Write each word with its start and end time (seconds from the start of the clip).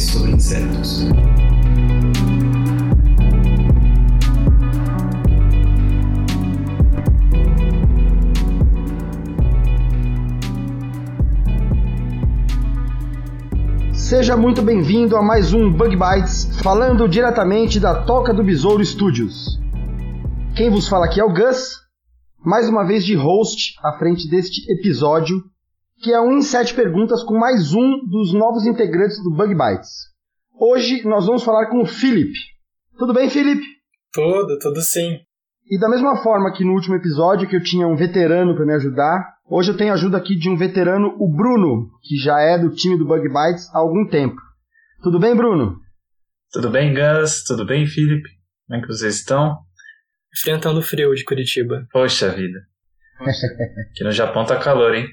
sobre 0.00 0.32
insetos. 0.32 1.06
Seja 13.92 14.36
muito 14.36 14.62
bem-vindo 14.62 15.16
a 15.16 15.22
mais 15.22 15.52
um 15.52 15.72
Bug 15.72 15.96
Bites, 15.96 16.60
falando 16.62 17.08
diretamente 17.08 17.78
da 17.78 18.02
Toca 18.04 18.34
do 18.34 18.44
Besouro 18.44 18.84
Studios. 18.84 19.60
Quem 20.56 20.70
vos 20.70 20.88
fala 20.88 21.06
aqui 21.06 21.20
é 21.20 21.24
o 21.24 21.32
Gus, 21.32 21.80
mais 22.44 22.68
uma 22.68 22.84
vez 22.84 23.04
de 23.04 23.14
host 23.14 23.74
à 23.82 23.98
frente 23.98 24.28
deste 24.28 24.70
episódio, 24.72 25.42
que 26.02 26.12
é 26.12 26.20
um 26.20 26.38
em 26.38 26.42
sete 26.42 26.74
perguntas 26.74 27.22
com 27.22 27.38
mais 27.38 27.72
um 27.72 27.98
dos 28.06 28.32
novos 28.32 28.66
integrantes 28.66 29.22
do 29.22 29.30
Bug 29.30 29.54
Bites. 29.54 30.12
Hoje 30.58 31.06
nós 31.06 31.26
vamos 31.26 31.42
falar 31.42 31.66
com 31.66 31.82
o 31.82 31.86
Philip. 31.86 32.32
Tudo 32.98 33.12
bem, 33.12 33.28
Philip? 33.30 33.62
Tudo, 34.12 34.58
tudo 34.58 34.80
sim. 34.80 35.18
E 35.70 35.78
da 35.78 35.88
mesma 35.88 36.22
forma 36.22 36.52
que 36.52 36.64
no 36.64 36.72
último 36.72 36.94
episódio 36.94 37.48
que 37.48 37.56
eu 37.56 37.62
tinha 37.62 37.88
um 37.88 37.96
veterano 37.96 38.54
para 38.54 38.66
me 38.66 38.74
ajudar, 38.74 39.34
hoje 39.48 39.72
eu 39.72 39.76
tenho 39.76 39.92
a 39.92 39.94
ajuda 39.94 40.18
aqui 40.18 40.36
de 40.36 40.48
um 40.50 40.56
veterano, 40.56 41.16
o 41.18 41.28
Bruno, 41.28 41.88
que 42.02 42.16
já 42.16 42.38
é 42.38 42.58
do 42.58 42.70
time 42.70 42.98
do 42.98 43.06
Bug 43.06 43.22
Bites 43.22 43.68
há 43.74 43.78
algum 43.78 44.06
tempo. 44.08 44.36
Tudo 45.02 45.18
bem, 45.18 45.34
Bruno? 45.34 45.78
Tudo 46.52 46.70
bem, 46.70 46.94
Gus? 46.94 47.44
Tudo 47.44 47.64
bem, 47.64 47.86
Felipe? 47.86 48.28
Como 48.66 48.78
é 48.78 48.82
que 48.82 48.88
vocês 48.88 49.16
estão? 49.16 49.58
Enfrentando 50.36 50.80
o 50.80 50.82
frio 50.82 51.14
de 51.14 51.24
Curitiba. 51.24 51.86
Poxa 51.90 52.30
vida. 52.30 52.60
Aqui 53.90 54.04
no 54.04 54.12
Japão 54.12 54.44
tá 54.44 54.58
calor, 54.58 54.94
hein? 54.94 55.06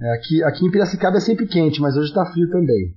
É, 0.00 0.14
Aqui, 0.14 0.42
aqui 0.44 0.66
em 0.66 0.70
Piracicaba 0.70 1.16
é 1.16 1.20
sempre 1.20 1.46
quente, 1.46 1.80
mas 1.80 1.96
hoje 1.96 2.12
tá 2.12 2.24
frio 2.32 2.48
também. 2.50 2.96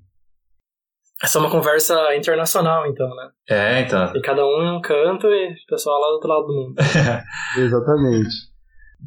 Essa 1.23 1.37
é 1.37 1.41
uma 1.41 1.51
conversa 1.51 2.15
internacional, 2.15 2.85
então, 2.87 3.07
né? 3.15 3.29
É, 3.49 3.81
então. 3.81 4.13
E 4.15 4.21
cada 4.21 4.45
um 4.45 4.63
em 4.63 4.77
um 4.77 4.81
canto 4.81 5.27
e 5.27 5.53
o 5.53 5.67
pessoal 5.67 5.99
lá 5.99 6.07
do 6.07 6.13
outro 6.13 6.29
lado 6.29 6.47
do 6.47 6.53
mundo. 6.53 6.75
Exatamente. 7.57 8.35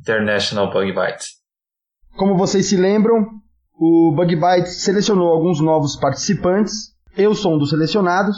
International 0.01 0.73
Bug 0.73 0.93
Bite. 0.93 1.27
Como 2.17 2.37
vocês 2.37 2.67
se 2.67 2.77
lembram, 2.77 3.27
o 3.75 4.13
Bug 4.17 4.35
Bites 4.35 4.83
selecionou 4.83 5.29
alguns 5.29 5.61
novos 5.61 5.97
participantes. 5.97 6.95
Eu 7.17 7.35
sou 7.35 7.55
um 7.55 7.59
dos 7.59 7.71
selecionados. 7.71 8.37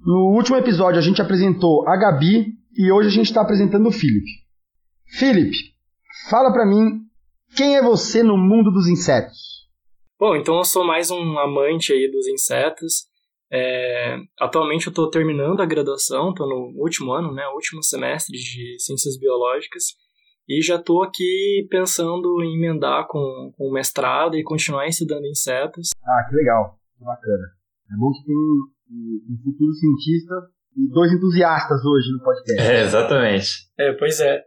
No 0.00 0.34
último 0.34 0.56
episódio 0.56 0.98
a 0.98 1.02
gente 1.02 1.22
apresentou 1.22 1.88
a 1.88 1.96
Gabi 1.96 2.54
e 2.76 2.92
hoje 2.92 3.08
a 3.08 3.12
gente 3.12 3.26
está 3.26 3.40
apresentando 3.40 3.86
o 3.86 3.92
Felipe. 3.92 4.30
Felipe, 5.18 5.56
fala 6.28 6.52
pra 6.52 6.66
mim 6.66 7.00
quem 7.54 7.76
é 7.76 7.82
você 7.82 8.22
no 8.22 8.36
mundo 8.36 8.70
dos 8.70 8.88
insetos? 8.88 9.64
Bom, 10.18 10.36
então 10.36 10.56
eu 10.56 10.64
sou 10.64 10.84
mais 10.84 11.10
um 11.10 11.38
amante 11.38 11.92
aí 11.92 12.10
dos 12.10 12.26
insetos. 12.26 13.06
É, 13.52 14.16
atualmente 14.40 14.86
eu 14.86 14.90
estou 14.90 15.10
terminando 15.10 15.60
a 15.60 15.66
graduação, 15.66 16.30
estou 16.30 16.48
no 16.48 16.72
último 16.82 17.12
ano, 17.12 17.32
né, 17.32 17.46
último 17.54 17.82
semestre 17.82 18.36
de 18.36 18.76
Ciências 18.80 19.16
Biológicas, 19.18 19.84
e 20.48 20.60
já 20.60 20.76
estou 20.76 21.02
aqui 21.02 21.66
pensando 21.70 22.42
em 22.42 22.56
emendar 22.56 23.06
com, 23.06 23.52
com 23.56 23.68
o 23.68 23.72
mestrado 23.72 24.36
e 24.36 24.42
continuar 24.42 24.88
estudando 24.88 25.26
insetos. 25.26 25.90
Ah, 26.04 26.26
que 26.28 26.34
legal, 26.34 26.78
que 26.98 27.04
bacana. 27.04 27.46
É 27.92 27.96
bom 27.96 28.10
que 28.12 28.24
tem 28.24 28.34
um, 28.34 29.32
um 29.32 29.36
futuro 29.44 29.72
cientista 29.72 30.34
e 30.76 30.88
dois 30.92 31.12
entusiastas 31.12 31.84
hoje 31.84 32.12
no 32.12 32.24
podcast. 32.24 32.62
É, 32.62 32.82
exatamente. 32.82 33.48
É, 33.78 33.92
pois 33.92 34.18
é. 34.20 34.42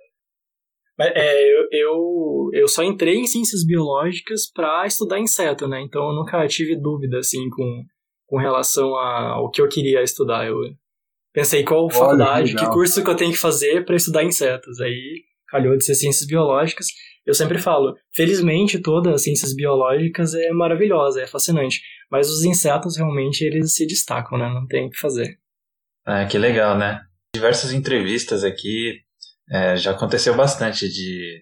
Mas, 0.98 1.12
é, 1.16 1.44
eu, 1.54 1.68
eu, 1.72 2.50
eu 2.54 2.68
só 2.68 2.84
entrei 2.84 3.16
em 3.18 3.28
ciências 3.28 3.66
biológicas 3.66 4.50
para 4.52 4.86
estudar 4.86 5.20
inseto, 5.20 5.68
né? 5.68 5.82
Então 5.82 6.08
eu 6.10 6.16
nunca 6.16 6.46
tive 6.48 6.76
dúvida, 6.76 7.20
assim, 7.20 7.50
com, 7.50 7.84
com 8.26 8.38
relação 8.38 8.96
a- 8.96 9.34
ao 9.36 9.50
que 9.52 9.62
eu 9.62 9.68
queria 9.70 10.02
estudar. 10.02 10.48
Eu 10.48 10.58
pensei 11.34 11.64
qual 11.64 11.90
faculdade, 11.90 12.50
que 12.52 12.56
legal. 12.56 12.72
curso 12.74 13.04
que 13.04 13.10
eu 13.10 13.16
tenho 13.16 13.32
que 13.32 13.38
fazer 13.38 13.86
para 13.86 13.96
estudar 13.96 14.24
insetos. 14.24 14.80
Aí 14.82 15.24
calhou 15.50 15.78
de 15.78 15.86
ser 15.86 15.96
ciências 15.96 16.26
biológicas. 16.28 16.88
Eu 17.26 17.34
sempre 17.34 17.58
falo, 17.60 17.94
felizmente 18.16 18.80
todas 18.82 19.14
as 19.14 19.24
ciências 19.24 19.54
biológicas 19.54 20.34
é 20.34 20.50
maravilhosa, 20.52 21.22
é 21.22 21.28
fascinante. 21.28 21.82
Mas 22.10 22.30
os 22.30 22.44
insetos 22.44 22.98
realmente 22.98 23.42
eles 23.44 23.76
se 23.76 23.86
destacam, 23.86 24.38
né? 24.38 24.50
Não 24.50 24.66
tem 24.66 24.88
o 24.88 24.90
que 24.90 24.98
fazer. 24.98 25.38
Ah, 26.06 26.26
que 26.26 26.38
legal, 26.38 26.78
né? 26.78 27.02
Diversas 27.36 27.74
entrevistas 27.74 28.44
aqui 28.46 29.02
é, 29.50 29.76
já 29.78 29.92
aconteceu 29.92 30.36
bastante 30.36 30.90
de 30.90 31.42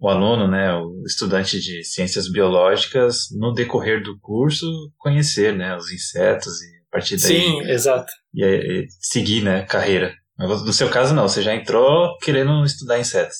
o 0.00 0.08
aluno, 0.08 0.48
né, 0.48 0.74
o 0.74 1.02
estudante 1.06 1.58
de 1.60 1.84
ciências 1.84 2.30
biológicas, 2.30 3.28
no 3.32 3.52
decorrer 3.52 4.02
do 4.02 4.18
curso, 4.20 4.66
conhecer, 4.98 5.54
né, 5.54 5.76
os 5.76 5.90
insetos 5.90 6.60
e 6.60 6.66
a 6.66 6.90
partir 6.90 7.16
daí 7.16 7.40
Sim, 7.40 7.60
exato. 7.62 8.12
e, 8.34 8.44
e 8.44 8.86
seguir, 9.00 9.42
né, 9.42 9.62
carreira. 9.62 10.12
Mas 10.36 10.64
no 10.64 10.72
seu 10.72 10.90
caso 10.90 11.14
não, 11.14 11.28
você 11.28 11.42
já 11.42 11.54
entrou 11.54 12.16
querendo 12.18 12.64
estudar 12.64 12.98
insetos. 12.98 13.36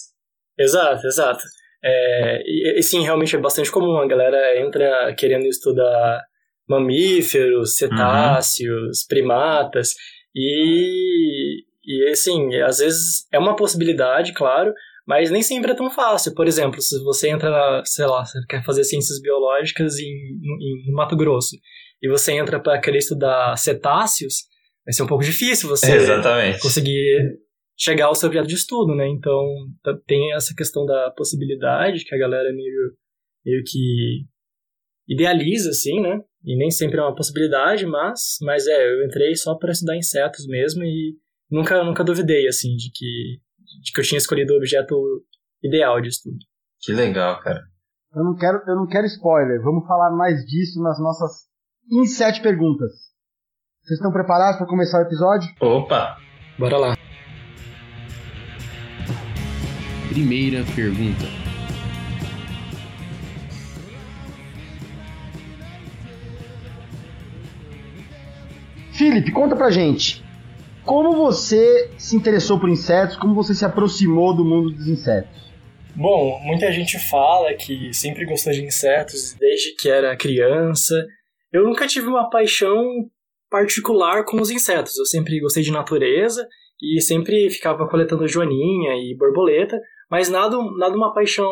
Exato, 0.59 1.07
exato. 1.07 1.43
É, 1.85 2.43
e, 2.47 2.79
e 2.79 2.83
sim, 2.83 3.03
realmente 3.03 3.35
é 3.37 3.39
bastante 3.39 3.71
comum. 3.71 3.99
A 3.99 4.07
galera 4.07 4.59
entra 4.61 5.15
querendo 5.19 5.47
estudar 5.47 6.23
mamíferos, 6.69 7.77
cetáceos, 7.77 9.05
primatas, 9.07 9.95
e, 10.35 11.63
e 11.87 12.11
assim, 12.11 12.55
às 12.63 12.79
vezes 12.79 13.27
é 13.33 13.39
uma 13.39 13.57
possibilidade, 13.57 14.33
claro, 14.33 14.73
mas 15.07 15.31
nem 15.31 15.43
sempre 15.43 15.73
é 15.73 15.75
tão 15.75 15.91
fácil. 15.91 16.35
Por 16.35 16.47
exemplo, 16.47 16.81
se 16.81 16.99
você 17.05 17.29
entra, 17.29 17.51
na, 17.51 17.83
sei 17.85 18.07
lá, 18.07 18.25
você 18.25 18.39
quer 18.49 18.65
fazer 18.65 18.85
ciências 18.85 19.21
biológicas 19.21 19.99
em, 19.99 20.05
em, 20.07 20.91
no 20.91 20.95
Mato 20.95 21.17
Grosso, 21.17 21.57
e 22.03 22.09
você 22.09 22.33
entra 22.33 22.61
para 22.61 22.81
querer 22.81 22.99
estudar 22.99 23.57
cetáceos, 23.57 24.45
vai 24.85 24.93
ser 24.93 25.03
um 25.03 25.07
pouco 25.07 25.25
difícil 25.25 25.69
você 25.69 25.95
Exatamente. 25.95 26.61
conseguir 26.61 27.39
chegar 27.79 28.07
ao 28.07 28.15
seu 28.15 28.29
objeto 28.29 28.47
de 28.47 28.55
estudo, 28.55 28.95
né? 28.95 29.09
Então, 29.09 29.43
tem 30.07 30.33
essa 30.35 30.55
questão 30.55 30.85
da 30.85 31.11
possibilidade 31.11 32.05
que 32.05 32.15
a 32.15 32.19
galera 32.19 32.53
meio, 32.53 32.93
meio 33.45 33.63
que 33.67 34.25
idealiza, 35.09 35.71
assim, 35.71 36.01
né? 36.01 36.21
E 36.45 36.57
nem 36.57 36.71
sempre 36.71 36.99
é 36.99 37.03
uma 37.03 37.15
possibilidade, 37.15 37.87
mas, 37.87 38.37
mas 38.43 38.67
é, 38.67 38.87
eu 38.87 39.05
entrei 39.05 39.35
só 39.35 39.55
para 39.55 39.73
estudar 39.73 39.97
insetos 39.97 40.47
mesmo 40.47 40.85
e 40.85 41.17
nunca, 41.55 41.85
nunca 41.85 42.05
duvidei, 42.05 42.49
assim, 42.49 42.75
de 42.77 42.91
que, 42.93 43.41
de 43.83 43.93
que 43.93 44.01
eu 44.01 44.05
tinha 44.05 44.19
escolhido 44.19 44.53
o 44.53 44.57
objeto 44.57 44.95
ideal 45.63 46.01
de 46.01 46.09
estudo. 46.09 46.37
Que 46.81 46.93
legal, 46.93 47.41
cara. 47.41 47.63
Eu 48.15 48.25
não 48.25 48.37
quero, 48.37 48.61
eu 48.67 48.77
não 48.77 48.87
quero 48.87 49.07
spoiler. 49.07 49.63
Vamos 49.63 49.87
falar 49.87 50.11
mais 50.11 50.45
disso 50.45 50.83
nas 50.83 50.99
nossas 51.01 51.31
em 51.91 52.05
sete 52.07 52.43
perguntas. 52.43 52.93
Vocês 53.83 53.99
estão 53.99 54.13
preparados 54.13 54.57
para 54.57 54.67
começar 54.67 54.99
o 54.99 55.03
episódio? 55.03 55.49
Opa! 55.61 56.17
Bora 56.59 56.77
lá. 56.77 56.97
Primeira 60.09 60.65
pergunta. 60.75 61.25
Felipe, 68.93 69.33
conta 69.33 69.57
pra 69.57 69.71
gente. 69.71 70.25
Como 70.85 71.13
você 71.13 71.91
se 71.99 72.15
interessou 72.15 72.61
por 72.61 72.69
insetos? 72.69 73.17
Como 73.17 73.35
você 73.35 73.55
se 73.55 73.65
aproximou 73.65 74.37
do 74.37 74.45
mundo 74.45 74.71
dos 74.71 74.87
insetos? 74.87 75.31
Bom, 75.97 76.39
muita 76.43 76.71
gente 76.73 76.99
fala 76.99 77.55
que 77.55 77.93
sempre 77.95 78.27
gostou 78.27 78.53
de 78.53 78.63
insetos 78.63 79.33
desde 79.35 79.75
que 79.77 79.89
era 79.89 80.17
criança. 80.17 80.95
Eu 81.51 81.65
nunca 81.65 81.87
tive 81.87 82.09
uma 82.09 82.29
paixão 82.29 82.85
particular 83.49 84.25
com 84.25 84.41
os 84.41 84.51
insetos. 84.51 84.99
Eu 84.99 85.07
sempre 85.07 85.41
gostei 85.41 85.63
de 85.63 85.71
natureza 85.71 86.47
e 86.83 87.01
sempre 87.01 87.49
ficava 87.49 87.89
coletando 87.89 88.29
joaninha 88.29 88.95
e 88.97 89.17
borboleta, 89.17 89.81
mas 90.11 90.29
nada, 90.29 90.57
nada 90.77 90.97
uma 90.97 91.15
paixão 91.15 91.51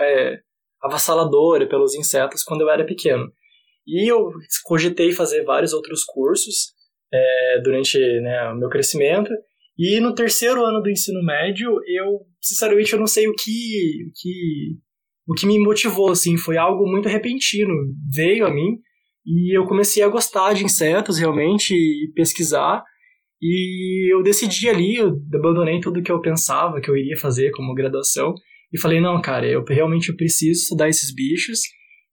é, 0.00 0.38
avassaladora 0.82 1.68
pelos 1.68 1.94
insetos 1.94 2.42
quando 2.42 2.62
eu 2.62 2.70
era 2.70 2.86
pequeno. 2.86 3.30
E 3.86 4.10
eu 4.10 4.30
cogitei 4.64 5.12
fazer 5.12 5.44
vários 5.44 5.74
outros 5.74 6.04
cursos 6.04 6.75
é, 7.12 7.60
durante 7.62 7.98
né, 8.20 8.50
o 8.50 8.56
meu 8.56 8.68
crescimento. 8.68 9.30
E 9.78 10.00
no 10.00 10.14
terceiro 10.14 10.64
ano 10.64 10.80
do 10.80 10.90
ensino 10.90 11.22
médio, 11.22 11.70
eu, 11.86 12.20
sinceramente, 12.40 12.92
eu 12.92 12.98
não 12.98 13.06
sei 13.06 13.28
o 13.28 13.34
que, 13.34 14.04
o 14.08 14.12
que 14.14 14.86
o 15.28 15.34
que 15.34 15.46
me 15.46 15.58
motivou, 15.58 16.10
assim, 16.10 16.36
foi 16.36 16.56
algo 16.56 16.86
muito 16.86 17.08
repentino. 17.08 17.74
Veio 18.14 18.46
a 18.46 18.50
mim 18.50 18.78
e 19.26 19.56
eu 19.56 19.66
comecei 19.66 20.02
a 20.02 20.08
gostar 20.08 20.52
de 20.52 20.64
insetos 20.64 21.18
realmente 21.18 21.74
e 21.74 22.12
pesquisar. 22.14 22.84
E 23.42 24.12
eu 24.12 24.22
decidi 24.22 24.68
ali, 24.68 24.96
eu 24.96 25.08
abandonei 25.34 25.80
tudo 25.80 26.02
que 26.02 26.12
eu 26.12 26.20
pensava 26.20 26.80
que 26.80 26.88
eu 26.88 26.96
iria 26.96 27.16
fazer 27.16 27.50
como 27.50 27.74
graduação 27.74 28.34
e 28.72 28.78
falei, 28.78 29.00
não, 29.00 29.20
cara, 29.20 29.46
eu 29.46 29.64
realmente 29.64 30.14
preciso 30.14 30.62
estudar 30.62 30.88
esses 30.88 31.12
bichos. 31.12 31.60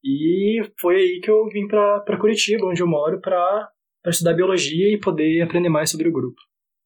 E 0.04 0.62
foi 0.82 0.96
aí 0.96 1.20
que 1.24 1.30
eu 1.30 1.48
vim 1.50 1.68
para 1.68 2.18
Curitiba, 2.20 2.66
onde 2.66 2.82
eu 2.82 2.88
moro, 2.88 3.22
para 3.22 3.70
estudar 4.12 4.34
biologia 4.34 4.94
e 4.94 5.00
poder 5.00 5.42
aprender 5.42 5.70
mais 5.70 5.90
sobre 5.90 6.10
o 6.10 6.14
grupo. 6.14 6.40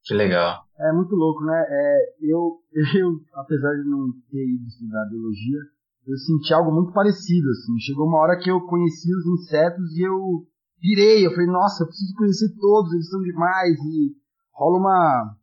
Que 0.04 0.14
legal. 0.14 0.62
É 0.78 0.92
muito 0.92 1.14
louco, 1.14 1.44
né? 1.44 1.64
É, 1.68 2.14
eu, 2.22 2.58
eu, 2.98 3.20
apesar 3.34 3.72
de 3.74 3.88
não 3.88 4.10
ter 4.30 4.44
ido 4.44 4.66
estudar 4.66 5.04
biologia, 5.10 5.58
eu 6.06 6.16
senti 6.16 6.54
algo 6.54 6.72
muito 6.72 6.92
parecido, 6.92 7.50
assim. 7.50 7.78
Chegou 7.80 8.06
uma 8.06 8.18
hora 8.18 8.38
que 8.38 8.50
eu 8.50 8.60
conheci 8.62 9.14
os 9.14 9.26
insetos 9.26 9.96
e 9.96 10.02
eu 10.02 10.46
virei, 10.80 11.26
eu 11.26 11.30
falei, 11.32 11.46
nossa, 11.46 11.82
eu 11.82 11.88
preciso 11.88 12.14
conhecer 12.16 12.54
todos, 12.58 12.92
eles 12.92 13.10
são 13.10 13.20
demais, 13.20 13.76
e 13.78 14.14
rola 14.54 14.78
uma, 14.78 15.36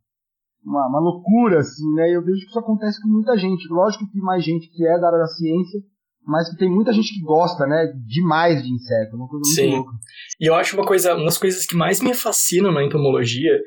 uma, 0.64 0.88
uma 0.88 1.00
loucura, 1.00 1.60
assim, 1.60 1.94
né? 1.94 2.10
E 2.10 2.14
eu 2.14 2.24
vejo 2.24 2.40
que 2.40 2.50
isso 2.50 2.58
acontece 2.58 3.00
com 3.00 3.08
muita 3.08 3.36
gente. 3.36 3.68
Lógico 3.68 4.10
que 4.10 4.18
mais 4.18 4.44
gente 4.44 4.68
que 4.68 4.84
é 4.84 4.98
da 4.98 5.06
área 5.06 5.20
da 5.20 5.26
ciência, 5.26 5.80
mas 6.26 6.50
que 6.50 6.56
tem 6.56 6.68
muita 6.68 6.92
gente 6.92 7.14
que 7.14 7.20
gosta, 7.20 7.66
né, 7.66 7.92
demais 8.06 8.62
de 8.62 8.72
inseto, 8.72 9.12
é 9.12 9.16
uma 9.16 9.28
coisa 9.28 9.42
muito 9.44 9.54
Sim. 9.54 9.76
louca. 9.76 9.92
E 10.40 10.46
eu 10.46 10.54
acho 10.54 10.76
uma 10.76 10.84
coisa, 10.84 11.14
uma 11.14 11.24
das 11.24 11.38
coisas 11.38 11.64
que 11.64 11.76
mais 11.76 12.00
me 12.00 12.12
fascinam 12.14 12.72
na 12.72 12.84
entomologia 12.84 13.58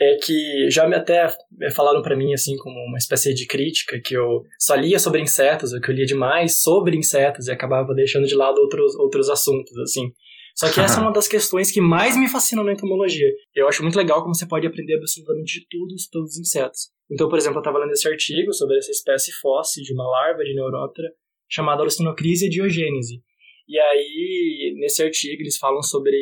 é 0.00 0.16
que 0.16 0.70
já 0.70 0.86
me 0.86 0.94
até 0.94 1.28
falaram 1.74 2.02
para 2.02 2.16
mim 2.16 2.32
assim 2.32 2.56
como 2.56 2.74
uma 2.86 2.98
espécie 2.98 3.32
de 3.34 3.46
crítica 3.46 4.00
que 4.02 4.14
eu 4.14 4.42
só 4.58 4.74
lia 4.74 4.98
sobre 4.98 5.20
insetos, 5.20 5.72
ou 5.72 5.80
que 5.80 5.90
eu 5.90 5.94
lia 5.94 6.06
demais 6.06 6.60
sobre 6.60 6.96
insetos 6.96 7.46
e 7.46 7.52
acabava 7.52 7.94
deixando 7.94 8.26
de 8.26 8.34
lado 8.34 8.58
outros 8.58 8.94
outros 8.96 9.28
assuntos 9.28 9.76
assim. 9.78 10.12
Só 10.54 10.70
que 10.70 10.80
essa 10.80 10.98
é 10.98 11.00
uma 11.02 11.12
das 11.12 11.28
questões 11.28 11.70
que 11.70 11.80
mais 11.80 12.16
me 12.16 12.28
fascinam 12.28 12.64
na 12.64 12.72
entomologia. 12.72 13.28
Eu 13.54 13.68
acho 13.68 13.82
muito 13.82 13.96
legal 13.96 14.22
como 14.22 14.34
você 14.34 14.46
pode 14.46 14.66
aprender 14.66 14.96
absolutamente 14.96 15.60
de 15.60 15.66
tudo 15.68 15.98
sobre 15.98 16.28
os 16.28 16.38
insetos. 16.38 16.90
Então, 17.10 17.28
por 17.28 17.38
exemplo, 17.38 17.58
eu 17.58 17.62
estava 17.62 17.78
lendo 17.78 17.92
esse 17.92 18.08
artigo 18.08 18.52
sobre 18.52 18.78
essa 18.78 18.90
espécie 18.90 19.32
fóssil 19.32 19.82
de 19.82 19.92
uma 19.92 20.08
larva 20.08 20.42
de 20.42 20.54
neuróptera 20.54 21.08
chamada 21.52 21.82
Alucinocrisia 21.82 22.48
diogênese. 22.48 23.22
E 23.68 23.78
aí, 23.78 24.74
nesse 24.78 25.02
artigo, 25.02 25.42
eles 25.42 25.58
falam 25.58 25.82
sobre 25.82 26.16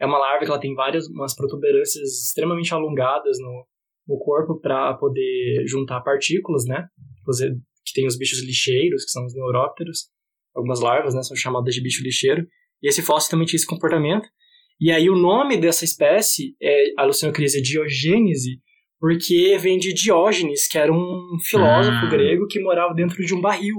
é 0.00 0.06
uma 0.06 0.18
larva 0.18 0.44
que 0.44 0.50
ela 0.50 0.60
tem 0.60 0.74
várias 0.74 1.06
umas 1.06 1.34
protuberâncias 1.34 2.26
extremamente 2.26 2.74
alongadas 2.74 3.38
no, 3.38 3.66
no 4.08 4.18
corpo 4.18 4.60
para 4.60 4.94
poder 4.94 5.64
juntar 5.66 6.00
partículas, 6.00 6.64
né? 6.66 6.88
Que 7.86 7.92
tem 7.94 8.06
os 8.06 8.18
bichos 8.18 8.42
lixeiros, 8.42 9.04
que 9.04 9.10
são 9.10 9.24
os 9.24 9.34
neurópteros. 9.34 10.10
Algumas 10.54 10.80
larvas, 10.80 11.14
né, 11.14 11.22
são 11.22 11.36
chamadas 11.36 11.74
de 11.74 11.80
bicho 11.80 12.02
lixeiro. 12.02 12.46
E 12.82 12.88
esse 12.88 13.00
fóssil 13.00 13.30
também 13.30 13.46
tinha 13.46 13.56
esse 13.56 13.66
comportamento. 13.66 14.28
E 14.80 14.90
aí 14.90 15.08
o 15.08 15.16
nome 15.16 15.56
dessa 15.56 15.84
espécie 15.84 16.56
é 16.60 16.92
Alucinocrisia 16.98 17.62
diogênese, 17.62 18.60
porque 18.98 19.56
vem 19.58 19.78
de 19.78 19.92
Diógenes, 19.94 20.68
que 20.68 20.76
era 20.76 20.92
um 20.92 21.38
filósofo 21.48 22.06
Ah. 22.06 22.10
grego 22.10 22.46
que 22.48 22.60
morava 22.60 22.92
dentro 22.92 23.24
de 23.24 23.34
um 23.34 23.40
barril. 23.40 23.76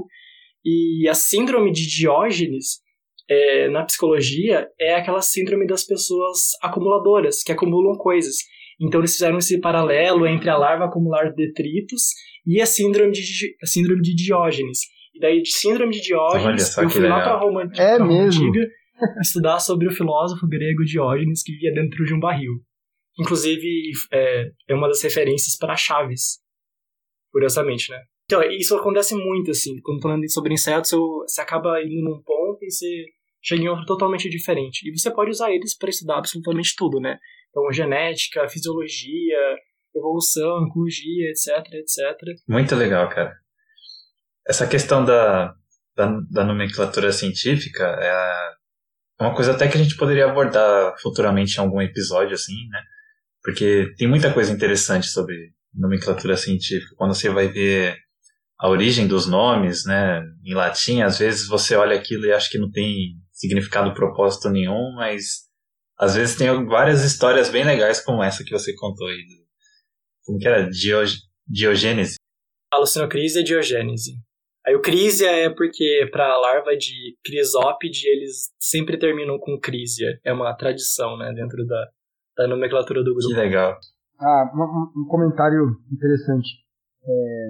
E 0.65 1.07
a 1.09 1.13
síndrome 1.13 1.71
de 1.71 1.87
Diógenes 1.87 2.81
é, 3.29 3.69
na 3.69 3.83
psicologia 3.83 4.67
é 4.79 4.95
aquela 4.95 5.21
síndrome 5.21 5.67
das 5.67 5.85
pessoas 5.85 6.51
acumuladoras, 6.61 7.43
que 7.43 7.51
acumulam 7.51 7.97
coisas. 7.97 8.35
Então 8.79 8.99
eles 9.01 9.13
fizeram 9.13 9.37
esse 9.37 9.59
paralelo 9.59 10.27
entre 10.27 10.49
a 10.49 10.57
larva 10.57 10.85
acumular 10.85 11.33
detritos 11.33 12.03
e 12.45 12.61
a 12.61 12.65
síndrome 12.65 13.11
de, 13.11 13.21
a 13.61 13.65
síndrome 13.65 14.01
de 14.01 14.15
Diógenes. 14.15 14.79
E 15.13 15.19
daí, 15.19 15.41
de 15.41 15.51
síndrome 15.51 15.93
de 15.93 16.01
Diógenes, 16.01 16.75
eu 16.77 16.89
fui 16.89 17.07
lá 17.07 17.21
para 17.21 17.37
Roma, 17.37 17.63
É 17.63 17.95
pra 17.95 17.97
Roma 17.97 18.23
mesmo? 18.23 18.47
antiga 18.47 18.67
estudar 19.21 19.59
sobre 19.59 19.87
o 19.87 19.91
filósofo 19.91 20.47
grego 20.47 20.83
Diógenes 20.83 21.43
que 21.43 21.51
vivia 21.51 21.73
dentro 21.73 22.03
de 22.03 22.13
um 22.13 22.19
barril. 22.19 22.53
Inclusive, 23.19 23.91
é, 24.11 24.49
é 24.69 24.73
uma 24.73 24.87
das 24.87 25.03
referências 25.03 25.55
para 25.57 25.75
Chaves, 25.75 26.39
curiosamente, 27.31 27.91
né? 27.91 27.99
Então, 28.33 28.41
isso 28.49 28.75
acontece 28.75 29.13
muito, 29.13 29.51
assim, 29.51 29.79
quando 29.83 30.01
falando 30.01 30.27
sobre 30.31 30.55
insetos, 30.55 30.89
você 30.89 31.39
acaba 31.39 31.79
indo 31.83 32.03
num 32.03 32.19
ponto 32.23 32.57
e 32.63 32.71
você 32.71 33.05
chega 33.39 33.61
em 33.61 33.67
outro 33.67 33.85
totalmente 33.85 34.27
diferente. 34.27 34.89
E 34.89 34.97
você 34.97 35.11
pode 35.11 35.29
usar 35.29 35.51
eles 35.51 35.77
para 35.77 35.91
estudar 35.91 36.17
absolutamente 36.17 36.73
tudo, 36.75 36.99
né? 36.99 37.19
Então, 37.51 37.71
genética, 37.71 38.49
fisiologia, 38.49 39.37
evolução, 39.95 40.65
ecologia, 40.65 41.29
etc, 41.29 41.73
etc. 41.73 42.41
Muito 42.49 42.75
legal, 42.75 43.07
cara. 43.07 43.35
Essa 44.47 44.65
questão 44.65 45.05
da, 45.05 45.53
da, 45.95 46.19
da 46.31 46.43
nomenclatura 46.43 47.11
científica 47.11 47.83
é 47.83 49.23
uma 49.23 49.35
coisa 49.35 49.51
até 49.51 49.67
que 49.67 49.77
a 49.77 49.83
gente 49.83 49.95
poderia 49.95 50.25
abordar 50.25 50.95
futuramente 50.99 51.55
em 51.55 51.59
algum 51.61 51.79
episódio, 51.79 52.33
assim, 52.33 52.67
né? 52.69 52.81
Porque 53.43 53.93
tem 53.95 54.07
muita 54.07 54.33
coisa 54.33 54.51
interessante 54.51 55.05
sobre 55.05 55.53
nomenclatura 55.71 56.35
científica. 56.35 56.95
Quando 56.97 57.13
você 57.13 57.29
vai 57.29 57.47
ver 57.47 58.02
a 58.63 58.69
origem 58.69 59.05
dos 59.07 59.27
nomes, 59.27 59.83
né, 59.85 60.21
em 60.45 60.53
latim, 60.53 61.01
às 61.01 61.19
vezes 61.19 61.47
você 61.47 61.75
olha 61.75 61.97
aquilo 61.97 62.25
e 62.25 62.31
acha 62.31 62.49
que 62.49 62.57
não 62.57 62.71
tem 62.71 63.17
significado, 63.31 63.93
propósito 63.93 64.49
nenhum, 64.49 64.93
mas 64.95 65.23
às 65.99 66.15
vezes 66.15 66.37
tem 66.37 66.47
várias 66.65 67.03
histórias 67.03 67.49
bem 67.49 67.65
legais 67.65 67.99
como 67.99 68.23
essa 68.23 68.41
que 68.43 68.51
você 68.57 68.73
contou 68.75 69.07
aí. 69.07 69.17
do- 69.17 69.43
Como 70.25 70.39
que 70.39 70.47
era? 70.47 70.69
Diog 70.69 71.11
Diogênese. 71.45 72.15
Alucinocrisia 72.71 73.41
e 73.41 73.43
diogênese. 73.43 74.11
Aí 74.65 74.73
o 74.75 74.81
crisia 74.81 75.29
é 75.29 75.49
porque 75.49 76.07
para 76.09 76.37
larva 76.37 76.75
de 76.77 77.17
crisópide 77.23 78.07
eles 78.07 78.49
sempre 78.57 78.97
terminam 78.97 79.37
com 79.37 79.59
crisia. 79.59 80.07
É 80.23 80.31
uma 80.31 80.55
tradição, 80.55 81.17
né, 81.17 81.33
dentro 81.35 81.65
da, 81.67 81.85
da 82.37 82.47
nomenclatura 82.47 83.03
do 83.03 83.13
Que 83.13 83.19
grupo. 83.27 83.35
legal. 83.41 83.77
Ah, 84.21 84.45
um, 84.55 84.61
um- 84.61 85.03
um 85.03 85.07
comentário 85.09 85.59
interessante. 85.91 86.47
É, 87.05 87.49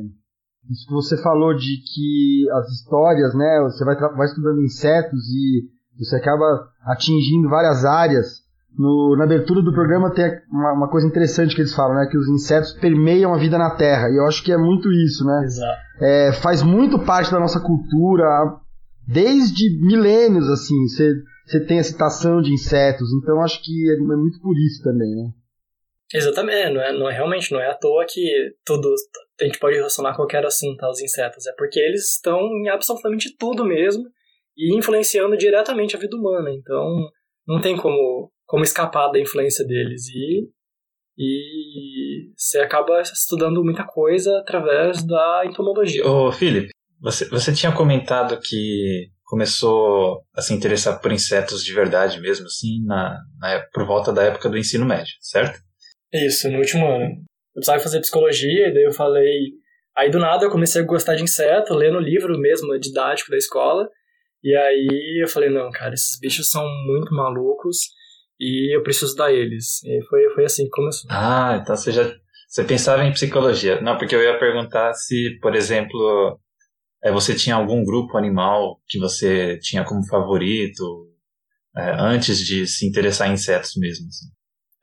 isso 0.69 0.87
que 0.87 0.93
você 0.93 1.21
falou 1.21 1.53
de 1.55 1.77
que 1.93 2.47
as 2.51 2.69
histórias, 2.69 3.33
né? 3.35 3.59
Você 3.63 3.83
vai, 3.85 3.95
vai 3.95 4.25
estudando 4.27 4.61
insetos 4.63 5.19
e 5.29 5.63
você 5.99 6.15
acaba 6.15 6.69
atingindo 6.85 7.49
várias 7.49 7.83
áreas. 7.85 8.41
No- 8.77 9.15
na 9.17 9.25
abertura 9.25 9.61
do 9.61 9.71
programa 9.73 10.11
tem 10.13 10.25
uma, 10.51 10.73
uma 10.73 10.89
coisa 10.89 11.05
interessante 11.05 11.53
que 11.53 11.61
eles 11.61 11.75
falam, 11.75 11.95
né? 11.95 12.07
Que 12.09 12.17
os 12.17 12.27
insetos 12.29 12.73
permeiam 12.73 13.33
a 13.33 13.37
vida 13.37 13.57
na 13.57 13.75
Terra. 13.75 14.09
E 14.09 14.15
eu 14.17 14.25
acho 14.25 14.43
que 14.43 14.51
é 14.51 14.57
muito 14.57 14.91
isso, 14.91 15.23
né? 15.25 15.41
Exato. 15.43 15.79
é, 16.01 16.33
faz 16.41 16.63
muito 16.63 16.97
parte 16.99 17.31
da 17.31 17.39
nossa 17.39 17.59
cultura 17.59 18.25
desde 19.07 19.69
milênios, 19.85 20.49
assim. 20.49 20.87
Você 20.87 21.13
você 21.45 21.59
tem 21.65 21.77
a 21.77 21.83
citação 21.83 22.41
de 22.41 22.53
insetos, 22.53 23.09
então 23.21 23.41
acho 23.41 23.61
que 23.61 23.89
é, 23.91 23.95
é 23.95 24.15
muito 24.15 24.39
por 24.41 24.55
isso 24.57 24.81
também, 24.81 25.13
né? 25.13 25.29
Exatamente, 26.15 26.73
não 26.73 26.81
é, 26.81 26.93
não 26.97 27.09
é 27.09 27.13
realmente, 27.13 27.51
não 27.51 27.59
é 27.59 27.69
à 27.69 27.75
toa 27.75 28.05
que 28.07 28.21
tudo 28.65 28.87
a 29.39 29.45
gente 29.45 29.59
pode 29.59 29.75
relacionar 29.75 30.15
qualquer 30.15 30.45
assunto 30.45 30.83
aos 30.83 31.01
insetos, 31.01 31.47
é 31.47 31.53
porque 31.57 31.79
eles 31.79 32.13
estão 32.13 32.39
em 32.39 32.69
absolutamente 32.69 33.35
tudo 33.37 33.65
mesmo 33.65 34.03
e 34.55 34.77
influenciando 34.77 35.35
diretamente 35.37 35.95
a 35.95 35.99
vida 35.99 36.15
humana, 36.15 36.51
então 36.51 37.09
não 37.47 37.59
tem 37.59 37.75
como, 37.75 38.31
como 38.45 38.63
escapar 38.63 39.11
da 39.11 39.19
influência 39.19 39.65
deles 39.65 40.07
e 40.09 40.47
e 41.15 42.31
você 42.35 42.59
acaba 42.59 43.01
estudando 43.01 43.63
muita 43.63 43.85
coisa 43.85 44.35
através 44.39 45.05
da 45.05 45.43
entomologia. 45.45 46.03
Ô, 46.07 46.31
Felipe, 46.31 46.71
você, 46.99 47.29
você 47.29 47.53
tinha 47.53 47.71
comentado 47.71 48.39
que 48.41 49.09
começou 49.23 50.23
a 50.35 50.41
se 50.41 50.53
interessar 50.53 50.99
por 50.99 51.11
insetos 51.11 51.63
de 51.63 51.73
verdade 51.73 52.19
mesmo, 52.19 52.45
assim, 52.45 52.83
na, 52.85 53.17
na, 53.39 53.63
por 53.71 53.85
volta 53.85 54.11
da 54.11 54.23
época 54.23 54.49
do 54.49 54.57
ensino 54.57 54.85
médio, 54.85 55.13
certo? 55.21 55.59
Isso, 56.11 56.49
no 56.49 56.59
último 56.59 56.87
ano. 56.87 57.23
Eu 57.55 57.59
precisava 57.59 57.83
fazer 57.83 57.99
psicologia, 58.01 58.69
e 58.69 58.73
daí 58.73 58.83
eu 58.83 58.93
falei. 58.93 59.53
Aí 59.95 60.09
do 60.09 60.17
nada 60.17 60.45
eu 60.45 60.49
comecei 60.49 60.81
a 60.81 60.85
gostar 60.85 61.15
de 61.15 61.23
inseto, 61.23 61.73
lendo 61.75 61.99
livro 61.99 62.37
mesmo, 62.39 62.77
didático 62.79 63.29
da 63.29 63.37
escola. 63.37 63.87
E 64.43 64.55
aí 64.55 65.21
eu 65.21 65.27
falei: 65.27 65.49
não, 65.49 65.69
cara, 65.71 65.93
esses 65.93 66.19
bichos 66.19 66.49
são 66.49 66.63
muito 66.87 67.13
malucos 67.13 67.77
e 68.39 68.75
eu 68.75 68.83
preciso 68.83 69.07
estudar 69.07 69.31
eles. 69.31 69.83
E 69.83 70.01
foi, 70.09 70.29
foi 70.33 70.45
assim 70.45 70.63
que 70.65 70.71
começou. 70.71 71.09
Ah, 71.11 71.59
então 71.61 71.75
você 71.75 71.91
já 71.91 72.11
você 72.53 72.63
pensava 72.63 73.03
em 73.03 73.11
psicologia. 73.11 73.81
Não, 73.81 73.97
porque 73.97 74.15
eu 74.15 74.21
ia 74.21 74.37
perguntar 74.37 74.93
se, 74.93 75.39
por 75.41 75.55
exemplo, 75.55 76.39
é, 77.03 77.11
você 77.11 77.33
tinha 77.33 77.55
algum 77.55 77.83
grupo 77.83 78.15
animal 78.15 78.79
que 78.87 78.99
você 78.99 79.57
tinha 79.59 79.83
como 79.83 80.05
favorito 80.05 81.09
é, 81.75 81.95
antes 81.99 82.37
de 82.45 82.67
se 82.67 82.87
interessar 82.87 83.27
em 83.27 83.33
insetos 83.33 83.71
mesmo. 83.75 84.07
assim. 84.07 84.27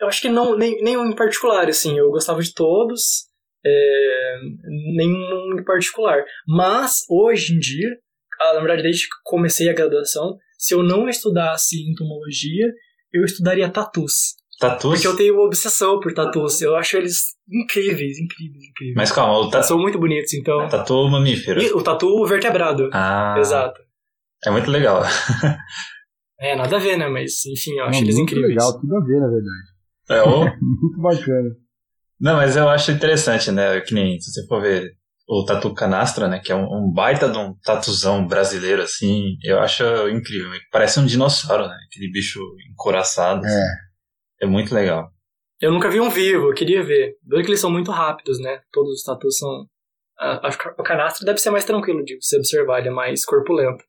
Eu 0.00 0.09
acho 0.09 0.21
que 0.21 0.28
não, 0.28 0.57
nem, 0.57 0.83
nenhum 0.83 1.07
em 1.07 1.14
particular, 1.14 1.69
assim, 1.69 1.99
eu 1.99 2.11
gostava 2.11 2.40
de 2.40 2.54
todos, 2.54 3.26
é, 3.64 4.37
nenhum 4.97 5.59
em 5.59 5.64
particular. 5.64 6.25
Mas, 6.49 7.04
hoje 7.09 7.54
em 7.54 7.59
dia, 7.59 7.88
ah, 8.40 8.54
na 8.54 8.61
verdade, 8.61 8.83
desde 8.83 9.04
que 9.04 9.14
comecei 9.25 9.69
a 9.69 9.75
graduação, 9.75 10.38
se 10.59 10.75
eu 10.75 10.83
não 10.83 11.09
estudasse 11.09 11.76
entomologia, 11.90 12.73
eu 13.12 13.25
estudaria 13.25 13.69
tatus. 13.69 14.37
Tatus? 14.59 14.92
Porque 14.92 15.07
eu 15.07 15.16
tenho 15.16 15.35
uma 15.35 15.45
obsessão 15.45 15.99
por 16.00 16.12
tatus. 16.12 16.61
Eu 16.61 16.76
acho 16.76 16.97
eles 16.97 17.35
incríveis, 17.50 18.19
incríveis, 18.19 18.64
incríveis. 18.71 18.95
Mas 18.95 19.11
calma, 19.11 19.38
o 19.38 19.50
tatu... 19.50 19.66
São 19.66 19.78
muito 19.78 19.99
bonitos, 19.99 20.35
então. 20.35 20.69
Tatu 20.69 21.09
mamífero. 21.09 21.62
E 21.62 21.73
o 21.73 21.83
tatu 21.83 22.25
vertebrado. 22.26 22.90
Ah. 22.92 23.37
Exato. 23.38 23.80
É 24.45 24.50
muito 24.50 24.71
legal. 24.71 25.02
É, 26.42 26.57
nada 26.57 26.76
a 26.76 26.80
ver, 26.80 26.97
né? 26.97 27.07
Mas, 27.07 27.45
enfim, 27.45 27.73
eu 27.73 27.85
acho 27.85 27.99
Não, 27.99 28.02
eles 28.02 28.16
muito 28.16 28.30
incríveis. 28.30 28.54
legal, 28.54 28.80
tudo 28.80 28.97
a 28.97 29.00
ver, 29.00 29.21
na 29.21 29.28
verdade. 29.28 29.70
É, 30.11 30.23
o... 30.23 30.45
Muito 30.61 31.00
bacana. 31.00 31.50
Não, 32.21 32.37
mas 32.37 32.57
eu 32.57 32.69
acho 32.69 32.90
interessante, 32.90 33.50
né? 33.50 33.81
Que 33.81 33.95
nem, 33.95 34.21
se 34.21 34.31
você 34.31 34.47
for 34.47 34.61
ver 34.61 34.93
o 35.26 35.45
Tatu 35.45 35.73
Canastra, 35.73 36.29
né? 36.29 36.40
Que 36.45 36.52
é 36.52 36.57
um, 36.57 36.64
um 36.64 36.93
baita 36.93 37.31
de 37.31 37.38
um 37.38 37.55
tatuzão 37.62 38.26
brasileiro, 38.26 38.83
assim. 38.83 39.37
Eu 39.43 39.61
acho 39.61 39.85
incrível. 40.09 40.50
Parece 40.71 41.00
um 41.00 41.07
dinossauro, 41.07 41.67
né? 41.69 41.76
Aquele 41.87 42.11
bicho 42.11 42.40
encoraçado. 42.71 43.47
assim. 43.47 43.55
É. 43.55 43.90
É 44.43 44.47
muito 44.47 44.75
legal. 44.75 45.11
Eu 45.61 45.71
nunca 45.71 45.90
vi 45.90 46.00
um 46.00 46.09
vivo, 46.09 46.49
eu 46.49 46.55
queria 46.55 46.83
ver. 46.83 47.17
Dois 47.23 47.45
que 47.45 47.50
eles 47.50 47.61
são 47.61 47.71
muito 47.71 47.90
rápidos, 47.90 48.40
né? 48.40 48.61
Todos 48.73 48.95
os 48.95 49.02
tatus 49.02 49.37
são. 49.38 49.67
Acho 50.19 50.59
que 50.59 50.69
o 50.69 50.83
canastro 50.83 51.25
deve 51.25 51.38
ser 51.38 51.50
mais 51.50 51.64
tranquilo 51.64 52.02
de 52.02 52.17
você 52.21 52.37
observar, 52.37 52.79
ele 52.79 52.88
é 52.88 52.93
mais 52.93 53.25
corpulento. 53.25 53.85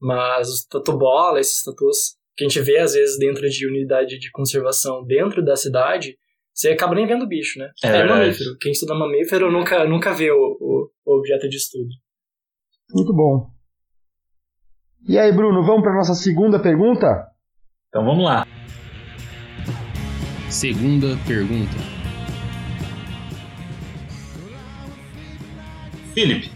Mas 0.00 0.48
os 0.48 0.64
tatu 0.64 0.96
bola, 0.96 1.40
esses 1.40 1.62
tatus 1.62 2.16
que 2.38 2.44
a 2.44 2.48
gente 2.48 2.60
vê 2.62 2.78
às 2.78 2.92
vezes 2.94 3.18
dentro 3.18 3.48
de 3.50 3.66
unidade 3.66 4.16
de 4.18 4.30
conservação 4.30 5.04
dentro 5.04 5.44
da 5.44 5.56
cidade, 5.56 6.16
você 6.54 6.70
acaba 6.70 6.94
nem 6.94 7.04
vendo 7.06 7.24
o 7.24 7.28
bicho, 7.28 7.58
né? 7.58 7.68
É 7.82 7.90
verdade. 7.90 8.20
mamífero. 8.20 8.56
Quem 8.60 8.70
estuda 8.70 8.94
mamífero 8.94 9.50
nunca, 9.50 9.84
nunca 9.84 10.14
vê 10.14 10.30
o, 10.30 10.36
o- 10.60 10.90
o 11.04 11.18
objeto 11.18 11.48
de 11.48 11.56
estudo. 11.56 11.88
Muito 12.94 13.12
bom. 13.12 13.50
E 15.08 15.18
aí, 15.18 15.32
Bruno, 15.32 15.64
vamos 15.64 15.82
para 15.82 15.94
nossa 15.94 16.14
segunda 16.14 16.60
pergunta? 16.60 17.26
Então 17.88 18.04
vamos 18.04 18.24
lá. 18.24 18.46
Segunda 20.48 21.16
pergunta. 21.26 21.76
Felipe, 26.14 26.50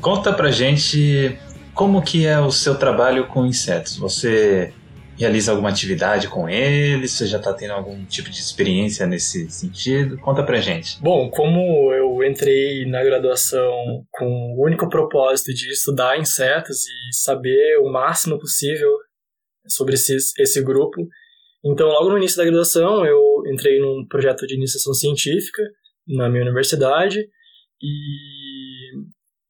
conta 0.00 0.32
pra 0.32 0.50
gente 0.50 1.38
como 1.74 2.02
que 2.02 2.26
é 2.26 2.38
o 2.38 2.50
seu 2.50 2.76
trabalho 2.76 3.26
com 3.26 3.44
insetos. 3.44 3.96
Você 3.96 4.72
realiza 5.16 5.50
alguma 5.52 5.68
atividade 5.68 6.28
com 6.28 6.48
eles? 6.48 7.12
Você 7.12 7.26
já 7.26 7.38
tá 7.38 7.52
tendo 7.52 7.72
algum 7.72 8.04
tipo 8.04 8.30
de 8.30 8.38
experiência 8.38 9.06
nesse 9.06 9.48
sentido? 9.50 10.18
Conta 10.18 10.42
pra 10.42 10.60
gente. 10.60 11.00
Bom, 11.00 11.30
como 11.30 11.92
eu 11.92 12.22
entrei 12.24 12.84
na 12.86 13.02
graduação 13.02 13.72
com 14.10 14.54
o 14.56 14.64
único 14.64 14.88
propósito 14.88 15.52
de 15.52 15.70
estudar 15.70 16.18
insetos 16.18 16.84
e 16.84 17.16
saber 17.16 17.78
o 17.82 17.90
máximo 17.90 18.38
possível 18.38 18.90
sobre 19.66 19.94
esses, 19.94 20.32
esse 20.38 20.62
grupo, 20.62 21.08
então 21.64 21.88
logo 21.88 22.10
no 22.10 22.18
início 22.18 22.36
da 22.36 22.44
graduação 22.44 23.04
eu 23.06 23.18
entrei 23.52 23.80
num 23.80 24.06
projeto 24.08 24.46
de 24.46 24.54
iniciação 24.54 24.92
científica 24.92 25.62
na 26.06 26.28
minha 26.28 26.42
universidade 26.42 27.18
e 27.82 28.43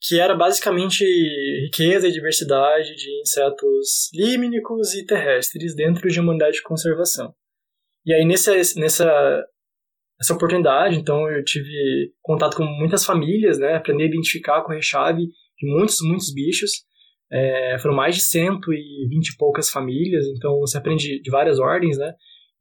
que 0.07 0.21
era 0.21 0.37
basicamente 0.37 1.03
riqueza 1.65 2.07
e 2.07 2.13
diversidade 2.13 2.95
de 2.95 3.21
insetos 3.21 4.11
límnicos 4.13 4.93
e 4.95 5.07
terrestres 5.07 5.75
dentro 5.75 6.09
de 6.09 6.21
uma 6.21 6.31
unidade 6.31 6.57
de 6.57 6.63
conservação. 6.63 7.35
E 8.05 8.13
aí 8.13 8.27
nessa, 8.27 8.53
nessa 8.77 9.45
essa 10.21 10.35
oportunidade, 10.35 10.97
então 10.97 11.29
eu 11.31 11.43
tive 11.43 12.13
contato 12.23 12.57
com 12.57 12.65
muitas 12.65 13.05
famílias, 13.05 13.59
né, 13.59 13.77
aprendi 13.77 14.05
a 14.05 14.07
identificar 14.07 14.63
com 14.63 14.73
a 14.73 14.81
chave 14.81 15.23
de 15.59 15.67
muitos, 15.67 15.97
muitos 16.03 16.33
bichos. 16.33 16.71
É, 17.33 17.79
foram 17.81 17.97
mais 17.97 18.15
de 18.15 18.23
120 18.23 19.29
e 19.29 19.37
poucas 19.37 19.71
famílias, 19.71 20.27
então 20.37 20.61
você 20.61 20.77
aprende 20.77 21.21
de 21.21 21.31
várias 21.31 21.59
ordens, 21.59 21.99
né? 21.99 22.13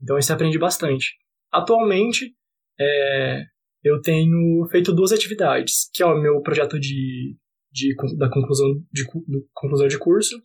Então 0.02 0.16
você 0.16 0.34
aprende 0.34 0.58
bastante. 0.58 1.12
Atualmente, 1.52 2.34
é, 2.80 3.44
eu 3.84 4.02
tenho 4.02 4.66
feito 4.72 4.94
duas 4.94 5.12
atividades, 5.12 5.90
que 5.94 6.02
é 6.02 6.06
o 6.06 6.18
meu 6.20 6.42
projeto 6.42 6.80
de, 6.80 7.36
de 7.72 7.96
da 8.18 8.30
conclusão 8.30 8.68
de, 8.92 9.04
do- 9.28 9.48
conclusão 9.54 9.88
de 9.88 9.98
curso, 10.00 10.36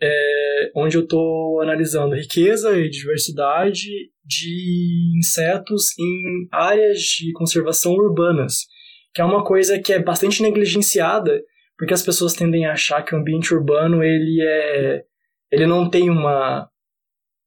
é, 0.00 0.70
onde 0.76 0.96
eu 0.96 1.02
estou 1.02 1.60
analisando 1.62 2.14
riqueza 2.14 2.76
e 2.78 2.88
diversidade 2.90 3.88
de 4.24 5.12
insetos 5.18 5.86
em 5.98 6.48
áreas 6.52 6.98
de 7.00 7.32
conservação 7.32 7.92
urbanas, 7.92 8.66
que 9.14 9.20
é 9.20 9.24
uma 9.24 9.44
coisa 9.44 9.78
que 9.80 9.92
é 9.92 10.02
bastante 10.02 10.42
negligenciada, 10.42 11.42
porque 11.78 11.94
as 11.94 12.02
pessoas 12.02 12.34
tendem 12.34 12.66
a 12.66 12.72
achar 12.72 13.02
que 13.02 13.14
o 13.14 13.18
ambiente 13.18 13.54
urbano 13.54 14.02
ele 14.02 14.40
é 14.42 15.02
ele 15.50 15.66
não 15.66 15.88
tem 15.88 16.10
uma 16.10 16.68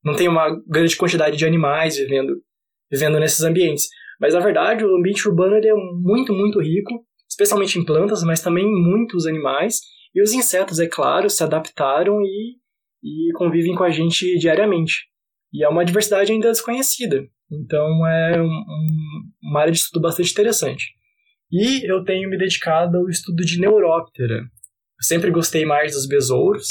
não 0.04 0.16
tem 0.16 0.28
uma 0.28 0.50
grande 0.68 0.96
quantidade 0.96 1.36
de 1.38 1.46
animais 1.46 1.98
vivendo 1.98 2.42
vivendo 2.92 3.20
nesses 3.20 3.44
ambientes. 3.44 3.88
Mas 4.20 4.34
na 4.34 4.40
verdade, 4.40 4.84
o 4.86 4.96
ambiente 4.98 5.28
urbano 5.28 5.56
é 5.56 5.74
muito, 6.02 6.34
muito 6.34 6.60
rico, 6.60 7.06
especialmente 7.30 7.78
em 7.80 7.86
plantas, 7.86 8.24
mas 8.24 8.42
também 8.42 8.66
em 8.66 8.82
muitos 8.90 9.26
animais. 9.26 9.80
E 10.14 10.22
os 10.22 10.34
insetos, 10.34 10.80
é 10.80 10.88
claro, 10.88 11.30
se 11.30 11.44
adaptaram 11.44 12.20
e, 12.22 12.56
e 13.04 13.32
convivem 13.34 13.76
com 13.76 13.84
a 13.84 13.90
gente 13.92 14.38
diariamente. 14.38 15.08
E 15.54 15.64
é 15.64 15.70
uma 15.70 15.86
diversidade 15.86 16.32
ainda 16.32 16.50
desconhecida. 16.52 17.24
Então 17.52 18.06
é 18.08 18.42
um- 18.42 18.46
um- 18.46 19.22
uma 19.50 19.62
área 19.62 19.72
de 19.72 19.80
estudo 19.80 20.02
bastante 20.02 20.32
interessante. 20.32 20.86
E 21.52 21.90
eu 21.90 22.04
tenho 22.04 22.30
me 22.30 22.38
dedicado 22.38 22.98
ao 22.98 23.10
estudo 23.10 23.44
de 23.44 23.60
Neuróptera. 23.60 24.36
Eu 24.36 25.04
sempre 25.04 25.32
gostei 25.32 25.66
mais 25.66 25.94
dos 25.94 26.08
besouros, 26.08 26.68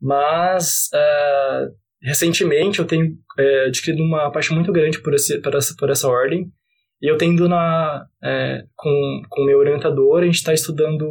mas 0.00 0.88
ah, 0.92 1.66
recentemente 2.02 2.78
eu 2.80 2.86
tenho 2.86 3.14
é, 3.38 3.66
adquirido 3.66 4.02
uma 4.02 4.30
paixão 4.30 4.56
muito 4.56 4.72
grande 4.72 5.00
por, 5.00 5.14
esse, 5.14 5.40
por, 5.40 5.54
essa, 5.54 5.74
por 5.78 5.88
essa 5.90 6.08
ordem. 6.08 6.50
E 7.00 7.10
eu 7.10 7.16
tenho 7.16 7.32
ido 7.32 7.48
na, 7.48 8.06
é, 8.22 8.64
com 8.76 9.22
com 9.28 9.42
o 9.42 9.46
meu 9.46 9.58
orientador, 9.58 10.20
a 10.20 10.26
gente 10.26 10.34
está 10.34 10.52
estudando 10.52 11.10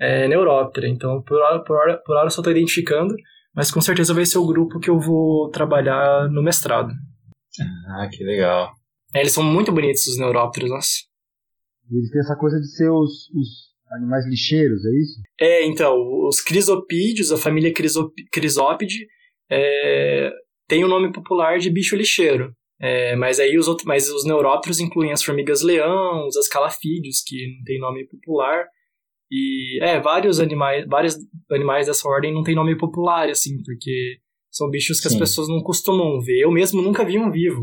é, 0.00 0.26
Neuróptera. 0.26 0.88
Então, 0.88 1.22
por 1.22 1.40
hora, 1.40 1.62
por 1.62 1.76
hora, 1.76 1.96
por 1.98 2.16
hora 2.16 2.26
eu 2.26 2.30
só 2.30 2.40
estou 2.40 2.52
identificando, 2.52 3.14
mas 3.54 3.70
com 3.70 3.80
certeza 3.80 4.14
vai 4.14 4.24
ser 4.24 4.38
o 4.38 4.46
grupo 4.46 4.80
que 4.80 4.90
eu 4.90 4.98
vou 4.98 5.50
trabalhar 5.50 6.28
no 6.30 6.42
mestrado. 6.42 6.92
Ah, 7.88 8.08
que 8.10 8.24
legal. 8.24 8.72
É, 9.14 9.20
eles 9.20 9.32
são 9.32 9.44
muito 9.44 9.70
bonitos, 9.70 10.06
os 10.06 10.18
Neurópteros, 10.18 10.70
nossa. 10.70 10.90
Eles 11.90 12.10
têm 12.10 12.20
essa 12.20 12.36
coisa 12.36 12.58
de 12.58 12.66
ser 12.74 12.90
os, 12.90 13.28
os 13.30 13.72
animais 13.92 14.26
lixeiros, 14.26 14.84
é 14.86 14.90
isso? 14.90 15.20
É, 15.38 15.66
então, 15.66 15.94
os 16.26 16.40
crisopídeos, 16.40 17.30
a 17.30 17.36
família 17.36 17.72
crisop, 17.72 18.10
crisópide, 18.32 19.06
é, 19.50 20.30
tem 20.66 20.82
o 20.84 20.88
nome 20.88 21.12
popular 21.12 21.58
de 21.58 21.70
bicho 21.70 21.94
lixeiro. 21.94 22.54
É, 22.82 23.14
mas 23.14 23.38
aí 23.38 23.56
os 23.56 23.68
outros, 23.68 23.86
mas 23.86 24.08
os 24.08 24.24
neurópteros 24.24 24.80
incluem 24.80 25.12
as 25.12 25.22
formigas-leão, 25.22 26.26
os 26.26 26.48
calafídeos, 26.48 27.22
que 27.24 27.56
não 27.56 27.64
tem 27.64 27.78
nome 27.78 28.06
popular. 28.08 28.66
E 29.30 29.78
é, 29.80 30.00
vários 30.00 30.40
animais, 30.40 30.84
vários 30.88 31.16
animais 31.50 31.86
dessa 31.86 32.08
ordem 32.08 32.34
não 32.34 32.42
tem 32.42 32.56
nome 32.56 32.76
popular, 32.76 33.28
assim, 33.28 33.62
porque 33.64 34.18
são 34.50 34.68
bichos 34.68 35.00
que 35.00 35.08
Sim. 35.08 35.14
as 35.14 35.18
pessoas 35.20 35.48
não 35.48 35.62
costumam 35.62 36.20
ver. 36.20 36.40
Eu 36.40 36.50
mesmo 36.50 36.82
nunca 36.82 37.04
vi 37.04 37.18
um 37.18 37.30
vivo. 37.30 37.60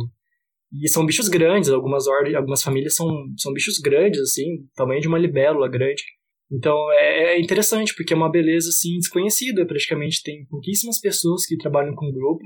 E 0.71 0.88
são 0.88 1.05
bichos 1.05 1.27
grandes, 1.27 1.69
algumas 1.69 2.07
ordens, 2.07 2.35
algumas 2.35 2.63
famílias 2.63 2.95
são, 2.95 3.07
são 3.38 3.51
bichos 3.51 3.79
grandes, 3.79 4.21
assim, 4.21 4.45
tamanho 4.75 5.01
de 5.01 5.07
uma 5.07 5.17
libélula 5.17 5.67
grande. 5.67 6.03
Então 6.51 6.75
é, 6.93 7.35
é 7.35 7.41
interessante, 7.41 7.93
porque 7.93 8.13
é 8.13 8.15
uma 8.17 8.31
beleza 8.31 8.69
assim 8.69 8.97
desconhecida. 8.97 9.65
Praticamente 9.65 10.23
tem 10.23 10.45
pouquíssimas 10.45 10.99
pessoas 10.99 11.45
que 11.45 11.57
trabalham 11.57 11.93
com 11.93 12.07
o 12.07 12.13
grupo. 12.13 12.45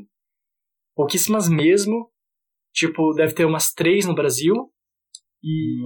Pouquíssimas 0.96 1.48
mesmo. 1.48 2.10
Tipo, 2.74 3.14
deve 3.14 3.34
ter 3.34 3.46
umas 3.46 3.72
três 3.72 4.06
no 4.06 4.16
Brasil. 4.16 4.54
E 5.44 5.82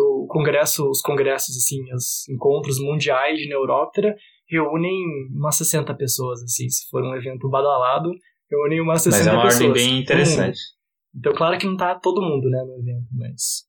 o 0.00 0.26
congresso, 0.28 0.88
os 0.88 1.00
congressos, 1.00 1.56
assim, 1.56 1.82
os 1.94 2.28
encontros 2.28 2.78
mundiais 2.80 3.38
de 3.38 3.48
Neuróptera 3.48 4.14
reúnem 4.48 4.94
umas 5.30 5.56
60 5.56 5.94
pessoas, 5.94 6.42
assim. 6.42 6.68
Se 6.68 6.88
for 6.90 7.02
um 7.02 7.14
evento 7.14 7.48
badalado, 7.48 8.10
reúnem 8.50 8.80
umas 8.80 9.02
60 9.02 9.24
Mas 9.24 9.26
é 9.26 9.36
uma 9.36 9.42
pessoas. 9.44 9.68
ordem 9.68 9.84
bem 9.84 10.00
interessante. 10.00 10.46
mundo. 10.46 10.78
Então, 11.14 11.32
claro 11.32 11.58
que 11.58 11.66
não 11.66 11.76
tá 11.76 11.98
todo 11.98 12.22
mundo, 12.22 12.48
né, 12.50 12.62
no 12.64 12.74
evento, 12.80 13.08
mas... 13.12 13.66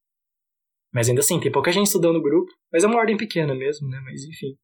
Mas 0.94 1.08
ainda 1.08 1.22
assim, 1.22 1.40
tem 1.40 1.52
pouca 1.52 1.72
gente 1.72 1.86
estudando 1.88 2.18
o 2.18 2.22
grupo. 2.22 2.52
Mas 2.74 2.84
é 2.84 2.88
uma 2.88 2.98
ordem 2.98 3.16
pequena 3.16 3.54
mesmo, 3.54 3.88
né? 3.88 4.02
Mas 4.04 4.24
enfim. 4.24 4.58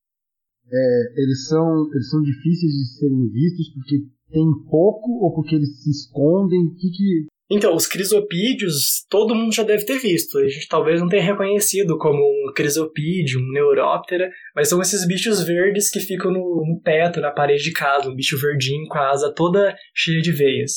É, 0.68 1.22
eles, 1.22 1.48
são, 1.48 1.88
eles 1.94 2.10
são 2.10 2.22
difíceis 2.22 2.72
de 2.72 2.98
serem 2.98 3.30
vistos 3.30 3.72
porque 3.74 3.98
tem 4.32 4.46
pouco 4.70 5.12
ou 5.24 5.34
porque 5.36 5.56
eles 5.56 5.84
se 5.84 5.92
escondem? 5.92 6.74
Que 6.74 6.90
que... 6.90 7.28
Então, 7.50 7.76
os 7.76 7.86
crisopídeos, 7.86 9.06
todo 9.08 9.36
mundo 9.36 9.54
já 9.54 9.62
deve 9.62 9.86
ter 9.86 10.00
visto. 10.00 10.40
A 10.40 10.48
gente 10.48 10.68
talvez 10.68 11.00
não 11.00 11.08
tenha 11.08 11.22
reconhecido 11.22 11.96
como 11.98 12.18
um 12.18 12.52
crisopídeo, 12.54 13.40
um 13.40 13.52
neuróptera, 13.52 14.32
mas 14.56 14.68
são 14.68 14.82
esses 14.82 15.06
bichos 15.08 15.44
verdes 15.44 15.92
que 15.92 16.00
ficam 16.00 16.32
no, 16.32 16.40
no 16.40 16.82
teto, 16.84 17.22
na 17.22 17.32
parede 17.32 17.64
de 17.64 17.72
casa, 17.72 18.10
um 18.10 18.16
bicho 18.16 18.40
verdinho 18.40 18.88
com 18.88 18.98
a 18.98 19.12
asa 19.12 19.32
toda 19.32 19.76
cheia 19.94 20.22
de 20.22 20.32
veias. 20.32 20.72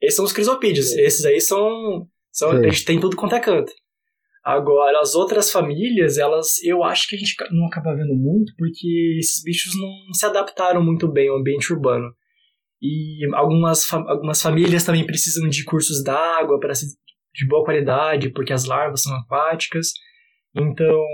Esses 0.00 0.16
são 0.16 0.24
os 0.24 0.32
crisopídeos. 0.32 0.92
Esses 0.92 1.24
aí 1.24 1.40
são. 1.40 2.06
são 2.30 2.50
a 2.50 2.68
gente 2.68 2.84
tem 2.84 3.00
tudo 3.00 3.16
quanto 3.16 3.34
é 3.34 3.40
canto. 3.40 3.72
Agora, 4.44 5.00
as 5.00 5.14
outras 5.14 5.50
famílias, 5.50 6.16
elas, 6.16 6.62
eu 6.64 6.82
acho 6.82 7.08
que 7.08 7.14
a 7.14 7.18
gente 7.18 7.34
não 7.50 7.66
acaba 7.66 7.94
vendo 7.94 8.14
muito, 8.14 8.52
porque 8.56 9.16
esses 9.18 9.42
bichos 9.42 9.72
não 9.78 10.14
se 10.14 10.24
adaptaram 10.24 10.82
muito 10.82 11.10
bem 11.10 11.28
ao 11.28 11.36
ambiente 11.36 11.72
urbano. 11.72 12.10
E 12.82 13.26
algumas, 13.34 13.84
fa 13.84 13.98
algumas 14.08 14.40
famílias 14.40 14.84
também 14.84 15.04
precisam 15.04 15.48
de 15.48 15.64
cursos 15.64 16.02
d'água 16.02 16.58
para 16.58 16.72
de 16.72 17.46
boa 17.46 17.64
qualidade, 17.64 18.30
porque 18.30 18.52
as 18.52 18.64
larvas 18.64 19.02
são 19.02 19.14
aquáticas. 19.16 19.92
Então, 20.54 21.04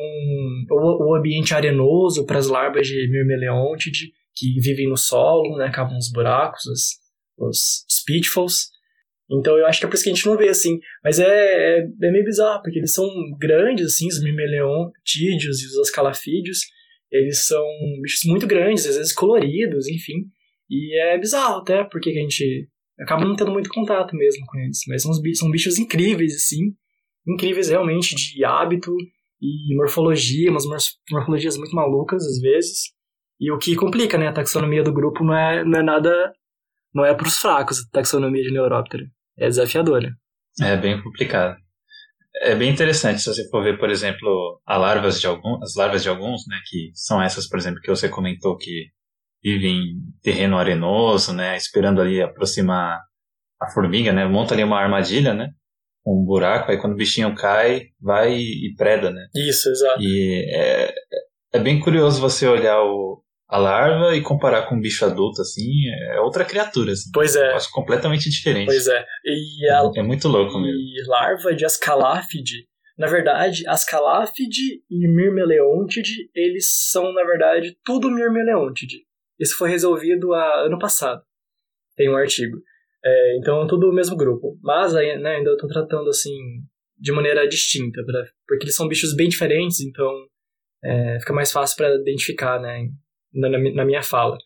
o, 0.71 1.11
o 1.11 1.15
ambiente 1.15 1.55
arenoso 1.55 2.25
para 2.25 2.39
as 2.39 2.47
larvas 2.47 2.87
de 2.87 3.09
Myrmeleontide, 3.11 4.13
que 4.35 4.59
vivem 4.61 4.89
no 4.89 4.97
solo, 4.97 5.57
né, 5.57 5.71
cavam 5.71 5.97
os 5.97 6.11
buracos, 6.11 6.65
os, 6.67 6.97
os, 7.39 8.03
pitfalls. 8.07 8.71
Então 9.31 9.59
eu 9.59 9.67
acho 9.67 9.81
que 9.81 9.87
é 9.87 9.89
por 9.89 9.95
isso 9.95 10.05
que 10.05 10.11
a 10.11 10.15
gente 10.15 10.27
não 10.27 10.37
vê 10.37 10.49
assim. 10.49 10.79
Mas 11.03 11.19
é, 11.19 11.27
é, 11.27 11.79
é 11.81 12.11
meio 12.11 12.25
bizarro, 12.25 12.63
porque 12.63 12.79
eles 12.79 12.93
são 12.93 13.09
grandes, 13.39 13.87
assim, 13.87 14.07
os 14.07 14.23
Myrmeleontídeos 14.23 15.63
e 15.63 15.67
os 15.67 15.79
Ascalafídeos. 15.79 16.61
Eles 17.11 17.47
são 17.47 17.65
bichos 18.03 18.21
muito 18.25 18.47
grandes, 18.47 18.87
às 18.87 18.97
vezes 18.97 19.13
coloridos, 19.13 19.89
enfim. 19.89 20.31
E 20.69 20.99
é 21.01 21.19
bizarro 21.19 21.61
até, 21.61 21.85
porque 21.85 22.11
a 22.11 22.15
gente 22.15 22.69
acaba 23.01 23.25
não 23.25 23.37
tendo 23.37 23.53
muito 23.53 23.71
contato 23.71 24.17
mesmo 24.17 24.45
com 24.47 24.59
eles. 24.59 24.81
Mas 24.89 25.03
são, 25.03 25.13
são 25.13 25.51
bichos 25.51 25.79
incríveis, 25.79 26.35
assim. 26.35 26.75
Incríveis 27.27 27.69
realmente 27.69 28.15
de 28.15 28.45
hábito 28.45 28.95
e 29.41 29.77
morfologia, 29.77 30.51
umas 30.51 30.65
morfologias 31.11 31.57
muito 31.57 31.75
malucas 31.75 32.25
às 32.25 32.41
vezes. 32.41 32.95
E 33.39 33.51
o 33.53 33.59
que 33.59 33.77
complica, 33.77 34.17
né? 34.17 34.29
A 34.29 34.33
taxonomia 34.33 34.83
do 34.83 34.93
grupo 34.93 35.23
não 35.23 35.37
é, 35.37 35.65
não 35.65 35.79
é 35.79 35.83
nada. 35.83 36.33
Não 36.95 37.05
é 37.05 37.15
para 37.15 37.27
os 37.27 37.37
fracos 37.37 37.81
a 37.81 37.91
taxonomia 37.93 38.43
de 38.43 38.51
Neuróptera. 38.51 39.05
É 39.39 39.47
desafiadora. 39.47 40.11
É 40.63 40.77
bem 40.77 41.03
complicado. 41.03 41.57
É 42.41 42.55
bem 42.55 42.71
interessante 42.71 43.21
se 43.21 43.29
você 43.29 43.49
for 43.51 43.63
ver, 43.63 43.79
por 43.79 43.91
exemplo, 43.91 44.61
as 44.67 44.79
larvas 44.79 45.21
de 45.21 45.27
alguns, 45.27 45.63
as 45.63 45.75
larvas 45.75 46.03
de 46.03 46.09
alguns, 46.09 46.47
né, 46.47 46.57
que 46.69 46.91
são 46.95 47.23
essas, 47.23 47.49
por 47.49 47.59
exemplo, 47.59 47.81
que 47.81 47.89
você 47.89 48.09
comentou 48.09 48.57
que 48.57 48.87
vivem 49.47 49.77
em 49.77 50.21
terreno 50.23 50.59
arenoso, 50.59 51.33
né, 51.33 51.57
esperando 51.57 52.01
ali 52.01 52.21
aproximar 52.21 53.01
a 53.63 53.71
formiga, 53.71 54.13
né, 54.13 54.27
monta 54.27 54.55
ali 54.55 54.65
uma 54.65 54.81
armadilha, 54.81 55.33
né, 55.33 55.51
um 56.05 56.25
buraco, 56.25 56.71
aí 56.71 56.79
quando 56.79 56.95
o 56.95 56.97
bichinho 56.97 57.33
cai, 57.33 57.85
vai 58.01 58.35
e 58.35 58.75
preda, 58.77 59.13
né. 59.13 59.25
Isso, 59.37 59.71
exato. 59.71 60.03
E 60.03 60.45
é, 60.53 60.93
é 61.55 61.59
bem 61.61 61.79
curioso 61.79 62.21
você 62.21 62.45
olhar 62.49 62.83
o, 62.83 63.23
a 63.49 63.57
larva 63.57 64.17
e 64.17 64.21
comparar 64.21 64.63
com 64.63 64.75
um 64.75 64.81
bicho 64.81 65.05
adulto, 65.05 65.41
assim, 65.41 65.89
é 66.11 66.21
outra 66.21 66.45
criatura, 66.45 66.91
assim. 66.91 67.09
Pois 67.15 67.37
é. 67.37 67.53
Eu 67.53 67.57
acho 67.57 67.71
completamente 67.71 68.29
diferente. 68.29 68.67
Pois 68.67 68.89
é. 68.89 69.05
E 69.25 69.71
a, 69.71 69.91
é 69.97 70.03
muito 70.03 70.27
louco 70.27 70.59
mesmo. 70.59 70.77
E 70.77 71.07
larva 71.07 71.55
de 71.55 71.65
Ascalafide, 71.65 72.67
na 72.99 73.07
verdade, 73.07 73.63
Ascalafide 73.69 74.83
e 74.91 75.07
Myrmeleontide, 75.07 76.31
eles 76.35 76.67
são, 76.91 77.13
na 77.13 77.23
verdade, 77.23 77.77
tudo 77.85 78.11
Myrmeleontide. 78.11 79.06
Isso 79.39 79.57
foi 79.57 79.71
resolvido 79.71 80.33
há 80.33 80.67
ano 80.67 80.79
passado. 80.79 81.23
Tem 81.97 82.11
um 82.11 82.17
artigo. 82.17 82.59
É, 83.05 83.39
então, 83.39 83.67
tudo 83.67 83.89
o 83.89 83.95
mesmo 83.95 84.17
grupo. 84.17 84.59
Mas 84.63 84.93
né, 84.93 85.37
ainda 85.37 85.53
estou 85.53 85.69
tratando, 85.69 86.09
assim, 86.09 86.37
de 86.99 87.13
maneira 87.13 87.47
distinta, 87.49 88.03
pra, 88.05 88.25
porque 88.47 88.65
eles 88.65 88.75
são 88.75 88.89
bichos 88.89 89.15
bem 89.15 89.29
diferentes, 89.29 89.81
então 89.81 90.11
é, 90.85 91.19
fica 91.21 91.33
mais 91.33 91.53
fácil 91.53 91.77
para 91.77 91.95
identificar, 91.97 92.61
né? 92.61 92.89
na, 93.37 93.49
na 93.51 93.85
minha 93.85 94.03
fala. 94.03 94.39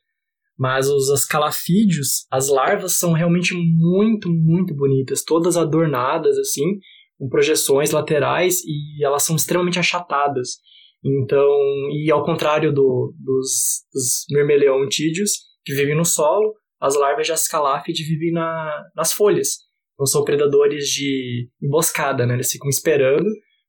Mas 0.58 0.88
os 0.88 1.10
ascalafídeos, 1.10 2.26
as 2.30 2.48
larvas 2.48 2.98
são 2.98 3.12
realmente 3.12 3.54
muito, 3.54 4.28
muito 4.28 4.74
bonitas, 4.74 5.24
todas 5.24 5.56
adornadas 5.56 6.36
assim, 6.36 6.78
com 7.18 7.28
projeções 7.28 7.92
laterais 7.92 8.62
e 8.64 9.02
elas 9.02 9.22
são 9.22 9.36
extremamente 9.36 9.78
achatadas. 9.78 10.58
Então, 11.04 11.48
e 11.92 12.10
ao 12.10 12.24
contrário 12.24 12.72
do, 12.72 13.14
dos, 13.18 13.84
dos 13.92 14.24
mermeleontídeos, 14.30 15.32
que 15.64 15.74
vivem 15.74 15.96
no 15.96 16.04
solo, 16.04 16.54
as 16.80 16.94
larvas 16.94 17.26
de 17.26 17.32
ascaláfide 17.32 18.04
vivem 18.04 18.32
na, 18.32 18.84
nas 18.94 19.12
folhas. 19.12 19.58
Então 19.94 20.06
são 20.06 20.24
predadores 20.24 20.86
de 20.86 21.48
emboscada, 21.62 22.26
né? 22.26 22.34
Eles 22.34 22.50
ficam 22.50 22.68
esperando 22.68 23.26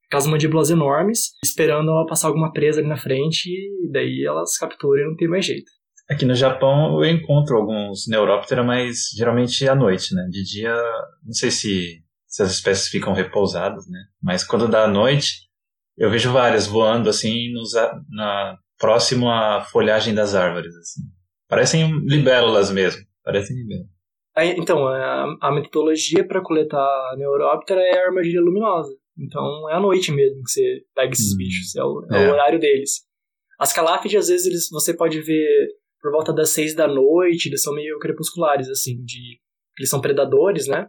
aquelas 0.08 0.28
mandíbulas 0.28 0.70
enormes, 0.70 1.32
esperando 1.44 1.90
ela 1.90 2.06
passar 2.06 2.28
alguma 2.28 2.52
presa 2.52 2.82
ali 2.82 2.90
na 2.90 2.98
frente, 2.98 3.48
e 3.48 3.90
daí 3.92 4.26
elas 4.26 4.58
capturam 4.58 5.04
e 5.04 5.08
não 5.08 5.16
tem 5.16 5.28
mais 5.28 5.46
jeito. 5.46 5.72
Aqui 6.10 6.26
no 6.26 6.36
Japão 6.36 7.02
eu 7.02 7.10
encontro 7.10 7.56
alguns 7.56 8.08
Neuróptera, 8.10 8.62
mas 8.62 9.10
geralmente 9.16 9.68
à 9.70 9.74
noite, 9.74 10.14
né? 10.14 10.28
De 10.30 10.44
dia, 10.44 10.76
não 11.24 11.34
sei 11.34 11.50
se, 11.50 12.04
se 12.28 12.44
as 12.44 12.52
espécies 12.52 12.90
ficam 12.90 13.14
repousadas, 13.14 13.88
né? 13.88 14.00
Mas 14.22 14.44
quando 14.44 14.68
dá 14.68 14.84
à 14.84 14.88
noite, 14.90 15.50
eu 16.02 16.10
vejo 16.10 16.34
várias 16.34 16.66
voando 16.66 17.10
assim 17.10 17.54
nos, 17.54 17.74
na, 18.10 18.58
próximo 18.80 19.30
à 19.30 19.62
folhagem 19.62 20.16
das 20.16 20.34
árvores. 20.34 20.76
Assim. 20.76 21.02
Parecem 21.48 21.92
libélulas 22.06 22.72
mesmo, 22.72 23.04
parecem 23.24 23.56
libélulas. 23.56 23.92
Então, 24.58 24.88
a, 24.88 25.38
a 25.42 25.52
metodologia 25.52 26.26
para 26.26 26.42
coletar 26.42 27.16
Neuróptera 27.18 27.82
é 27.82 28.00
a 28.00 28.08
armadilha 28.08 28.42
luminosa. 28.42 28.92
Então 29.16 29.70
é 29.70 29.76
à 29.76 29.80
noite 29.80 30.12
mesmo 30.12 30.42
que 30.44 30.52
você 30.52 30.82
pega 30.96 31.12
esses 31.12 31.34
hum, 31.34 31.38
bichos, 31.38 31.76
é 31.76 31.84
o, 31.84 32.08
é. 32.12 32.24
é 32.24 32.30
o, 32.30 32.32
horário 32.32 32.60
deles. 32.60 33.06
As 33.60 33.72
caláfides, 33.72 34.22
às 34.22 34.28
vezes, 34.30 34.48
eles, 34.48 34.70
você 34.72 34.96
pode 34.96 35.22
ver 35.22 35.68
por 36.02 36.12
volta 36.12 36.34
das 36.34 36.50
seis 36.50 36.74
da 36.74 36.88
noite, 36.88 37.48
eles 37.48 37.62
são 37.62 37.76
meio 37.76 38.00
crepusculares, 38.00 38.68
assim, 38.70 39.04
de. 39.04 39.40
Eles 39.78 39.90
são 39.90 40.02
predadores, 40.02 40.68
né? 40.68 40.88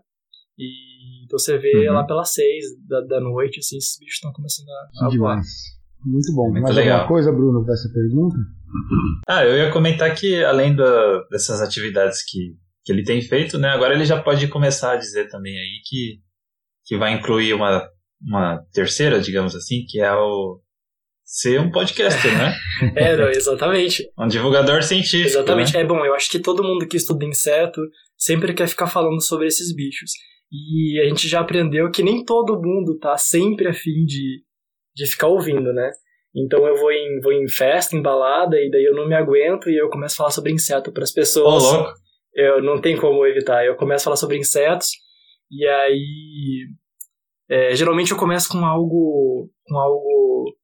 E 0.58 0.91
então 1.32 1.38
você 1.38 1.56
vê 1.56 1.88
uhum. 1.88 1.94
lá 1.94 2.04
pelas 2.04 2.32
seis 2.32 2.64
da, 2.86 3.00
da 3.00 3.20
noite, 3.20 3.58
assim, 3.58 3.78
esses 3.78 3.98
bichos 3.98 4.16
estão 4.16 4.32
começando 4.32 4.68
a, 4.68 5.06
a 5.06 5.16
voar. 5.16 5.40
Muito 6.04 6.34
bom. 6.34 6.50
Muito 6.50 6.62
Mais 6.62 6.76
legal. 6.76 7.00
alguma 7.00 7.08
coisa, 7.08 7.32
Bruno, 7.32 7.64
dessa 7.64 7.88
pergunta? 7.88 8.36
Ah, 9.26 9.44
eu 9.44 9.56
ia 9.56 9.72
comentar 9.72 10.14
que, 10.14 10.44
além 10.44 10.74
da, 10.74 11.22
dessas 11.30 11.62
atividades 11.62 12.22
que, 12.22 12.54
que 12.84 12.92
ele 12.92 13.02
tem 13.02 13.22
feito, 13.22 13.58
né, 13.58 13.68
agora 13.68 13.94
ele 13.94 14.04
já 14.04 14.20
pode 14.20 14.46
começar 14.48 14.92
a 14.92 14.96
dizer 14.96 15.28
também 15.28 15.56
aí 15.56 15.80
que, 15.84 16.20
que 16.84 16.98
vai 16.98 17.14
incluir 17.14 17.54
uma 17.54 17.88
uma 18.24 18.64
terceira, 18.72 19.20
digamos 19.20 19.56
assim, 19.56 19.84
que 19.88 20.00
é 20.00 20.12
o 20.14 20.60
ser 21.24 21.60
um 21.60 21.70
podcaster, 21.70 22.30
né? 22.36 22.54
é, 22.94 23.16
não, 23.16 23.28
exatamente. 23.30 24.08
um 24.18 24.28
divulgador 24.28 24.82
científico. 24.82 25.28
Exatamente. 25.28 25.72
Né? 25.74 25.80
É 25.80 25.84
bom, 25.84 26.04
eu 26.04 26.14
acho 26.14 26.30
que 26.30 26.38
todo 26.38 26.62
mundo 26.62 26.86
que 26.86 26.96
estuda 26.96 27.24
inseto 27.24 27.80
sempre 28.16 28.54
quer 28.54 28.68
ficar 28.68 28.86
falando 28.86 29.20
sobre 29.20 29.46
esses 29.48 29.74
bichos. 29.74 30.12
E 30.52 31.00
a 31.00 31.08
gente 31.08 31.26
já 31.28 31.40
aprendeu 31.40 31.90
que 31.90 32.02
nem 32.02 32.24
todo 32.24 32.60
mundo 32.60 32.98
tá 32.98 33.16
sempre 33.16 33.68
afim 33.68 34.04
de, 34.04 34.42
de 34.94 35.06
ficar 35.06 35.28
ouvindo, 35.28 35.72
né? 35.72 35.90
Então 36.34 36.66
eu 36.66 36.76
vou 36.76 36.92
em, 36.92 37.20
vou 37.20 37.32
em 37.32 37.48
festa, 37.48 37.96
em 37.96 38.02
balada, 38.02 38.56
e 38.56 38.70
daí 38.70 38.84
eu 38.84 38.94
não 38.94 39.08
me 39.08 39.14
aguento 39.14 39.70
e 39.70 39.76
eu 39.76 39.88
começo 39.88 40.14
a 40.14 40.18
falar 40.18 40.30
sobre 40.30 40.52
inseto 40.52 40.92
para 40.92 41.04
as 41.04 41.12
pessoas. 41.12 41.64
Ô, 41.64 41.76
louco. 41.76 41.92
Eu 42.34 42.62
não 42.62 42.80
tem 42.80 42.96
como 42.96 43.26
evitar. 43.26 43.64
Eu 43.64 43.76
começo 43.76 44.02
a 44.02 44.04
falar 44.04 44.16
sobre 44.16 44.38
insetos, 44.38 44.88
e 45.50 45.66
aí 45.66 46.66
é, 47.48 47.74
geralmente 47.74 48.12
eu 48.12 48.18
começo 48.18 48.48
com 48.50 48.64
algo, 48.64 49.50
com 49.66 49.78
algo 49.78 50.56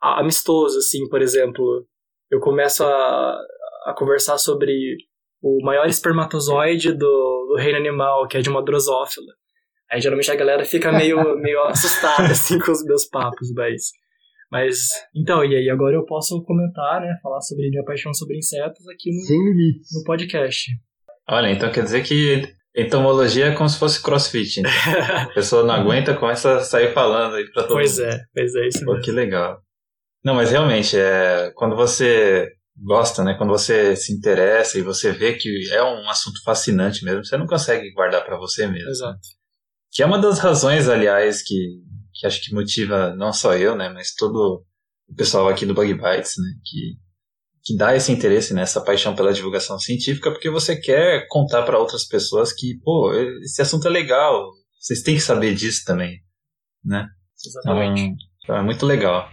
amistoso, 0.00 0.78
assim, 0.78 1.08
por 1.08 1.20
exemplo, 1.20 1.84
eu 2.30 2.40
começo 2.40 2.84
a, 2.84 3.40
a 3.86 3.94
conversar 3.96 4.38
sobre 4.38 4.96
o 5.42 5.64
maior 5.64 5.86
espermatozoide 5.86 6.92
do, 6.92 7.46
do 7.48 7.56
reino 7.56 7.78
animal, 7.78 8.26
que 8.26 8.36
é 8.36 8.40
de 8.40 8.48
uma 8.48 8.64
drosófila. 8.64 9.32
Aí 9.90 10.00
geralmente 10.00 10.30
a 10.30 10.36
galera 10.36 10.64
fica 10.64 10.92
meio, 10.92 11.16
meio 11.40 11.62
assustada 11.64 12.32
assim 12.32 12.58
com 12.58 12.72
os 12.72 12.84
meus 12.84 13.06
papos, 13.08 13.52
mas. 13.54 13.90
Mas, 14.50 14.78
então, 15.14 15.44
e 15.44 15.54
aí 15.54 15.68
agora 15.68 15.94
eu 15.94 16.06
posso 16.06 16.42
comentar, 16.42 17.02
né? 17.02 17.18
Falar 17.22 17.38
sobre 17.42 17.68
minha 17.68 17.84
paixão 17.84 18.14
sobre 18.14 18.38
insetos 18.38 18.88
aqui 18.88 19.10
no, 19.10 19.98
no 19.98 20.04
podcast. 20.04 20.70
Olha, 21.28 21.50
então 21.50 21.70
quer 21.70 21.84
dizer 21.84 22.02
que 22.02 22.56
Entomologia 22.78 23.46
é 23.46 23.54
como 23.54 23.68
se 23.68 23.76
fosse 23.76 24.00
crossfit. 24.00 24.62
Né? 24.62 24.70
A 25.22 25.34
pessoa 25.34 25.64
não 25.64 25.74
aguenta, 25.74 26.14
começa 26.14 26.58
a 26.58 26.60
sair 26.60 26.92
falando 26.92 27.34
aí 27.34 27.44
pra 27.50 27.64
todo 27.64 27.72
pois 27.72 27.98
mundo. 27.98 28.06
Pois 28.06 28.14
é, 28.14 28.24
pois 28.32 28.54
é, 28.54 28.68
isso 28.68 28.84
Pô, 28.84 28.92
mesmo. 28.92 29.04
que 29.04 29.10
legal. 29.10 29.58
Não, 30.24 30.34
mas 30.34 30.52
realmente, 30.52 30.96
é, 30.96 31.50
quando 31.56 31.74
você 31.74 32.48
gosta, 32.82 33.24
né? 33.24 33.34
Quando 33.34 33.50
você 33.50 33.96
se 33.96 34.12
interessa 34.12 34.78
e 34.78 34.82
você 34.82 35.12
vê 35.12 35.34
que 35.34 35.70
é 35.72 35.82
um 35.82 36.08
assunto 36.08 36.42
fascinante 36.44 37.04
mesmo, 37.04 37.24
você 37.24 37.36
não 37.36 37.46
consegue 37.46 37.90
guardar 37.92 38.24
para 38.24 38.38
você 38.38 38.66
mesmo. 38.66 38.88
Exato. 38.90 39.20
Que 39.92 40.02
é 40.02 40.06
uma 40.06 40.18
das 40.18 40.38
razões, 40.38 40.88
aliás, 40.88 41.42
que, 41.42 41.80
que 42.14 42.26
acho 42.26 42.42
que 42.42 42.54
motiva 42.54 43.14
não 43.14 43.32
só 43.32 43.54
eu, 43.54 43.74
né? 43.76 43.88
Mas 43.88 44.14
todo 44.14 44.64
o 45.08 45.14
pessoal 45.14 45.48
aqui 45.48 45.64
do 45.66 45.74
Bug 45.74 45.92
Bites, 45.94 46.34
né? 46.38 46.50
Que 46.64 47.08
que 47.68 47.76
dá 47.76 47.94
esse 47.94 48.10
interesse 48.10 48.54
nessa 48.54 48.80
paixão 48.80 49.14
pela 49.14 49.30
divulgação 49.30 49.78
científica, 49.78 50.30
porque 50.30 50.48
você 50.48 50.74
quer 50.74 51.26
contar 51.28 51.64
para 51.64 51.78
outras 51.78 52.06
pessoas 52.06 52.50
que, 52.50 52.78
pô, 52.82 53.12
esse 53.42 53.60
assunto 53.60 53.86
é 53.86 53.90
legal, 53.90 54.48
vocês 54.80 55.02
têm 55.02 55.16
que 55.16 55.20
saber 55.20 55.54
disso 55.54 55.82
também, 55.84 56.18
né? 56.82 57.06
Exatamente. 57.46 58.24
Então, 58.42 58.56
é 58.56 58.62
muito 58.62 58.86
legal. 58.86 59.30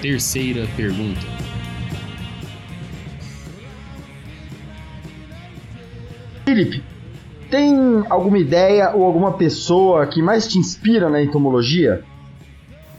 Terceira 0.00 0.66
pergunta. 0.76 1.20
Felipe, 6.44 6.82
tem 7.50 8.04
alguma 8.08 8.38
ideia 8.38 8.90
ou 8.94 9.04
alguma 9.04 9.34
pessoa 9.34 10.06
que 10.06 10.22
mais 10.22 10.48
te 10.48 10.58
inspira 10.58 11.10
na 11.10 11.22
entomologia? 11.22 12.02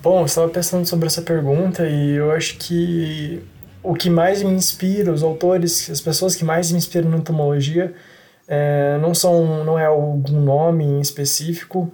Bom, 0.03 0.19
eu 0.19 0.25
estava 0.25 0.47
pensando 0.49 0.85
sobre 0.85 1.07
essa 1.07 1.21
pergunta 1.21 1.87
e 1.87 2.11
eu 2.11 2.31
acho 2.31 2.57
que 2.57 3.41
o 3.83 3.95
que 3.95 4.09
mais 4.09 4.43
me 4.43 4.51
inspira, 4.51 5.11
os 5.11 5.23
autores, 5.23 5.89
as 5.89 5.99
pessoas 5.99 6.35
que 6.35 6.45
mais 6.45 6.71
me 6.71 6.77
inspiram 6.77 7.09
na 7.09 7.17
entomologia, 7.17 7.93
é, 8.47 8.97
não 9.01 9.15
são, 9.15 9.63
não 9.63 9.77
é 9.77 9.85
algum 9.85 10.39
nome 10.39 10.85
em 10.85 11.01
específico. 11.01 11.91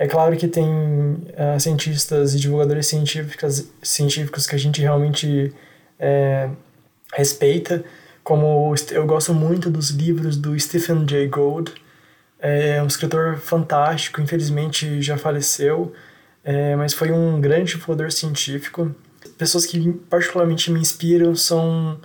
É 0.00 0.06
claro 0.06 0.34
que 0.34 0.48
tem 0.48 0.66
uh, 0.66 1.60
cientistas 1.60 2.34
e 2.34 2.40
divulgadores 2.40 2.86
científicos, 2.86 3.68
científicos 3.82 4.46
que 4.46 4.54
a 4.54 4.58
gente 4.58 4.80
realmente 4.80 5.52
é, 5.98 6.48
respeita, 7.12 7.84
como 8.24 8.74
eu 8.92 9.06
gosto 9.06 9.34
muito 9.34 9.68
dos 9.68 9.90
livros 9.90 10.38
do 10.38 10.58
Stephen 10.58 11.06
Jay 11.06 11.28
Gould, 11.28 11.74
é 12.38 12.82
um 12.82 12.86
escritor 12.86 13.36
fantástico, 13.36 14.22
infelizmente 14.22 15.02
já 15.02 15.18
faleceu, 15.18 15.92
é, 16.42 16.74
mas 16.76 16.94
foi 16.94 17.12
um 17.12 17.38
grande 17.38 17.72
divulgador 17.72 18.10
científico. 18.10 18.94
Pessoas 19.36 19.66
que 19.66 19.92
particularmente 20.08 20.70
me 20.70 20.80
inspiram 20.80 21.36
são 21.36 22.00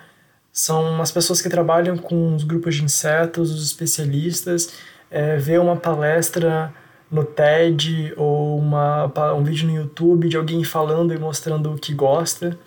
são 0.52 1.02
as 1.02 1.12
pessoas 1.12 1.42
que 1.42 1.48
trabalham 1.48 1.98
com 1.98 2.36
os 2.36 2.44
grupos 2.44 2.76
de 2.76 2.84
insetos, 2.84 3.52
os 3.52 3.66
especialistas, 3.66 4.74
é, 5.10 5.38
ver 5.38 5.62
uma 5.62 5.78
palestra 5.78 6.74
no 7.16 7.24
TED 7.24 8.14
ou 8.18 8.60
uma, 8.60 9.06
um 9.34 9.44
vídeo 9.44 9.68
no 9.68 9.74
YouTube 9.74 10.28
de 10.28 10.38
alguém 10.38 10.64
falando 10.64 11.14
e 11.14 11.18
mostrando 11.18 11.72
o 11.74 11.78
que 11.78 11.94
gosta 11.94 12.58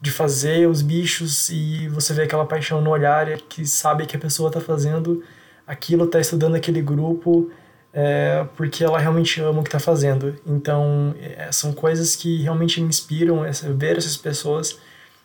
de 0.00 0.10
fazer 0.10 0.68
os 0.68 0.82
bichos 0.82 1.48
e 1.48 1.88
você 1.88 2.12
vê 2.12 2.22
aquela 2.22 2.44
paixão 2.44 2.80
no 2.82 2.90
olhar 2.90 3.28
que 3.48 3.64
sabe 3.64 4.04
que 4.04 4.16
a 4.16 4.18
pessoa 4.18 4.48
está 4.48 4.60
fazendo 4.60 5.22
aquilo, 5.66 6.04
está 6.04 6.20
estudando 6.20 6.56
aquele 6.56 6.82
grupo 6.82 7.50
é, 7.92 8.46
porque 8.56 8.84
ela 8.84 8.98
realmente 8.98 9.40
ama 9.40 9.60
o 9.60 9.62
que 9.62 9.68
está 9.68 9.80
fazendo. 9.80 10.36
Então, 10.46 11.14
é, 11.18 11.50
são 11.50 11.72
coisas 11.72 12.14
que 12.14 12.42
realmente 12.42 12.78
me 12.80 12.88
inspiram, 12.88 13.42
essa, 13.42 13.72
ver 13.72 13.96
essas 13.96 14.18
pessoas, 14.18 14.78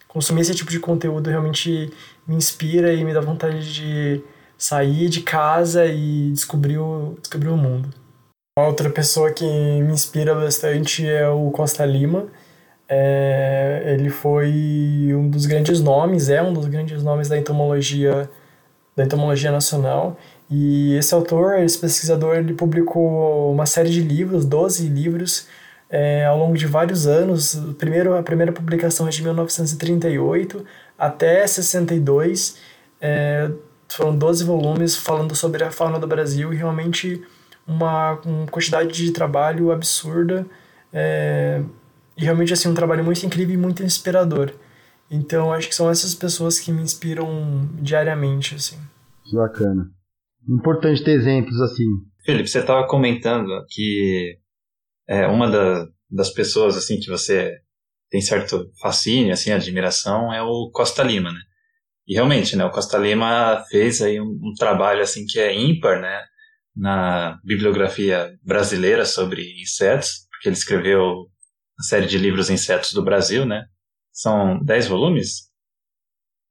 consumir 0.07 0.41
esse 0.41 0.55
tipo 0.55 0.71
de 0.71 0.79
conteúdo 0.79 1.29
realmente 1.29 1.91
me 2.25 2.35
inspira 2.35 2.93
e 2.93 3.03
me 3.03 3.13
dá 3.13 3.19
vontade 3.19 3.73
de 3.73 4.23
sair 4.57 5.09
de 5.09 5.21
casa 5.21 5.85
e 5.87 6.31
descobrir 6.31 6.77
o, 6.77 7.17
descobrir 7.19 7.49
o 7.49 7.57
mundo. 7.57 7.89
Outra 8.59 8.89
pessoa 8.89 9.31
que 9.31 9.45
me 9.45 9.93
inspira 9.93 10.35
bastante 10.35 11.07
é 11.07 11.25
o 11.29 11.51
Costa 11.51 11.85
Lima. 11.85 12.27
É, 12.87 13.95
ele 13.97 14.09
foi 14.09 15.13
um 15.13 15.29
dos 15.29 15.45
grandes 15.45 15.79
nomes, 15.79 16.27
é 16.27 16.43
um 16.43 16.51
dos 16.51 16.65
grandes 16.65 17.01
nomes 17.01 17.29
da 17.29 17.37
entomologia, 17.37 18.29
da 18.93 19.05
entomologia 19.05 19.53
nacional. 19.53 20.17
E 20.49 20.93
esse 20.97 21.13
autor, 21.13 21.59
esse 21.59 21.79
pesquisador, 21.79 22.35
ele 22.35 22.53
publicou 22.53 23.53
uma 23.53 23.65
série 23.65 23.89
de 23.89 24.01
livros, 24.01 24.43
12 24.43 24.85
livros, 24.89 25.47
é, 25.89 26.25
ao 26.25 26.37
longo 26.37 26.57
de 26.57 26.67
vários 26.67 27.07
anos. 27.07 27.55
Primeiro, 27.77 28.17
a 28.17 28.21
primeira 28.21 28.51
publicação 28.51 29.07
é 29.07 29.11
de 29.11 29.23
1938 29.23 30.65
até 30.99 31.47
62. 31.47 32.57
É, 32.99 33.49
foram 33.87 34.13
12 34.13 34.43
volumes 34.43 34.93
falando 34.97 35.33
sobre 35.35 35.63
a 35.63 35.71
fauna 35.71 35.97
do 35.97 36.05
Brasil 36.05 36.51
e 36.51 36.57
realmente 36.57 37.23
uma, 37.71 38.19
uma 38.21 38.47
quantidade 38.47 38.91
de 38.91 39.11
trabalho 39.11 39.71
absurda. 39.71 40.45
É, 40.93 41.63
e 42.17 42.23
realmente 42.23 42.53
assim 42.53 42.67
um 42.67 42.73
trabalho 42.73 43.03
muito 43.03 43.25
incrível 43.25 43.55
e 43.55 43.57
muito 43.57 43.83
inspirador. 43.83 44.53
Então 45.09 45.51
acho 45.51 45.67
que 45.67 45.75
são 45.75 45.89
essas 45.89 46.13
pessoas 46.13 46.59
que 46.59 46.71
me 46.71 46.81
inspiram 46.81 47.69
diariamente 47.81 48.55
assim. 48.55 48.77
Bacana. 49.33 49.89
Importante 50.47 51.03
ter 51.03 51.11
exemplos 51.11 51.59
assim. 51.61 51.85
Felipe, 52.25 52.49
você 52.49 52.59
estava 52.59 52.87
comentando 52.87 53.47
que 53.69 54.37
é, 55.07 55.27
uma 55.27 55.49
da, 55.49 55.87
das 56.09 56.29
pessoas 56.29 56.77
assim 56.77 56.99
que 56.99 57.09
você 57.09 57.59
tem 58.09 58.21
certo 58.21 58.69
fascínio, 58.81 59.31
assim, 59.31 59.51
admiração 59.51 60.33
é 60.33 60.41
o 60.41 60.69
Costa 60.69 61.01
Lima, 61.01 61.31
né? 61.31 61.39
E 62.05 62.13
realmente, 62.13 62.57
né, 62.57 62.65
o 62.65 62.71
Costa 62.71 62.97
Lima 62.97 63.63
fez 63.69 64.01
aí 64.01 64.19
um, 64.19 64.37
um 64.43 64.53
trabalho 64.57 65.01
assim 65.01 65.25
que 65.25 65.39
é 65.39 65.57
ímpar, 65.57 66.01
né, 66.01 66.21
na 66.75 67.39
bibliografia 67.43 68.37
brasileira 68.43 69.05
sobre 69.05 69.61
insetos, 69.61 70.27
porque 70.29 70.49
ele 70.49 70.55
escreveu 70.55 71.27
a 71.79 71.83
série 71.83 72.07
de 72.07 72.17
livros 72.17 72.49
Insetos 72.49 72.93
do 72.93 73.03
Brasil, 73.03 73.45
né? 73.45 73.65
São 74.11 74.59
dez 74.63 74.87
volumes, 74.87 75.49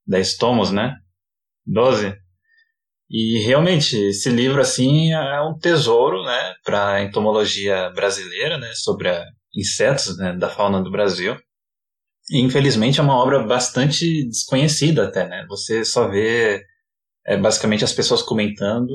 dez 0.06 0.36
tomos, 0.36 0.70
né? 0.70 0.96
Doze. 1.66 2.16
E 3.10 3.44
realmente, 3.44 3.96
esse 3.96 4.30
livro 4.30 4.60
assim 4.60 5.12
é 5.12 5.40
um 5.42 5.58
tesouro, 5.58 6.22
né, 6.22 6.54
para 6.64 7.02
entomologia 7.02 7.90
brasileira, 7.90 8.56
né, 8.56 8.70
sobre 8.74 9.10
insetos 9.52 10.16
né, 10.16 10.32
da 10.36 10.48
fauna 10.48 10.80
do 10.80 10.92
Brasil. 10.92 11.36
E, 12.30 12.40
infelizmente 12.40 13.00
é 13.00 13.02
uma 13.02 13.16
obra 13.16 13.42
bastante 13.42 14.24
desconhecida 14.28 15.06
até, 15.08 15.26
né? 15.28 15.44
Você 15.48 15.84
só 15.84 16.08
vê 16.08 16.64
é, 17.26 17.36
basicamente 17.36 17.82
as 17.84 17.92
pessoas 17.92 18.22
comentando, 18.22 18.92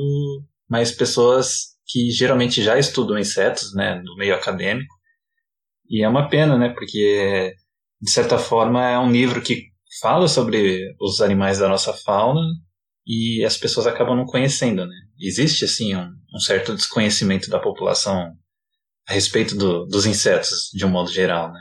mas 0.69 0.91
pessoas 0.91 1.75
que 1.87 2.09
geralmente 2.11 2.63
já 2.63 2.77
estudam 2.77 3.17
insetos, 3.17 3.73
né, 3.73 4.01
do 4.03 4.15
meio 4.15 4.33
acadêmico. 4.33 4.93
E 5.89 6.03
é 6.03 6.09
uma 6.09 6.29
pena, 6.29 6.57
né, 6.57 6.69
porque 6.69 7.53
de 8.01 8.11
certa 8.11 8.37
forma 8.37 8.83
é 8.89 8.97
um 8.97 9.11
livro 9.11 9.41
que 9.41 9.67
fala 10.01 10.27
sobre 10.27 10.95
os 10.99 11.21
animais 11.21 11.59
da 11.59 11.67
nossa 11.67 11.93
fauna, 11.93 12.41
e 13.07 13.43
as 13.45 13.55
pessoas 13.55 13.85
acabam 13.85 14.17
não 14.17 14.25
conhecendo, 14.25 14.85
né? 14.85 14.95
Existe, 15.19 15.65
assim, 15.65 15.95
um, 15.95 16.11
um 16.33 16.39
certo 16.39 16.73
desconhecimento 16.73 17.49
da 17.49 17.59
população 17.59 18.33
a 19.07 19.13
respeito 19.13 19.55
do, 19.55 19.85
dos 19.85 20.07
insetos, 20.07 20.71
de 20.73 20.83
um 20.85 20.89
modo 20.89 21.11
geral, 21.11 21.51
né? 21.53 21.59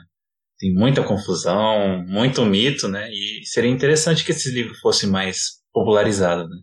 Tem 0.59 0.73
muita 0.73 1.03
confusão, 1.03 2.03
muito 2.07 2.45
mito, 2.47 2.88
né? 2.88 3.11
E 3.11 3.45
seria 3.45 3.71
interessante 3.71 4.25
que 4.25 4.33
esse 4.33 4.51
livro 4.51 4.75
fosse 4.81 5.07
mais 5.07 5.62
popularizado, 5.73 6.49
né? 6.49 6.57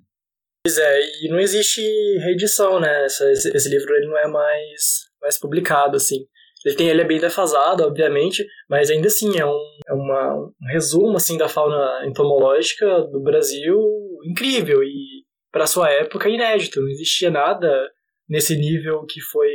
Pois 0.64 0.78
é, 0.78 1.00
e 1.24 1.30
não 1.30 1.40
existe 1.40 1.82
reedição, 2.20 2.80
né? 2.80 3.06
Esse, 3.06 3.50
esse 3.56 3.70
livro 3.70 3.96
ele 3.96 4.08
não 4.08 4.18
é 4.18 4.28
mais, 4.28 5.10
mais 5.22 5.40
publicado, 5.40 5.98
assim. 5.98 6.28
Ele, 6.64 6.76
tem, 6.76 6.90
ele 6.90 7.02
é 7.02 7.06
bem 7.06 7.20
defasado, 7.20 7.84
obviamente, 7.84 8.46
mas 8.70 8.92
ainda 8.92 9.08
assim 9.08 9.40
é 9.40 9.46
um, 9.46 9.80
é 9.88 9.94
uma, 9.94 10.36
um 10.36 10.68
resumo 10.72 11.18
assim 11.18 11.36
da 11.36 11.50
fauna 11.50 12.06
entomológica 12.06 13.02
do 13.12 13.20
Brasil 13.22 13.76
incrível 14.24 14.84
e 14.84 15.26
para 15.52 15.66
sua 15.66 15.90
época 15.90 16.30
inédito. 16.30 16.80
Não 16.80 16.90
existia 16.90 17.32
nada 17.32 17.90
nesse 18.30 18.56
nível 18.56 19.04
que 19.06 19.20
foi 19.20 19.50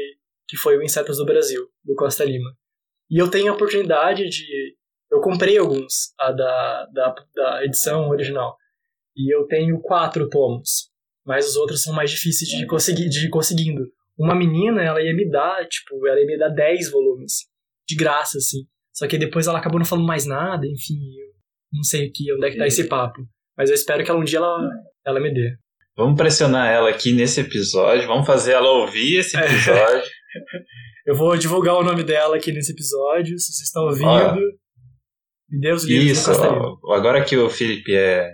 que 0.49 0.57
foi 0.57 0.77
o 0.77 0.83
Insetos 0.83 1.19
do 1.19 1.25
Brasil, 1.25 1.69
do 1.85 1.95
Costa 1.97 2.25
Lima. 2.25 2.51
E 3.11 3.21
eu 3.21 3.29
tenho 3.29 3.53
a 3.53 3.55
oportunidade 3.55 4.29
de 4.29 4.77
eu 5.11 5.21
comprei 5.21 5.59
alguns 5.59 6.12
a 6.19 6.33
da, 6.33 6.87
da, 6.87 7.14
da 7.35 7.64
edição 7.64 8.09
original 8.09 8.57
e 9.16 9.35
eu 9.35 9.47
tenho 9.47 9.81
quatro 9.81 10.29
tomos, 10.29 10.90
mas 11.26 11.48
os 11.48 11.56
outros 11.56 11.82
são 11.82 11.94
mais 11.94 12.10
difíceis 12.10 12.48
de 12.50 12.66
conseguir 12.66 13.08
de 13.08 13.26
ir 13.26 13.30
conseguindo 13.30 13.82
uma 14.18 14.34
menina, 14.34 14.82
ela 14.82 15.02
ia 15.02 15.14
me 15.14 15.28
dar, 15.28 15.66
tipo, 15.66 16.06
ela 16.06 16.18
ia 16.18 16.26
me 16.26 16.38
dar 16.38 16.48
10 16.48 16.90
volumes. 16.90 17.32
De 17.86 17.94
graça, 17.94 18.38
assim. 18.38 18.64
Só 18.94 19.06
que 19.06 19.18
depois 19.18 19.46
ela 19.46 19.58
acabou 19.58 19.78
não 19.78 19.86
falando 19.86 20.06
mais 20.06 20.24
nada, 20.24 20.66
enfim, 20.66 20.94
eu 20.94 21.28
não 21.72 21.82
sei 21.82 22.08
aqui 22.08 22.32
onde 22.32 22.46
é 22.46 22.50
que 22.50 22.56
tá 22.56 22.66
esse 22.66 22.88
papo. 22.88 23.20
Mas 23.56 23.68
eu 23.68 23.74
espero 23.74 24.02
que 24.02 24.10
ela, 24.10 24.18
um 24.18 24.24
dia 24.24 24.38
ela, 24.38 24.58
ela 25.04 25.20
me 25.20 25.32
dê. 25.32 25.56
Vamos 25.96 26.16
pressionar 26.16 26.70
ela 26.70 26.90
aqui 26.90 27.12
nesse 27.12 27.40
episódio, 27.40 28.06
vamos 28.06 28.26
fazer 28.26 28.52
ela 28.52 28.70
ouvir 28.70 29.18
esse 29.18 29.36
episódio. 29.36 30.10
eu 31.06 31.14
vou 31.14 31.36
divulgar 31.36 31.74
o 31.74 31.84
nome 31.84 32.02
dela 32.02 32.36
aqui 32.36 32.52
nesse 32.52 32.72
episódio, 32.72 33.38
se 33.38 33.52
vocês 33.52 33.66
estão 33.66 33.84
ouvindo. 33.84 34.08
Ó, 34.08 34.34
me 35.48 35.60
dê 35.60 35.72
os 35.72 35.84
livros 35.84 36.18
Isso, 36.18 36.30
ó, 36.32 36.94
agora 36.94 37.24
que 37.24 37.36
o 37.36 37.48
Felipe 37.48 37.94
é 37.94 38.30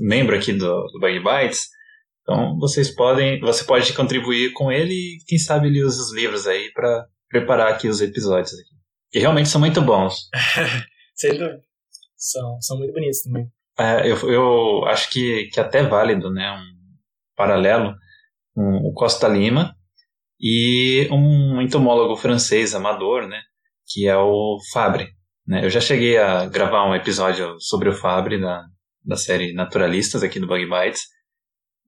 membro 0.00 0.36
aqui 0.36 0.52
do, 0.52 0.86
do 0.86 1.00
Bug 1.00 1.18
Bites, 1.20 1.68
então 2.22 2.56
vocês 2.58 2.94
podem, 2.94 3.40
você 3.40 3.64
pode 3.64 3.92
contribuir 3.92 4.52
com 4.52 4.70
ele 4.70 4.94
e 4.94 5.18
quem 5.26 5.38
sabe 5.38 5.68
ele 5.68 5.82
usa 5.82 6.00
os 6.00 6.14
livros 6.14 6.46
aí 6.46 6.72
para 6.72 7.06
preparar 7.28 7.72
aqui 7.72 7.88
os 7.88 8.00
episódios 8.00 8.52
aqui. 8.54 8.70
Que 9.10 9.18
realmente 9.18 9.48
são 9.48 9.60
muito 9.60 9.82
bons. 9.82 10.28
Sem 11.14 11.32
dúvida. 11.32 11.60
São, 12.16 12.60
são 12.60 12.78
muito 12.78 12.92
bonitos 12.92 13.22
também. 13.22 13.46
É, 13.78 14.08
eu, 14.08 14.16
eu 14.30 14.84
acho 14.86 15.10
que, 15.10 15.48
que 15.52 15.58
até 15.58 15.80
é 15.80 15.86
válido, 15.86 16.30
né, 16.30 16.52
um 16.52 16.62
paralelo 17.34 17.94
com 18.54 18.62
um, 18.62 18.88
o 18.88 18.92
Costa 18.92 19.26
Lima 19.26 19.74
e 20.38 21.08
um 21.10 21.60
entomólogo 21.60 22.16
francês 22.16 22.74
amador, 22.74 23.26
né, 23.26 23.40
que 23.88 24.06
é 24.06 24.16
o 24.16 24.58
Fabre. 24.72 25.08
Né? 25.46 25.64
Eu 25.64 25.70
já 25.70 25.80
cheguei 25.80 26.18
a 26.18 26.46
gravar 26.46 26.88
um 26.88 26.94
episódio 26.94 27.58
sobre 27.58 27.88
o 27.88 27.94
Fabre 27.94 28.40
da, 28.40 28.62
da 29.04 29.16
série 29.16 29.52
Naturalistas 29.52 30.22
aqui 30.22 30.38
do 30.38 30.46
Bug 30.46 30.64
Bites, 30.64 31.02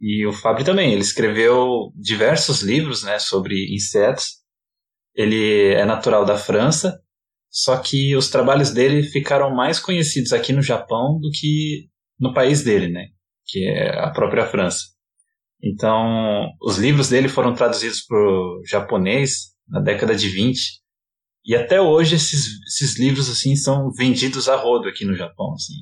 e 0.00 0.26
o 0.26 0.33
Fabri 0.33 0.64
também, 0.64 0.92
ele 0.92 1.02
escreveu 1.02 1.92
diversos 1.94 2.62
livros 2.62 3.02
né, 3.02 3.18
sobre 3.18 3.74
insetos. 3.74 4.42
Ele 5.14 5.72
é 5.74 5.85
natural 5.85 6.24
da 6.24 6.37
França, 6.37 7.00
só 7.50 7.76
que 7.78 8.16
os 8.16 8.28
trabalhos 8.28 8.70
dele 8.70 9.02
ficaram 9.02 9.54
mais 9.54 9.78
conhecidos 9.78 10.33
aqui 10.33 10.52
no 10.52 10.62
Japão 10.62 11.18
do 11.20 11.30
que 11.30 11.88
no 12.18 12.35
país 12.35 12.62
dele, 12.62 12.88
né, 12.88 13.07
que 13.46 13.64
é 13.64 13.98
a 14.00 14.11
própria 14.11 14.46
França. 14.46 14.85
Então, 15.62 16.48
os 16.61 16.76
livros 16.78 17.09
dele 17.09 17.28
foram 17.28 17.54
traduzidos 17.54 18.02
para 18.02 18.18
o 18.18 18.62
japonês 18.66 19.54
na 19.68 19.80
década 19.80 20.14
de 20.14 20.28
20, 20.28 20.83
e 21.46 21.54
até 21.54 21.80
hoje 21.80 22.16
esses, 22.16 22.61
esses 22.66 22.98
livros 22.98 23.28
assim 23.28 23.54
são 23.54 23.92
vendidos 23.92 24.48
a 24.48 24.57
rodo 24.57 24.88
aqui 24.88 25.04
no 25.04 25.14
Japão. 25.14 25.52
Assim. 25.52 25.74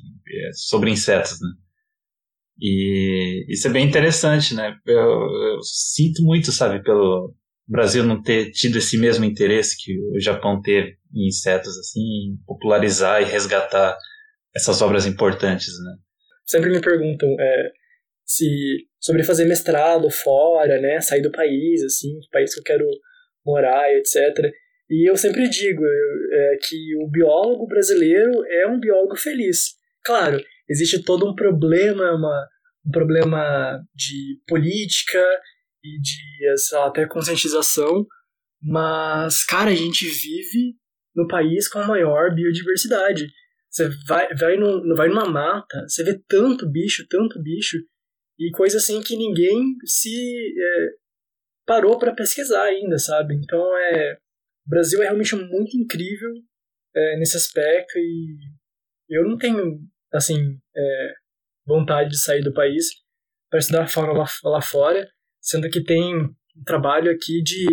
sobre 0.53 0.91
insetos, 0.91 1.39
né? 1.41 1.49
E 2.65 3.43
isso 3.49 3.67
é 3.67 3.71
bem 3.71 3.85
interessante, 3.85 4.55
né? 4.55 4.73
Eu, 4.87 4.95
eu 4.95 5.61
sinto 5.61 6.23
muito, 6.23 6.49
sabe, 6.49 6.81
pelo 6.81 7.35
Brasil 7.67 8.05
não 8.05 8.23
ter 8.23 8.51
tido 8.51 8.77
esse 8.77 8.97
mesmo 8.97 9.25
interesse 9.25 9.75
que 9.77 9.91
o 10.15 10.19
Japão 10.21 10.61
teve 10.61 10.95
em 11.13 11.27
insetos, 11.27 11.77
assim, 11.77 11.99
em 11.99 12.37
popularizar 12.47 13.21
e 13.21 13.25
resgatar 13.25 13.97
essas 14.55 14.81
obras 14.81 15.05
importantes, 15.05 15.73
né? 15.83 15.91
Sempre 16.45 16.69
me 16.69 16.79
perguntam 16.79 17.27
é, 17.37 17.71
se 18.25 18.47
sobre 18.97 19.23
fazer 19.23 19.43
mestrado 19.43 20.09
fora, 20.09 20.79
né, 20.79 21.01
sair 21.01 21.21
do 21.21 21.31
país, 21.31 21.83
assim, 21.83 22.17
que 22.21 22.29
país 22.31 22.53
que 22.53 22.61
eu 22.61 22.63
quero 22.63 22.85
morar, 23.45 23.91
etc. 23.93 24.15
E 24.89 25.09
eu 25.09 25.17
sempre 25.17 25.49
digo 25.49 25.83
é, 25.83 26.57
que 26.61 26.95
o 27.03 27.09
biólogo 27.09 27.67
brasileiro 27.67 28.31
é 28.45 28.67
um 28.67 28.79
biólogo 28.79 29.17
feliz. 29.17 29.73
Claro, 30.05 30.41
existe 30.69 31.03
todo 31.03 31.29
um 31.29 31.35
problema, 31.35 32.13
uma, 32.13 32.47
um 32.85 32.91
problema 32.91 33.81
de 33.93 34.41
política 34.47 35.23
e 35.83 35.99
de 35.99 36.75
lá, 36.77 36.87
até 36.87 37.07
conscientização, 37.07 38.05
mas, 38.61 39.43
cara, 39.43 39.71
a 39.71 39.75
gente 39.75 40.05
vive 40.05 40.75
no 41.15 41.27
país 41.27 41.67
com 41.67 41.79
a 41.79 41.87
maior 41.87 42.33
biodiversidade. 42.33 43.27
Você 43.69 43.89
vai, 44.07 44.33
vai, 44.35 44.55
no, 44.55 44.95
vai 44.95 45.09
numa 45.09 45.29
mata, 45.29 45.85
você 45.87 46.03
vê 46.03 46.21
tanto 46.27 46.69
bicho, 46.69 47.05
tanto 47.09 47.41
bicho, 47.41 47.77
e 48.39 48.51
coisa 48.51 48.77
assim 48.77 49.01
que 49.01 49.17
ninguém 49.17 49.75
se 49.85 50.09
é, 50.09 50.89
parou 51.65 51.97
para 51.97 52.13
pesquisar 52.13 52.63
ainda, 52.63 52.97
sabe? 52.97 53.35
Então, 53.35 53.59
é, 53.77 54.13
o 54.65 54.69
Brasil 54.69 55.01
é 55.01 55.05
realmente 55.05 55.35
muito 55.35 55.77
incrível 55.77 56.31
é, 56.95 57.17
nesse 57.17 57.35
aspecto 57.35 57.97
e 57.97 58.37
eu 59.09 59.23
não 59.27 59.37
tenho, 59.37 59.79
assim, 60.13 60.57
é, 60.75 61.13
vontade 61.65 62.09
de 62.09 62.19
sair 62.19 62.41
do 62.41 62.53
país 62.53 62.85
para 63.49 63.59
estudar 63.59 63.87
fora 63.87 64.13
lá, 64.13 64.25
lá 64.43 64.61
fora, 64.61 65.07
sendo 65.41 65.69
que 65.69 65.83
tem 65.83 66.15
um 66.15 66.63
trabalho 66.65 67.11
aqui 67.11 67.41
de, 67.43 67.67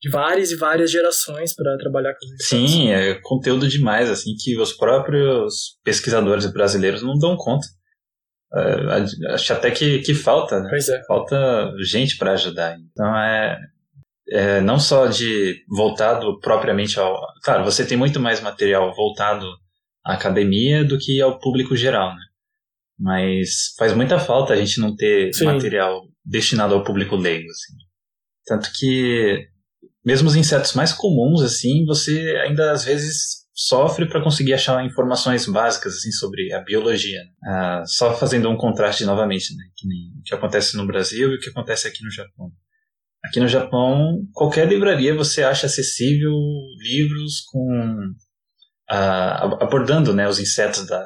de 0.00 0.10
várias 0.10 0.50
e 0.50 0.56
várias 0.56 0.90
gerações 0.90 1.54
para 1.54 1.76
trabalhar 1.78 2.12
com 2.12 2.26
os 2.26 2.46
Sim, 2.46 2.90
é 2.90 3.14
conteúdo 3.22 3.66
demais, 3.68 4.10
assim, 4.10 4.34
que 4.38 4.58
os 4.58 4.72
próprios 4.72 5.78
pesquisadores 5.82 6.50
brasileiros 6.52 7.02
não 7.02 7.18
dão 7.18 7.36
conta. 7.36 7.66
Uh, 8.52 9.32
acho 9.32 9.52
até 9.52 9.70
que, 9.70 9.98
que 10.00 10.14
falta, 10.14 10.60
né? 10.60 10.68
Pois 10.70 10.88
é. 10.88 11.02
Falta 11.06 11.72
gente 11.82 12.16
para 12.16 12.32
ajudar. 12.32 12.76
Então 12.78 13.16
é, 13.18 13.58
é, 14.28 14.60
não 14.60 14.78
só 14.78 15.06
de 15.06 15.64
voltado 15.68 16.38
propriamente 16.38 17.00
ao. 17.00 17.20
Claro, 17.42 17.64
você 17.64 17.84
tem 17.84 17.96
muito 17.96 18.20
mais 18.20 18.40
material 18.40 18.94
voltado 18.94 19.44
à 20.04 20.14
academia 20.14 20.84
do 20.84 20.98
que 20.98 21.20
ao 21.20 21.38
público 21.40 21.74
geral, 21.74 22.10
né? 22.10 22.22
Mas 22.98 23.74
faz 23.76 23.94
muita 23.94 24.18
falta 24.18 24.52
a 24.52 24.56
gente 24.56 24.80
não 24.80 24.94
ter 24.94 25.32
Sim. 25.32 25.46
material 25.46 26.02
destinado 26.24 26.74
ao 26.74 26.84
público 26.84 27.16
leigo, 27.16 27.48
assim. 27.50 27.74
Tanto 28.46 28.70
que 28.78 29.48
mesmo 30.04 30.28
os 30.28 30.36
insetos 30.36 30.74
mais 30.74 30.92
comuns, 30.92 31.42
assim, 31.42 31.84
você 31.86 32.36
ainda 32.44 32.72
às 32.72 32.84
vezes 32.84 33.44
sofre 33.54 34.06
para 34.06 34.22
conseguir 34.22 34.52
achar 34.52 34.84
informações 34.84 35.46
básicas 35.46 35.94
assim 35.94 36.10
sobre 36.10 36.52
a 36.52 36.60
biologia. 36.60 37.20
Né? 37.20 37.30
Ah, 37.46 37.82
só 37.86 38.12
fazendo 38.16 38.50
um 38.50 38.56
contraste 38.56 39.04
novamente, 39.04 39.54
né? 39.54 39.64
que, 39.76 39.86
o 40.18 40.22
que 40.24 40.34
acontece 40.34 40.76
no 40.76 40.86
Brasil 40.86 41.32
e 41.32 41.36
o 41.36 41.40
que 41.40 41.50
acontece 41.50 41.86
aqui 41.86 42.02
no 42.02 42.10
Japão. 42.10 42.50
Aqui 43.24 43.40
no 43.40 43.48
Japão, 43.48 44.22
qualquer 44.32 44.68
livraria 44.68 45.14
você 45.14 45.42
acha 45.42 45.66
acessível 45.66 46.34
livros 46.78 47.40
com 47.50 48.12
ah, 48.90 49.44
abordando 49.62 50.12
né, 50.12 50.28
os 50.28 50.38
insetos 50.38 50.86
da, 50.86 51.02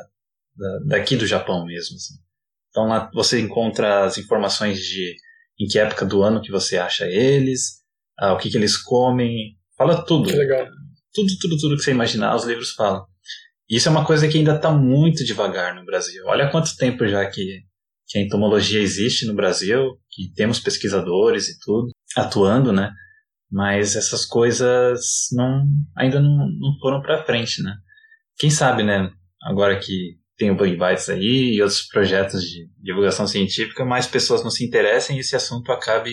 da, 0.58 0.96
daqui 0.96 1.16
do 1.16 1.26
Japão 1.26 1.64
mesmo. 1.64 1.96
Assim. 1.96 2.14
Então 2.70 2.88
lá 2.88 3.10
você 3.14 3.40
encontra 3.40 4.04
as 4.04 4.18
informações 4.18 4.80
de 4.80 5.14
em 5.60 5.66
que 5.66 5.78
época 5.78 6.04
do 6.04 6.22
ano 6.22 6.40
que 6.40 6.52
você 6.52 6.76
acha 6.76 7.06
eles, 7.06 7.78
ah, 8.18 8.32
o 8.32 8.38
que, 8.38 8.50
que 8.50 8.56
eles 8.56 8.76
comem, 8.76 9.56
fala 9.76 10.04
tudo. 10.04 10.28
Que 10.28 10.36
legal. 10.36 10.66
Tudo, 11.12 11.32
tudo, 11.40 11.58
tudo 11.58 11.76
que 11.76 11.82
você 11.82 11.90
imaginar, 11.90 12.36
os 12.36 12.44
livros 12.44 12.72
falam. 12.72 13.04
E 13.68 13.76
isso 13.76 13.88
é 13.88 13.90
uma 13.90 14.04
coisa 14.04 14.28
que 14.28 14.38
ainda 14.38 14.54
está 14.54 14.70
muito 14.70 15.24
devagar 15.24 15.74
no 15.74 15.84
Brasil. 15.84 16.22
Olha 16.26 16.50
quanto 16.50 16.76
tempo 16.76 17.06
já 17.06 17.28
que, 17.28 17.62
que 18.06 18.18
a 18.18 18.22
entomologia 18.22 18.80
existe 18.80 19.26
no 19.26 19.34
Brasil, 19.34 19.98
que 20.10 20.32
temos 20.34 20.60
pesquisadores 20.60 21.48
e 21.48 21.58
tudo 21.58 21.90
atuando, 22.16 22.72
né? 22.72 22.92
Mas 23.50 23.96
essas 23.96 24.24
coisas 24.24 25.28
não, 25.32 25.64
ainda 25.96 26.20
não, 26.20 26.48
não 26.48 26.78
foram 26.80 27.00
para 27.00 27.24
frente, 27.24 27.62
né? 27.62 27.74
Quem 28.38 28.50
sabe, 28.50 28.82
né? 28.82 29.10
Agora 29.42 29.78
que 29.78 30.18
tem 30.38 30.52
o 30.52 30.54
Bug 30.54 30.70
Bites 30.70 31.08
aí 31.08 31.56
e 31.56 31.60
outros 31.60 31.82
projetos 31.82 32.42
de 32.42 32.68
divulgação 32.80 33.26
científica, 33.26 33.84
mais 33.84 34.06
pessoas 34.06 34.42
não 34.44 34.50
se 34.50 34.64
interessem 34.64 35.16
e 35.16 35.20
esse 35.20 35.34
assunto 35.34 35.72
acabe 35.72 36.12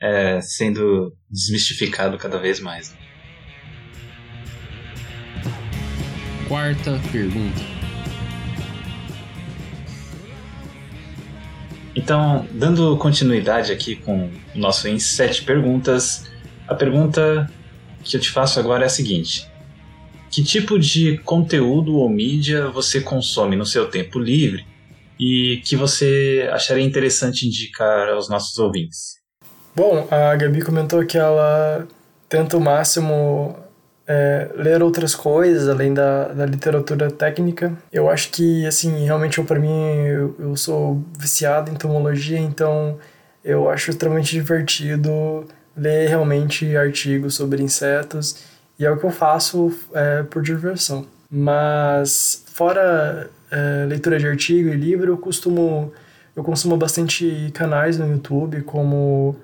é, 0.00 0.40
sendo 0.40 1.14
desmistificado 1.30 2.16
cada 2.16 2.38
vez 2.38 2.58
mais. 2.58 2.96
Quarta 6.48 6.98
pergunta. 7.12 7.60
Então, 11.94 12.48
dando 12.52 12.96
continuidade 12.96 13.70
aqui 13.70 13.96
com 13.96 14.30
o 14.54 14.58
nosso 14.58 14.88
em 14.88 14.98
sete 14.98 15.44
perguntas, 15.44 16.30
a 16.66 16.74
pergunta 16.74 17.50
que 18.02 18.16
eu 18.16 18.20
te 18.20 18.30
faço 18.30 18.58
agora 18.58 18.84
é 18.84 18.86
a 18.86 18.90
seguinte: 18.90 19.46
que 20.32 20.42
tipo 20.42 20.78
de 20.78 21.18
conteúdo 21.18 21.96
ou 21.96 22.08
mídia 22.08 22.68
você 22.68 23.02
consome 23.02 23.54
no 23.54 23.66
seu 23.66 23.90
tempo 23.90 24.18
livre 24.18 24.64
e 25.20 25.60
que 25.62 25.76
você 25.76 26.48
acharia 26.50 26.82
interessante 26.82 27.46
indicar 27.46 28.08
aos 28.08 28.30
nossos 28.30 28.58
ouvintes? 28.58 29.20
Bom, 29.76 30.08
a 30.10 30.34
Gabi 30.34 30.62
comentou 30.62 31.04
que 31.04 31.18
ela 31.18 31.86
tenta 32.30 32.56
o 32.56 32.60
máximo 32.60 33.54
é, 34.06 34.50
ler 34.56 34.82
outras 34.82 35.14
coisas 35.14 35.68
além 35.68 35.92
da, 35.92 36.28
da 36.28 36.46
literatura 36.46 37.10
técnica. 37.10 37.76
Eu 37.92 38.08
acho 38.08 38.30
que, 38.30 38.64
assim, 38.66 39.04
realmente 39.04 39.40
para 39.42 39.60
mim, 39.60 39.96
eu, 40.06 40.34
eu 40.38 40.56
sou 40.56 41.04
viciado 41.18 41.70
em 41.70 41.74
entomologia, 41.74 42.38
então 42.38 42.98
eu 43.44 43.68
acho 43.68 43.90
extremamente 43.90 44.30
divertido 44.30 45.46
ler 45.76 46.08
realmente 46.08 46.74
artigos 46.74 47.34
sobre 47.34 47.62
insetos 47.62 48.51
e 48.82 48.84
é 48.84 48.90
o 48.90 48.96
que 48.96 49.04
eu 49.04 49.10
faço 49.10 49.72
é, 49.94 50.24
por 50.24 50.42
diversão. 50.42 51.06
Mas 51.30 52.44
fora 52.52 53.30
é, 53.50 53.86
leitura 53.86 54.18
de 54.18 54.26
artigo 54.26 54.68
e 54.68 54.74
livro, 54.74 55.12
eu 55.12 55.16
costumo 55.16 55.92
eu 56.34 56.42
consumo 56.42 56.76
bastante 56.76 57.50
canais 57.54 57.98
no 57.98 58.10
YouTube, 58.10 58.62
como 58.62 59.36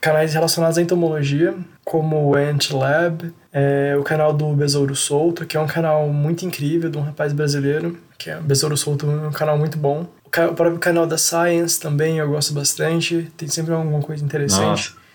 canais 0.00 0.34
relacionados 0.34 0.76
à 0.76 0.82
entomologia, 0.82 1.54
como 1.84 2.16
o 2.16 2.34
Ant 2.34 2.72
Lab, 2.72 3.32
é, 3.52 3.96
o 3.98 4.02
canal 4.02 4.32
do 4.32 4.52
Besouro 4.52 4.94
Solto, 4.94 5.46
que 5.46 5.56
é 5.56 5.60
um 5.60 5.66
canal 5.66 6.08
muito 6.08 6.44
incrível 6.44 6.90
de 6.90 6.98
um 6.98 7.00
rapaz 7.00 7.32
brasileiro, 7.32 7.96
que 8.18 8.28
é 8.28 8.38
Besouro 8.40 8.76
Solto, 8.76 9.06
um 9.06 9.30
canal 9.30 9.56
muito 9.56 9.78
bom. 9.78 10.06
O, 10.24 10.28
o 10.28 10.54
próprio 10.54 10.78
canal 10.78 11.06
da 11.06 11.16
Science 11.16 11.80
também 11.80 12.18
eu 12.18 12.28
gosto 12.28 12.52
bastante, 12.52 13.32
tem 13.36 13.48
sempre 13.48 13.72
alguma 13.72 14.00
coisa 14.00 14.22
interessante. 14.22 14.90
Nossa. 14.90 15.05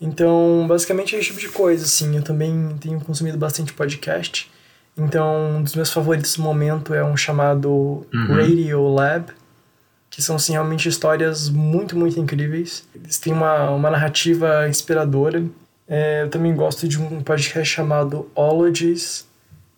Então, 0.00 0.66
basicamente 0.68 1.14
é 1.14 1.18
esse 1.18 1.28
tipo 1.28 1.40
de 1.40 1.48
coisa, 1.48 1.84
assim. 1.84 2.16
Eu 2.16 2.22
também 2.22 2.76
tenho 2.80 3.00
consumido 3.00 3.38
bastante 3.38 3.72
podcast. 3.72 4.50
Então, 4.96 5.56
um 5.56 5.62
dos 5.62 5.74
meus 5.74 5.92
favoritos 5.92 6.36
no 6.36 6.44
momento 6.44 6.94
é 6.94 7.04
um 7.04 7.16
chamado 7.16 8.06
uhum. 8.12 8.36
Radio 8.36 8.88
Lab, 8.88 9.32
que 10.10 10.22
são, 10.22 10.36
assim, 10.36 10.52
realmente 10.52 10.88
histórias 10.88 11.48
muito, 11.48 11.96
muito 11.96 12.18
incríveis. 12.20 12.86
Eles 12.94 13.18
têm 13.18 13.32
uma, 13.32 13.70
uma 13.70 13.90
narrativa 13.90 14.68
inspiradora. 14.68 15.44
É, 15.88 16.22
eu 16.22 16.30
também 16.30 16.54
gosto 16.54 16.86
de 16.86 17.00
um 17.00 17.22
podcast 17.22 17.74
chamado 17.74 18.30
Ologies, 18.34 19.26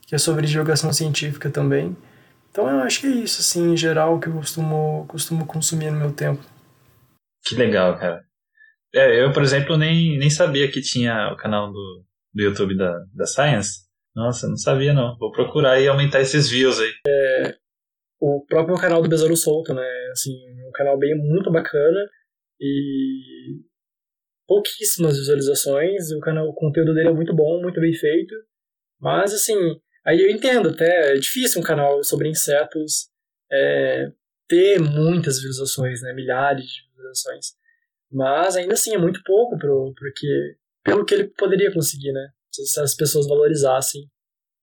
que 0.06 0.14
é 0.14 0.18
sobre 0.18 0.46
divulgação 0.46 0.92
científica 0.92 1.48
também. 1.50 1.96
Então, 2.50 2.68
eu 2.68 2.80
acho 2.80 3.00
que 3.00 3.06
é 3.06 3.10
isso, 3.10 3.40
assim, 3.40 3.72
em 3.72 3.76
geral, 3.76 4.18
que 4.18 4.28
eu 4.28 4.32
costumo, 4.34 5.04
costumo 5.08 5.46
consumir 5.46 5.90
no 5.90 5.98
meu 5.98 6.10
tempo. 6.10 6.42
Que 7.44 7.54
legal, 7.54 7.96
cara. 7.98 8.24
É, 8.96 9.22
eu, 9.22 9.30
por 9.30 9.42
exemplo, 9.42 9.76
nem, 9.76 10.18
nem 10.18 10.30
sabia 10.30 10.70
que 10.70 10.80
tinha 10.80 11.30
o 11.30 11.36
canal 11.36 11.70
do, 11.70 12.04
do 12.32 12.42
YouTube 12.42 12.74
da, 12.74 13.04
da 13.14 13.26
Science. 13.26 13.86
Nossa, 14.14 14.48
não 14.48 14.56
sabia 14.56 14.94
não. 14.94 15.14
Vou 15.18 15.30
procurar 15.30 15.78
e 15.78 15.86
aumentar 15.86 16.22
esses 16.22 16.48
views 16.48 16.80
aí. 16.80 16.90
É, 17.06 17.54
o 18.18 18.42
próprio 18.46 18.78
canal 18.78 19.02
do 19.02 19.08
Besouro 19.10 19.36
Solto, 19.36 19.74
né? 19.74 19.86
Assim, 20.12 20.32
um 20.66 20.70
canal 20.72 20.98
bem 20.98 21.14
muito 21.14 21.52
bacana 21.52 22.08
e 22.58 23.60
pouquíssimas 24.46 25.18
visualizações. 25.18 26.10
O 26.12 26.20
canal, 26.20 26.48
o 26.48 26.54
conteúdo 26.54 26.94
dele 26.94 27.10
é 27.10 27.12
muito 27.12 27.36
bom, 27.36 27.60
muito 27.60 27.78
bem 27.78 27.92
feito. 27.92 28.34
Mas 28.98 29.34
assim, 29.34 29.54
aí 30.06 30.22
eu 30.22 30.30
entendo 30.30 30.70
até, 30.70 31.12
é 31.12 31.18
difícil 31.18 31.60
um 31.60 31.64
canal 31.64 32.02
sobre 32.02 32.30
insetos 32.30 33.10
é, 33.52 34.10
ter 34.48 34.80
muitas 34.80 35.36
visualizações, 35.36 36.00
né? 36.00 36.14
Milhares 36.14 36.64
de 36.64 36.88
visualizações. 36.88 37.65
Mas 38.16 38.56
ainda 38.56 38.72
assim 38.72 38.94
é 38.94 38.98
muito 38.98 39.20
pouco 39.22 39.58
pro, 39.58 39.92
porque, 39.94 40.56
pelo 40.82 41.04
que 41.04 41.12
ele 41.12 41.24
poderia 41.36 41.70
conseguir, 41.70 42.12
né? 42.12 42.28
Se 42.50 42.80
as 42.80 42.96
pessoas 42.96 43.28
valorizassem 43.28 44.08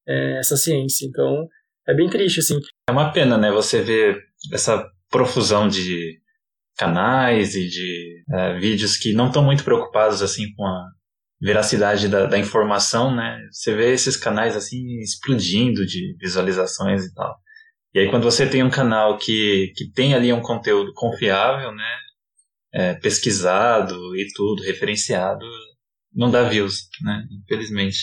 é, 0.08 0.40
essa 0.40 0.58
ciência. 0.58 1.06
Então, 1.06 1.48
É 1.88 1.94
bem 1.94 2.10
triste, 2.10 2.40
assim. 2.40 2.60
É 2.90 2.92
uma 2.92 3.12
pena, 3.12 3.38
né? 3.38 3.52
Você 3.52 3.84
ver 3.84 4.20
essa 4.52 4.84
profusão 5.08 5.68
de 5.68 6.20
canais 6.76 7.54
e 7.54 7.68
de 7.68 8.24
é, 8.34 8.58
vídeos 8.58 8.98
que 8.98 9.14
não 9.14 9.28
estão 9.28 9.44
muito 9.44 9.64
preocupados 9.64 10.24
assim 10.24 10.52
com 10.56 10.66
a 10.66 10.88
veracidade 11.40 12.08
da, 12.08 12.26
da, 12.26 12.40
informação, 12.40 13.16
né? 13.16 13.38
Você 13.52 13.76
vê 13.76 13.94
esses 13.94 14.18
canais 14.18 14.56
assim 14.56 14.98
explodindo 15.00 15.86
de 15.86 16.16
visualizações 16.20 17.06
e 17.06 17.14
tal. 17.14 17.36
E 17.94 18.00
aí 18.00 18.10
quando 18.10 18.24
você 18.24 18.50
tem 18.50 18.64
um 18.64 18.72
canal 18.72 19.20
que, 19.20 19.72
que 19.76 19.92
tem 19.92 20.16
ali 20.16 20.34
um 20.34 20.42
conteúdo 20.42 20.92
confiável, 20.96 21.72
né? 21.72 21.98
É, 22.74 22.96
pesquisado 22.96 23.94
e 24.16 24.28
tudo, 24.36 24.64
referenciado, 24.64 25.46
não 26.12 26.32
dá 26.32 26.50
views, 26.50 26.88
né? 27.04 27.24
Infelizmente. 27.44 28.00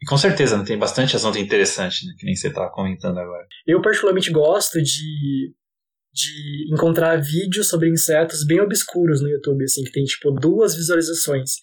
E 0.00 0.06
com 0.06 0.16
certeza, 0.16 0.56
né, 0.56 0.64
tem 0.64 0.78
bastante 0.78 1.16
assunto 1.16 1.38
interessante, 1.38 2.06
né? 2.06 2.12
Que 2.18 2.26
nem 2.26 2.36
você 2.36 2.48
estava 2.48 2.70
comentando 2.70 3.18
agora. 3.18 3.46
Eu 3.66 3.82
particularmente 3.82 4.30
gosto 4.30 4.80
de 4.80 5.52
de 6.14 6.72
encontrar 6.72 7.20
vídeos 7.20 7.68
sobre 7.68 7.90
insetos 7.90 8.46
bem 8.46 8.60
obscuros 8.60 9.20
no 9.20 9.28
YouTube, 9.28 9.64
assim, 9.64 9.82
que 9.82 9.90
tem 9.90 10.04
tipo 10.04 10.30
duas 10.30 10.76
visualizações. 10.76 11.54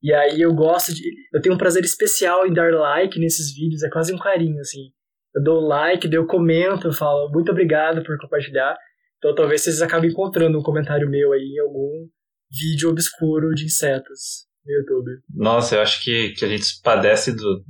E 0.00 0.12
aí 0.14 0.40
eu 0.40 0.54
gosto 0.54 0.94
de. 0.94 1.02
Eu 1.34 1.42
tenho 1.42 1.56
um 1.56 1.58
prazer 1.58 1.82
especial 1.82 2.46
em 2.46 2.52
dar 2.52 2.72
like 2.72 3.18
nesses 3.18 3.52
vídeos, 3.52 3.82
é 3.82 3.90
quase 3.90 4.14
um 4.14 4.18
carinho, 4.18 4.60
assim. 4.60 4.92
Eu 5.34 5.42
dou 5.42 5.60
like, 5.60 6.08
eu 6.14 6.24
comento, 6.24 6.86
eu 6.86 6.92
falo 6.92 7.28
muito 7.32 7.50
obrigado 7.50 8.04
por 8.04 8.16
compartilhar. 8.18 8.76
Então 9.18 9.34
talvez 9.34 9.62
vocês 9.62 9.80
acabem 9.80 10.10
encontrando 10.10 10.58
um 10.58 10.62
comentário 10.62 11.08
meu 11.08 11.32
aí 11.32 11.54
em 11.54 11.60
algum 11.60 12.08
vídeo 12.50 12.90
obscuro 12.90 13.54
de 13.54 13.64
insetos 13.64 14.46
no 14.64 14.72
YouTube. 14.72 15.10
Nossa, 15.34 15.76
eu 15.76 15.80
acho 15.80 16.02
que, 16.02 16.30
que 16.30 16.44
a 16.44 16.48
gente 16.48 16.80
padece 16.82 17.32
do, 17.32 17.64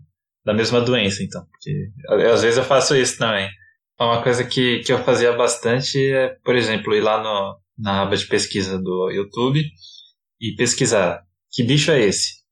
da 0.44 0.52
mesma 0.54 0.80
doença, 0.80 1.22
então. 1.22 1.44
Porque 1.46 1.90
às 2.32 2.42
vezes 2.42 2.58
eu 2.58 2.64
faço 2.64 2.96
isso 2.96 3.18
também. 3.18 3.48
Uma 3.98 4.22
coisa 4.22 4.44
que, 4.44 4.80
que 4.80 4.92
eu 4.92 4.98
fazia 4.98 5.32
bastante 5.32 5.98
é, 6.12 6.36
por 6.44 6.54
exemplo, 6.54 6.94
ir 6.94 7.00
lá 7.00 7.22
no, 7.22 7.58
na 7.78 8.02
aba 8.02 8.16
de 8.16 8.26
pesquisa 8.26 8.78
do 8.78 9.10
YouTube 9.10 9.62
e 10.40 10.54
pesquisar 10.54 11.26
que 11.56 11.62
bicho 11.62 11.90
é 11.90 12.00
esse. 12.02 12.44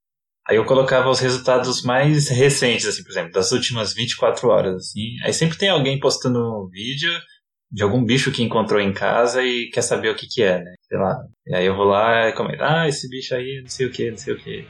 Aí 0.48 0.56
eu 0.56 0.64
colocava 0.64 1.10
os 1.10 1.20
resultados 1.20 1.82
mais 1.82 2.28
recentes, 2.28 2.86
assim, 2.86 3.02
por 3.02 3.10
exemplo, 3.10 3.32
das 3.32 3.52
últimas 3.52 3.94
24 3.94 4.48
horas, 4.48 4.74
assim. 4.76 5.16
Aí 5.22 5.32
sempre 5.32 5.58
tem 5.58 5.68
alguém 5.68 6.00
postando 6.00 6.38
um 6.38 6.68
vídeo 6.68 7.12
de 7.70 7.82
algum 7.82 8.04
bicho 8.04 8.32
que 8.32 8.42
encontrou 8.42 8.80
em 8.80 8.92
casa 8.92 9.42
e 9.42 9.68
quer 9.70 9.82
saber 9.82 10.10
o 10.10 10.14
que 10.14 10.26
que 10.26 10.42
é, 10.42 10.58
né? 10.58 10.74
Sei 10.88 10.98
lá. 10.98 11.16
E 11.46 11.54
aí 11.54 11.66
eu 11.66 11.76
vou 11.76 11.86
lá 11.86 12.28
e 12.28 12.32
comento, 12.32 12.62
ah, 12.62 12.88
esse 12.88 13.08
bicho 13.08 13.34
aí, 13.34 13.60
não 13.62 13.68
sei 13.68 13.86
o 13.86 13.90
que, 13.90 14.10
não 14.10 14.18
sei 14.18 14.34
o 14.34 14.38
que. 14.38 14.66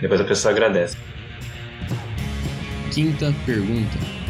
Depois 0.00 0.20
a 0.20 0.24
pessoa 0.24 0.52
agradece. 0.52 0.96
Quinta 2.92 3.32
pergunta. 3.46 4.22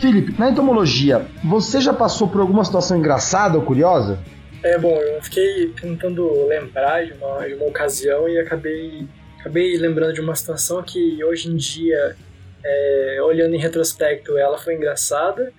Felipe, 0.00 0.34
na 0.38 0.50
entomologia, 0.50 1.26
você 1.42 1.80
já 1.80 1.92
passou 1.92 2.28
por 2.28 2.40
alguma 2.40 2.64
situação 2.64 2.96
engraçada 2.98 3.56
ou 3.56 3.64
curiosa? 3.64 4.18
É, 4.62 4.78
bom, 4.78 4.94
eu 5.00 5.22
fiquei 5.22 5.68
tentando 5.80 6.46
lembrar 6.46 7.04
de 7.04 7.12
uma, 7.12 7.46
de 7.46 7.54
uma 7.54 7.66
ocasião 7.66 8.28
e 8.28 8.38
acabei, 8.38 9.06
acabei 9.40 9.76
lembrando 9.78 10.14
de 10.14 10.20
uma 10.20 10.34
situação 10.34 10.82
que 10.82 11.22
hoje 11.24 11.48
em 11.48 11.56
dia, 11.56 12.16
é, 12.66 13.22
olhando 13.22 13.54
em 13.54 13.60
retrospecto, 13.60 14.36
ela 14.36 14.58
foi 14.58 14.74
engraçada, 14.74 15.52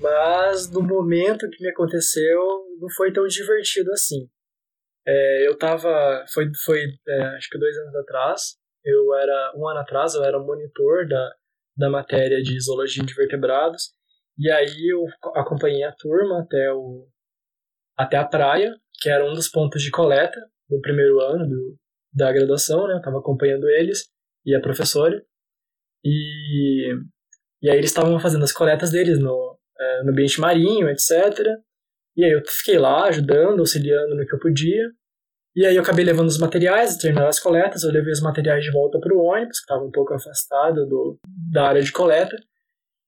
mas 0.00 0.70
no 0.70 0.82
momento 0.82 1.48
que 1.50 1.62
me 1.62 1.70
aconteceu 1.70 2.40
não 2.80 2.88
foi 2.90 3.12
tão 3.12 3.26
divertido 3.26 3.92
assim. 3.92 4.28
É, 5.06 5.46
eu 5.46 5.56
tava, 5.56 6.24
foi, 6.32 6.50
foi 6.64 6.84
é, 7.08 7.22
acho 7.36 7.48
que 7.50 7.58
dois 7.58 7.76
anos 7.76 7.94
atrás, 7.96 8.56
eu 8.84 9.14
era, 9.14 9.52
um 9.56 9.68
ano 9.68 9.80
atrás, 9.80 10.14
eu 10.14 10.24
era 10.24 10.38
monitor 10.38 11.06
da, 11.06 11.34
da 11.76 11.90
matéria 11.90 12.42
de 12.42 12.58
zoologia 12.60 13.04
de 13.04 13.14
vertebrados. 13.14 13.92
E 14.38 14.50
aí 14.50 14.90
eu 14.90 15.04
acompanhei 15.34 15.82
a 15.84 15.92
turma 15.92 16.40
até, 16.40 16.72
o, 16.72 17.06
até 17.96 18.16
a 18.16 18.26
praia, 18.26 18.74
que 19.00 19.08
era 19.08 19.24
um 19.24 19.34
dos 19.34 19.48
pontos 19.48 19.82
de 19.82 19.90
coleta 19.90 20.40
do 20.68 20.80
primeiro 20.80 21.20
ano 21.20 21.46
do, 21.46 21.76
da 22.12 22.32
graduação, 22.32 22.86
né? 22.86 22.94
Eu 22.94 22.98
estava 22.98 23.18
acompanhando 23.18 23.68
eles 23.68 24.08
e 24.44 24.54
a 24.54 24.60
professora. 24.60 25.22
E, 26.04 26.94
e 27.62 27.70
aí 27.70 27.76
eles 27.76 27.90
estavam 27.90 28.18
fazendo 28.18 28.44
as 28.44 28.52
coletas 28.52 28.90
deles 28.90 29.18
no, 29.18 29.58
é, 29.78 30.02
no 30.04 30.10
ambiente 30.10 30.40
marinho, 30.40 30.88
etc. 30.88 31.10
E 32.16 32.24
aí 32.24 32.32
eu 32.32 32.42
fiquei 32.46 32.78
lá 32.78 33.04
ajudando, 33.04 33.60
auxiliando 33.60 34.14
no 34.14 34.26
que 34.26 34.34
eu 34.34 34.38
podia. 34.38 34.90
E 35.54 35.66
aí 35.66 35.74
eu 35.74 35.82
acabei 35.82 36.04
levando 36.04 36.28
os 36.28 36.38
materiais, 36.38 36.96
terminando 36.96 37.28
as 37.28 37.40
coletas, 37.40 37.82
eu 37.82 37.90
levei 37.90 38.12
os 38.12 38.20
materiais 38.20 38.64
de 38.64 38.70
volta 38.70 39.00
para 39.00 39.14
o 39.14 39.20
ônibus, 39.20 39.58
que 39.58 39.64
estava 39.64 39.84
um 39.84 39.90
pouco 39.90 40.14
afastado 40.14 40.86
do, 40.86 41.18
da 41.52 41.68
área 41.68 41.82
de 41.82 41.90
coleta. 41.90 42.36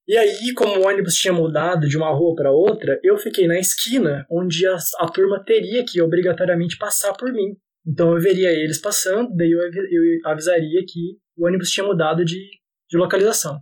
E 0.09 0.17
aí, 0.17 0.53
como 0.55 0.79
o 0.79 0.89
ônibus 0.89 1.15
tinha 1.15 1.33
mudado 1.33 1.87
de 1.89 1.97
uma 1.97 2.11
rua 2.11 2.35
para 2.35 2.51
outra, 2.51 2.99
eu 3.05 3.17
fiquei 3.17 3.47
na 3.47 3.59
esquina 3.59 4.27
onde 4.29 4.67
a, 4.67 4.77
a, 4.99 5.07
turma 5.07 5.43
teria 5.45 5.85
que 5.85 6.03
obrigatoriamente 6.03 6.77
passar 6.77 7.13
por 7.13 7.33
mim. 7.33 7.57
Então 7.87 8.13
eu 8.13 8.21
veria 8.21 8.51
eles 8.51 8.81
passando, 8.81 9.35
daí 9.37 9.51
eu, 9.51 9.61
eu 9.61 10.31
avisaria 10.31 10.81
que 10.87 11.19
o 11.37 11.47
ônibus 11.47 11.71
tinha 11.71 11.87
mudado 11.87 12.25
de, 12.25 12.37
de 12.93 12.99
localização. 12.99 13.59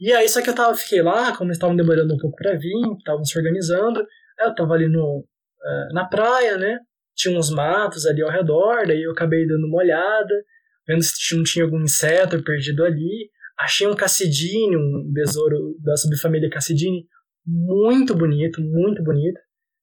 E 0.00 0.10
aí, 0.12 0.28
só 0.28 0.42
que 0.42 0.50
eu 0.50 0.54
tava, 0.54 0.74
fiquei 0.74 1.02
lá, 1.02 1.36
como 1.36 1.50
eles 1.50 1.58
estavam 1.58 1.76
demorando 1.76 2.14
um 2.14 2.18
pouco 2.18 2.36
para 2.36 2.56
vir, 2.56 2.72
estavam 2.98 3.24
se 3.24 3.38
organizando, 3.38 4.04
eu 4.40 4.54
tava 4.54 4.72
ali 4.74 4.88
no, 4.88 5.20
uh, 5.20 5.94
na 5.94 6.06
praia, 6.06 6.56
né? 6.56 6.78
tinha 7.14 7.38
uns 7.38 7.50
matos 7.50 8.06
ali 8.06 8.22
ao 8.22 8.30
redor, 8.30 8.86
daí 8.86 9.02
eu 9.02 9.12
acabei 9.12 9.46
dando 9.46 9.66
uma 9.66 9.78
olhada, 9.78 10.34
vendo 10.86 11.02
se 11.02 11.36
não 11.36 11.44
tinha 11.44 11.64
algum 11.64 11.80
inseto 11.82 12.42
perdido 12.42 12.84
ali. 12.84 13.30
Achei 13.58 13.86
um 13.86 13.94
cassidine, 13.94 14.76
um 14.76 15.10
besouro 15.12 15.76
da 15.80 15.96
subfamília 15.96 16.50
cassidine, 16.50 17.06
muito 17.46 18.16
bonito, 18.16 18.60
muito 18.60 19.02
bonito. 19.02 19.38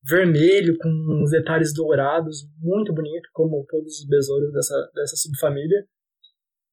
Vermelho, 0.08 0.78
com 0.78 0.90
uns 1.22 1.30
detalhes 1.30 1.74
dourados, 1.74 2.48
muito 2.60 2.94
bonito, 2.94 3.30
como 3.34 3.66
todos 3.70 4.00
os 4.00 4.08
besouros 4.08 4.52
dessa, 4.52 4.90
dessa 4.96 5.16
subfamília. 5.16 5.86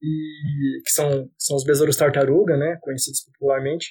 E 0.03 0.83
que 0.85 0.91
são, 0.91 1.31
são 1.39 1.57
os 1.57 1.65
besouros 1.65 1.97
tartaruga, 1.97 2.57
né, 2.57 2.79
conhecidos 2.81 3.25
popularmente. 3.25 3.89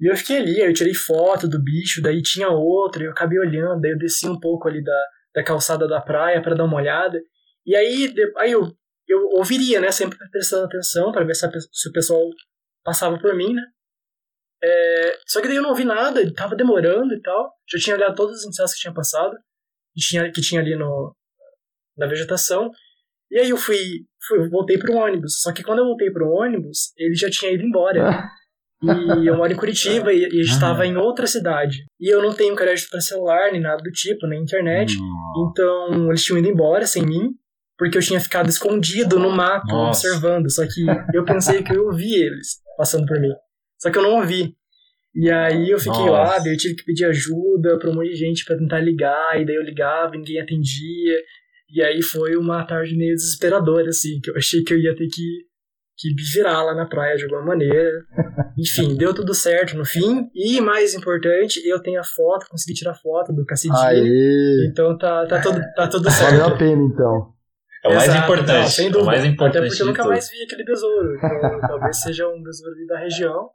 E 0.00 0.10
eu 0.10 0.16
fiquei 0.16 0.38
ali, 0.38 0.62
aí 0.62 0.68
eu 0.68 0.74
tirei 0.74 0.94
foto 0.94 1.46
do 1.46 1.62
bicho, 1.62 2.00
daí 2.02 2.22
tinha 2.22 2.48
outro, 2.48 3.02
eu 3.02 3.10
acabei 3.10 3.38
olhando, 3.38 3.80
daí 3.80 3.92
eu 3.92 3.98
desci 3.98 4.26
um 4.26 4.40
pouco 4.40 4.66
ali 4.66 4.82
da, 4.82 5.06
da 5.34 5.44
calçada 5.44 5.86
da 5.86 6.00
praia 6.00 6.42
para 6.42 6.54
dar 6.54 6.64
uma 6.64 6.76
olhada. 6.76 7.20
E 7.66 7.76
aí, 7.76 8.12
aí 8.38 8.52
eu, 8.52 8.72
eu 9.06 9.28
ouviria, 9.36 9.80
né? 9.80 9.90
Sempre 9.90 10.18
prestando 10.30 10.64
atenção 10.64 11.12
para 11.12 11.24
ver 11.24 11.34
se, 11.34 11.44
a, 11.44 11.50
se, 11.50 11.88
o 11.88 11.92
pessoal 11.92 12.22
passava 12.82 13.18
por 13.18 13.34
mim, 13.34 13.52
né? 13.52 13.62
É, 14.62 15.18
só 15.26 15.40
que 15.40 15.48
daí 15.48 15.56
eu 15.56 15.62
não 15.62 15.70
ouvi 15.70 15.84
nada, 15.84 16.20
tava 16.34 16.56
demorando 16.56 17.14
e 17.14 17.20
tal. 17.20 17.52
Já 17.70 17.78
tinha 17.78 17.96
olhado 17.96 18.14
todos 18.14 18.38
os 18.38 18.46
insetos 18.46 18.74
que 18.74 18.80
tinha 18.80 18.94
passado, 18.94 19.36
que 19.94 20.00
tinha, 20.00 20.32
que 20.32 20.40
tinha 20.40 20.60
ali 20.60 20.76
no, 20.76 21.14
na 21.96 22.06
vegetação. 22.06 22.70
E 23.30 23.38
aí 23.38 23.50
eu 23.50 23.56
fui, 23.56 23.78
fui 24.26 24.48
voltei 24.48 24.78
pro 24.78 24.94
ônibus. 24.96 25.40
Só 25.40 25.52
que 25.52 25.62
quando 25.62 25.80
eu 25.80 25.84
voltei 25.84 26.10
pro 26.10 26.30
ônibus, 26.30 26.92
ele 26.96 27.14
já 27.14 27.30
tinha 27.30 27.52
ido 27.52 27.62
embora. 27.62 28.28
E 28.82 29.26
eu 29.26 29.36
moro 29.36 29.52
em 29.52 29.56
Curitiba 29.56 30.12
e, 30.12 30.24
e 30.24 30.40
estava 30.40 30.86
em 30.86 30.96
outra 30.96 31.26
cidade. 31.26 31.84
E 32.00 32.12
eu 32.12 32.22
não 32.22 32.32
tenho 32.32 32.56
crédito 32.56 32.88
para 32.90 33.00
celular, 33.00 33.52
nem 33.52 33.60
nada 33.60 33.82
do 33.82 33.90
tipo, 33.90 34.26
nem 34.26 34.42
internet. 34.42 34.96
Então 35.50 36.08
eles 36.08 36.24
tinham 36.24 36.38
ido 36.38 36.48
embora 36.48 36.86
sem 36.86 37.04
mim, 37.04 37.34
porque 37.76 37.98
eu 37.98 38.02
tinha 38.02 38.20
ficado 38.20 38.48
escondido 38.48 39.18
no 39.18 39.30
mato, 39.30 39.66
Nossa. 39.68 40.08
observando. 40.08 40.50
Só 40.50 40.64
que 40.66 40.86
eu 41.14 41.24
pensei 41.24 41.62
que 41.62 41.76
eu 41.76 41.86
ouvi 41.86 42.14
eles 42.14 42.58
passando 42.76 43.06
por 43.06 43.20
mim. 43.20 43.32
Só 43.78 43.90
que 43.90 43.98
eu 43.98 44.02
não 44.02 44.16
ouvi. 44.16 44.54
E 45.14 45.30
aí 45.30 45.68
eu 45.68 45.78
fiquei 45.78 46.06
Nossa. 46.06 46.10
lá, 46.10 46.38
daí 46.38 46.52
eu 46.52 46.56
tive 46.56 46.76
que 46.76 46.84
pedir 46.84 47.04
ajuda 47.04 47.78
pra 47.78 47.90
um 47.90 47.94
monte 47.94 48.10
de 48.10 48.16
gente 48.16 48.44
pra 48.44 48.56
tentar 48.56 48.78
ligar, 48.78 49.40
e 49.40 49.44
daí 49.44 49.56
eu 49.56 49.62
ligava, 49.62 50.12
ninguém 50.12 50.40
atendia. 50.40 51.18
E 51.72 51.82
aí 51.82 52.02
foi 52.02 52.36
uma 52.36 52.64
tarde 52.64 52.96
meio 52.96 53.14
desesperadora, 53.14 53.88
assim, 53.88 54.20
que 54.20 54.30
eu 54.30 54.36
achei 54.36 54.62
que 54.62 54.74
eu 54.74 54.78
ia 54.78 54.94
ter 54.94 55.06
que 55.06 55.50
que 56.00 56.14
virar 56.32 56.62
lá 56.62 56.74
na 56.74 56.86
praia 56.86 57.14
de 57.14 57.24
alguma 57.24 57.42
maneira. 57.42 57.92
Enfim, 58.58 58.96
deu 58.96 59.14
tudo 59.14 59.34
certo 59.34 59.76
no 59.76 59.84
fim. 59.84 60.30
E 60.34 60.60
mais 60.60 60.94
importante, 60.94 61.60
eu 61.66 61.80
tenho 61.80 62.00
a 62.00 62.04
foto, 62.04 62.46
consegui 62.48 62.74
tirar 62.74 62.94
foto 62.94 63.32
do 63.32 63.44
Cassidinho. 63.44 64.70
Então 64.70 64.96
tá, 64.96 65.26
tá, 65.26 65.40
tudo, 65.40 65.60
tá 65.76 65.86
tudo 65.86 66.10
certo. 66.10 66.30
Valeu 66.40 66.54
a 66.54 66.56
pena 66.58 66.82
então. 66.82 67.34
É 67.84 67.88
o 67.88 67.94
mais 67.94 68.08
Exato, 68.08 68.24
importante. 68.24 68.62
Não, 68.62 68.68
sem 68.68 68.90
dúvida. 68.90 68.98
É 68.98 69.02
o 69.02 69.06
mais 69.06 69.24
importante. 69.24 69.58
Até 69.58 69.68
porque 69.68 69.82
eu 69.82 69.86
nunca 69.86 70.04
mais 70.04 70.30
vi 70.30 70.42
aquele 70.42 70.64
besouro. 70.64 71.16
Então 71.16 71.60
talvez 71.68 72.00
seja 72.00 72.28
um 72.28 72.42
besouro 72.42 72.74
da 72.86 72.98
região. 72.98 73.48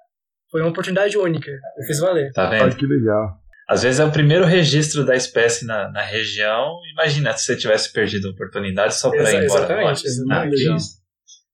Foi 0.51 0.61
uma 0.61 0.69
oportunidade 0.69 1.17
única. 1.17 1.51
Eu 1.51 1.85
fiz 1.87 1.99
valer. 1.99 2.31
Tá 2.31 2.49
vendo? 2.49 2.63
Olha 2.63 2.75
que 2.75 2.85
legal. 2.85 3.44
Às 3.67 3.83
vezes 3.83 3.99
é 3.99 4.05
o 4.05 4.11
primeiro 4.11 4.45
registro 4.45 5.05
da 5.05 5.15
espécie 5.15 5.65
na, 5.65 5.91
na 5.91 6.01
região. 6.01 6.79
Imagina 6.93 7.33
se 7.33 7.45
você 7.45 7.55
tivesse 7.55 7.91
perdido 7.91 8.27
a 8.27 8.31
oportunidade 8.31 8.95
só 8.95 9.09
para 9.09 9.31
ir 9.31 9.43
embora. 9.43 9.63
Exatamente. 9.63 10.05
exatamente. 10.05 10.67
Ah, 10.69 11.05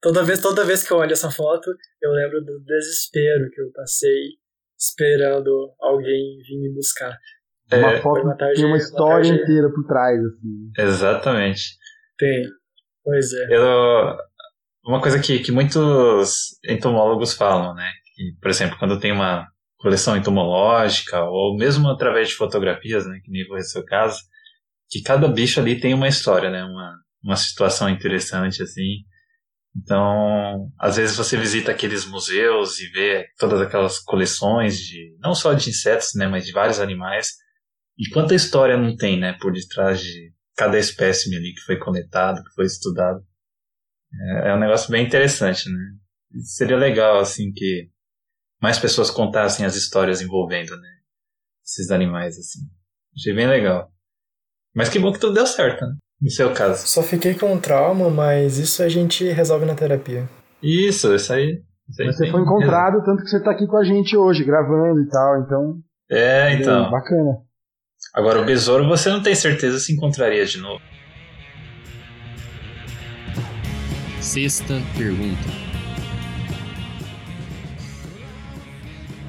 Toda 0.02 0.24
vez, 0.24 0.42
toda 0.42 0.66
vez 0.66 0.86
que 0.86 0.92
eu 0.92 0.98
olho 0.98 1.14
essa 1.14 1.30
foto, 1.30 1.70
eu 2.02 2.12
lembro 2.12 2.44
do 2.44 2.60
desespero 2.64 3.50
que 3.52 3.62
eu 3.62 3.72
passei 3.72 4.32
esperando 4.78 5.72
alguém 5.80 6.40
vir 6.48 6.60
me 6.60 6.74
buscar. 6.74 7.16
Uma 7.72 7.94
é, 7.94 8.02
foto 8.02 8.24
uma 8.24 8.36
tarde, 8.36 8.56
tem 8.56 8.66
uma 8.66 8.78
história 8.78 9.32
uma 9.32 9.42
inteira 9.42 9.70
por 9.72 9.86
trás, 9.86 10.20
assim. 10.20 10.72
Exatamente. 10.78 11.78
Tem. 12.18 12.50
Pois 13.04 13.32
é. 13.32 13.56
Eu, 13.56 14.18
uma 14.84 15.00
coisa 15.00 15.20
que, 15.20 15.40
que 15.40 15.52
muitos 15.52 16.60
entomólogos 16.66 17.34
falam, 17.34 17.76
né? 17.76 17.90
Que 18.16 18.36
por 18.42 18.50
exemplo, 18.50 18.78
quando 18.80 19.00
tem 19.00 19.12
uma 19.12 19.48
coleção 19.82 20.16
entomológica, 20.16 21.24
ou 21.24 21.58
mesmo 21.58 21.90
através 21.90 22.30
de 22.30 22.36
fotografias, 22.36 23.06
né, 23.08 23.20
que 23.24 23.32
nem 23.32 23.46
foi 23.48 23.60
o 23.60 23.64
seu 23.64 23.84
caso, 23.84 24.20
que 24.90 25.02
cada 25.02 25.28
bicho 25.28 25.60
ali 25.60 25.80
tem 25.80 25.94
uma 25.94 26.08
história, 26.08 26.50
né, 26.50 26.64
uma, 26.64 26.96
uma 27.24 27.36
situação 27.36 27.90
interessante, 27.90 28.62
assim. 28.62 29.04
Então, 29.76 30.70
às 30.80 30.98
vezes 30.98 31.16
você 31.16 31.38
visita 31.38 31.72
aqueles 31.72 32.06
museus 32.06 32.80
e 32.80 32.88
vê 32.90 33.26
todas 33.40 33.62
aquelas 33.62 34.00
coleções 34.00 34.78
de, 34.78 35.16
não 35.20 35.34
só 35.34 35.54
de 35.54 35.70
insetos, 35.70 36.10
né, 36.16 36.28
mas 36.28 36.46
de 36.46 36.52
vários 36.52 36.80
animais. 36.80 37.30
E 37.98 38.10
quanta 38.10 38.36
história 38.36 38.78
não 38.78 38.96
tem, 38.96 39.20
né, 39.20 39.34
por 39.42 39.52
detrás 39.52 40.02
de 40.02 40.34
cada 40.56 40.78
espécime 40.78 41.38
ali 41.38 41.54
que 41.54 41.62
foi 41.62 41.78
coletado, 41.78 42.44
que 42.44 42.54
foi 42.54 42.66
estudado. 42.66 43.20
É, 44.44 44.50
é 44.50 44.54
um 44.54 44.60
negócio 44.60 44.92
bem 44.92 45.06
interessante, 45.06 45.70
né. 45.70 45.80
Seria 46.44 46.78
legal, 46.78 47.20
assim, 47.20 47.52
que 47.52 47.90
mais 48.62 48.78
pessoas 48.78 49.10
contassem 49.10 49.66
as 49.66 49.76
histórias 49.76 50.22
envolvendo, 50.22 50.76
né, 50.78 50.90
esses 51.66 51.90
animais, 51.90 52.38
assim. 52.38 52.60
Achei 53.16 53.34
bem 53.34 53.48
legal. 53.48 53.90
Mas 54.74 54.90
que 54.90 55.00
bom 55.00 55.12
que 55.12 55.20
tudo 55.20 55.34
deu 55.34 55.46
certo, 55.46 55.86
né? 55.86 55.96
No 56.22 56.30
seu 56.30 56.54
caso. 56.54 56.88
Só 56.88 57.02
fiquei 57.02 57.34
com 57.34 57.52
um 57.52 57.60
trauma, 57.60 58.10
mas 58.10 58.58
isso 58.58 58.84
a 58.84 58.88
gente 58.88 59.26
resolve 59.30 59.66
na 59.66 59.76
terapia. 59.76 60.30
Isso, 60.62 61.14
isso 61.14 61.34
aí. 61.34 61.62
Isso 61.90 62.02
aí 62.02 62.08
Mas 62.08 62.18
você 62.18 62.32
foi 62.32 62.42
encontrado, 62.42 63.04
tanto 63.04 63.24
que 63.24 63.30
você 63.30 63.44
tá 63.44 63.52
aqui 63.52 63.66
com 63.66 63.78
a 63.78 63.84
gente 63.84 64.16
hoje, 64.16 64.46
gravando 64.46 65.02
e 65.02 65.10
tal, 65.10 65.42
então. 65.42 65.80
É, 66.10 66.54
então. 66.54 66.86
É 66.86 66.92
bacana. 66.92 67.38
Agora, 68.14 68.42
o 68.42 68.46
besouro 68.46 68.88
você 68.88 69.10
não 69.10 69.22
tem 69.22 69.34
certeza 69.34 69.80
se 69.80 69.94
encontraria 69.94 70.46
de 70.46 70.60
novo. 70.60 70.82
Sexta 74.22 74.76
pergunta. 74.96 75.71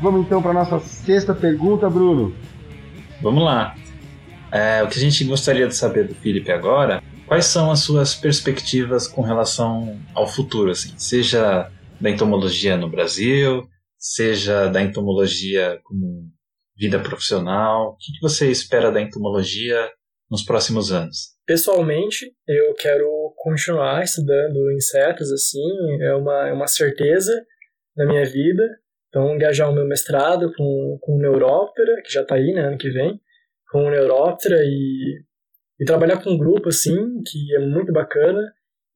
Vamos 0.03 0.27
então 0.27 0.43
para 0.43 0.53
nossa 0.53 0.81
sexta 0.81 1.33
pergunta, 1.33 1.89
Bruno. 1.89 2.35
Vamos 3.23 3.45
lá. 3.45 3.77
É, 4.51 4.83
o 4.83 4.89
que 4.89 4.99
a 4.99 5.01
gente 5.01 5.23
gostaria 5.23 5.69
de 5.69 5.77
saber 5.77 6.09
do 6.09 6.15
Felipe 6.17 6.51
agora, 6.51 7.01
quais 7.25 7.45
são 7.45 7.71
as 7.71 7.79
suas 7.85 8.13
perspectivas 8.13 9.07
com 9.07 9.23
relação 9.23 9.97
ao 10.13 10.27
futuro, 10.27 10.73
assim, 10.73 10.93
seja 10.99 11.71
da 12.01 12.11
entomologia 12.11 12.77
no 12.77 12.91
Brasil, 12.91 13.63
seja 13.97 14.67
da 14.67 14.83
entomologia 14.83 15.79
como 15.85 16.29
vida 16.77 16.99
profissional, 16.99 17.93
o 17.93 17.97
que 17.97 18.21
você 18.21 18.51
espera 18.51 18.91
da 18.91 19.01
entomologia 19.01 19.89
nos 20.29 20.43
próximos 20.43 20.91
anos? 20.91 21.37
Pessoalmente, 21.47 22.27
eu 22.49 22.75
quero 22.75 23.09
continuar 23.37 24.03
estudando 24.03 24.73
insetos, 24.73 25.31
assim, 25.31 26.03
é 26.03 26.13
uma, 26.13 26.49
é 26.49 26.53
uma 26.53 26.67
certeza 26.67 27.33
na 27.97 28.05
minha 28.05 28.25
vida. 28.25 28.82
Então, 29.13 29.35
engajar 29.35 29.71
o 29.71 29.75
meu 29.75 29.87
mestrado 29.87 30.51
com, 30.57 30.99
com 31.03 31.19
neuróptera, 31.19 32.01
que 32.03 32.11
já 32.11 32.23
está 32.23 32.37
aí, 32.37 32.51
né, 32.55 32.63
ano 32.63 32.79
que 32.79 32.89
vem, 32.89 33.21
com 33.71 33.91
neuróptera 33.91 34.57
e, 34.65 35.23
e 35.79 35.85
trabalhar 35.85 36.25
com 36.25 36.31
um 36.31 36.39
grupo, 36.39 36.71
assim, 36.71 37.23
que 37.31 37.55
é 37.55 37.59
muito 37.59 37.93
bacana, 37.93 38.41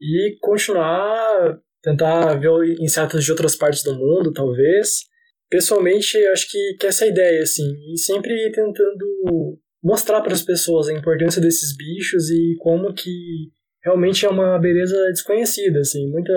e 0.00 0.38
continuar, 0.40 1.58
tentar 1.82 2.32
ver 2.40 2.50
insetos 2.80 3.26
de 3.26 3.30
outras 3.30 3.56
partes 3.56 3.82
do 3.82 3.94
mundo, 3.94 4.32
talvez. 4.32 5.04
Pessoalmente, 5.50 6.16
acho 6.28 6.50
que, 6.50 6.76
que 6.80 6.86
essa 6.86 7.04
é 7.04 7.08
ideia, 7.08 7.42
assim, 7.42 7.70
e 7.92 7.98
sempre 7.98 8.34
tentando 8.52 9.58
mostrar 9.84 10.22
para 10.22 10.32
as 10.32 10.42
pessoas 10.42 10.88
a 10.88 10.94
importância 10.94 11.42
desses 11.42 11.76
bichos 11.76 12.30
e 12.30 12.56
como 12.58 12.94
que 12.94 13.50
realmente 13.84 14.24
é 14.24 14.30
uma 14.30 14.58
beleza 14.58 14.96
desconhecida, 15.10 15.80
assim, 15.80 16.10
muita 16.10 16.32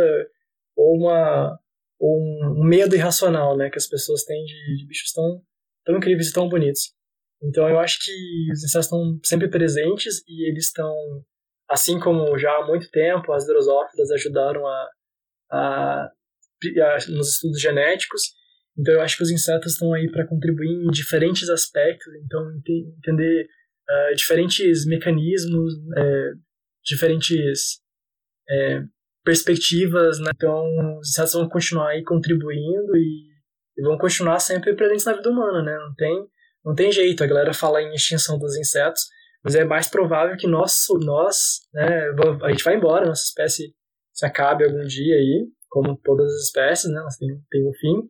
ou 0.76 0.98
uma 0.98 1.58
ou 2.00 2.18
um 2.18 2.64
medo 2.64 2.96
irracional, 2.96 3.58
né, 3.58 3.70
que 3.70 3.78
as 3.78 3.88
pessoas 3.88 4.24
têm 4.24 4.44
de, 4.46 4.78
de 4.78 4.88
bichos 4.88 5.12
tão 5.12 5.42
tão 5.86 5.98
incríveis 5.98 6.30
e 6.30 6.34
tão 6.34 6.48
bonitos. 6.48 6.94
Então 7.42 7.68
eu 7.68 7.80
acho 7.80 8.00
que 8.04 8.12
os 8.52 8.64
insetos 8.64 8.86
estão 8.86 9.20
sempre 9.24 9.50
presentes 9.50 10.22
e 10.28 10.48
eles 10.50 10.66
estão, 10.66 10.94
assim 11.70 12.00
como 12.00 12.38
já 12.38 12.52
há 12.52 12.68
muito 12.68 12.90
tempo 12.92 13.32
as 13.32 13.46
drosófilas 13.46 14.12
ajudaram 14.12 14.66
a, 14.68 14.90
a, 15.52 16.04
a, 16.06 16.98
nos 17.10 17.34
estudos 17.34 17.62
genéticos. 17.62 18.22
Então 18.78 18.94
eu 18.94 19.02
acho 19.02 19.18
que 19.18 19.24
os 19.24 19.32
insetos 19.32 19.74
estão 19.74 19.94
aí 19.94 20.12
para 20.12 20.28
contribuir 20.28 20.70
em 20.70 20.92
diferentes 20.92 21.50
aspectos. 21.50 22.14
Então 22.26 22.46
entender 22.98 23.48
uh, 23.90 24.16
diferentes 24.16 24.86
mecanismos, 24.86 25.74
é, 25.98 26.32
diferentes 26.84 27.82
é, 28.50 28.84
perspectivas. 29.30 30.20
Né? 30.20 30.32
Então 30.36 30.98
os 31.00 31.10
insetos 31.10 31.34
vão 31.34 31.48
continuar 31.48 31.90
aí 31.90 32.04
contribuindo 32.04 32.98
e, 32.98 33.28
e 33.78 33.84
vão 33.84 33.98
continuar 33.98 34.40
sempre 34.40 34.76
presentes 34.76 35.06
na 35.06 35.14
vida 35.14 35.30
humana, 35.30 35.62
né? 35.62 35.78
Não 35.78 35.94
tem 35.94 36.28
não 36.66 36.76
tem 36.76 36.92
jeito, 36.92 37.24
a 37.24 37.28
galera 37.28 37.54
fala 37.54 37.82
em 37.82 37.94
extinção 37.94 38.38
dos 38.38 38.58
insetos, 38.58 39.04
mas 39.42 39.56
é 39.56 39.64
mais 39.64 39.88
provável 39.88 40.36
que 40.36 40.46
nós, 40.46 40.86
nós 41.06 41.62
né, 41.74 42.12
a 42.44 42.50
gente 42.50 42.66
vai 42.66 42.76
embora, 42.76 43.08
nossa 43.08 43.24
espécie 43.24 43.74
se 44.14 44.26
acabe 44.26 44.66
algum 44.66 44.84
dia 44.86 45.16
aí, 45.16 45.48
como 45.70 45.98
todas 46.04 46.28
as 46.28 46.42
espécies, 46.44 46.92
né, 46.92 47.00
elas 47.00 47.16
têm, 47.16 47.30
têm 47.50 47.66
um 47.66 47.74
fim. 47.74 48.10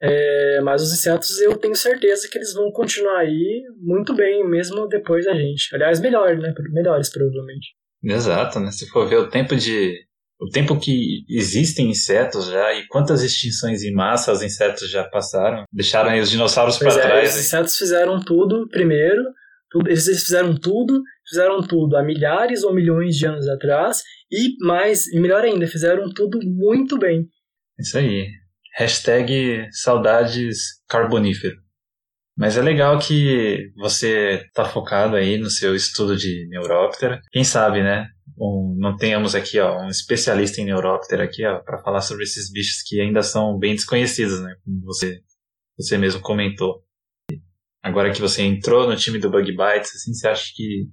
É, 0.00 0.60
mas 0.62 0.82
os 0.82 0.92
insetos 0.92 1.40
eu 1.40 1.56
tenho 1.58 1.74
certeza 1.74 2.28
que 2.30 2.38
eles 2.38 2.54
vão 2.54 2.70
continuar 2.70 3.18
aí 3.18 3.64
muito 3.76 4.14
bem, 4.14 4.48
mesmo 4.48 4.86
depois 4.86 5.24
da 5.24 5.34
gente. 5.34 5.74
Aliás, 5.74 6.00
melhor, 6.00 6.38
né? 6.38 6.54
Melhores, 6.70 7.10
provavelmente. 7.10 7.74
Exato, 8.02 8.60
né? 8.60 8.70
Se 8.70 8.88
for 8.88 9.06
ver 9.06 9.18
o 9.18 9.28
tempo 9.28 9.54
de 9.54 10.06
o 10.40 10.48
tempo 10.48 10.78
que 10.78 11.24
existem 11.28 11.90
insetos 11.90 12.46
já 12.46 12.72
e 12.72 12.86
quantas 12.88 13.22
extinções 13.22 13.82
em 13.82 13.92
massa 13.92 14.32
os 14.32 14.42
insetos 14.42 14.90
já 14.90 15.04
passaram, 15.04 15.64
deixaram 15.70 16.18
os 16.18 16.30
dinossauros 16.30 16.78
para 16.78 16.92
é, 16.92 17.00
trás. 17.00 17.34
Os 17.34 17.40
insetos 17.40 17.76
fizeram 17.76 18.18
tudo 18.20 18.66
primeiro, 18.68 19.22
tudo, 19.70 19.88
eles 19.88 20.04
fizeram 20.04 20.56
tudo, 20.56 21.02
fizeram 21.28 21.60
tudo 21.60 21.96
há 21.96 22.02
milhares 22.02 22.64
ou 22.64 22.74
milhões 22.74 23.16
de 23.16 23.26
anos 23.26 23.46
atrás 23.48 24.02
e 24.32 24.54
mais, 24.64 25.06
e 25.08 25.20
melhor 25.20 25.44
ainda, 25.44 25.66
fizeram 25.66 26.10
tudo 26.12 26.40
muito 26.42 26.98
bem. 26.98 27.26
Isso 27.78 27.98
aí. 27.98 28.26
Hashtag 28.76 29.66
saudades 29.72 30.80
carbonífero. 30.88 31.56
Mas 32.36 32.56
é 32.56 32.62
legal 32.62 32.98
que 32.98 33.70
você 33.76 34.42
tá 34.54 34.64
focado 34.64 35.14
aí 35.16 35.36
no 35.36 35.50
seu 35.50 35.74
estudo 35.74 36.16
de 36.16 36.48
neuróptera. 36.48 37.20
Quem 37.30 37.44
sabe, 37.44 37.82
né? 37.82 38.06
Um, 38.40 38.74
não 38.78 38.96
tenhamos 38.96 39.34
aqui 39.34 39.60
ó, 39.60 39.82
um 39.82 39.88
especialista 39.88 40.60
em 40.60 40.64
neuróptera 40.64 41.24
aqui 41.24 41.42
para 41.64 41.82
falar 41.82 42.00
sobre 42.00 42.24
esses 42.24 42.50
bichos 42.50 42.82
que 42.82 42.98
ainda 42.98 43.22
são 43.22 43.58
bem 43.58 43.74
desconhecidos, 43.74 44.40
né? 44.40 44.54
Como 44.64 44.80
você, 44.82 45.20
você 45.78 45.98
mesmo 45.98 46.22
comentou. 46.22 46.82
Agora 47.82 48.12
que 48.12 48.20
você 48.20 48.42
entrou 48.42 48.88
no 48.88 48.96
time 48.96 49.18
do 49.18 49.30
Bug 49.30 49.50
Bites, 49.50 49.94
assim, 49.94 50.14
você 50.14 50.28
acha 50.28 50.52
que, 50.54 50.86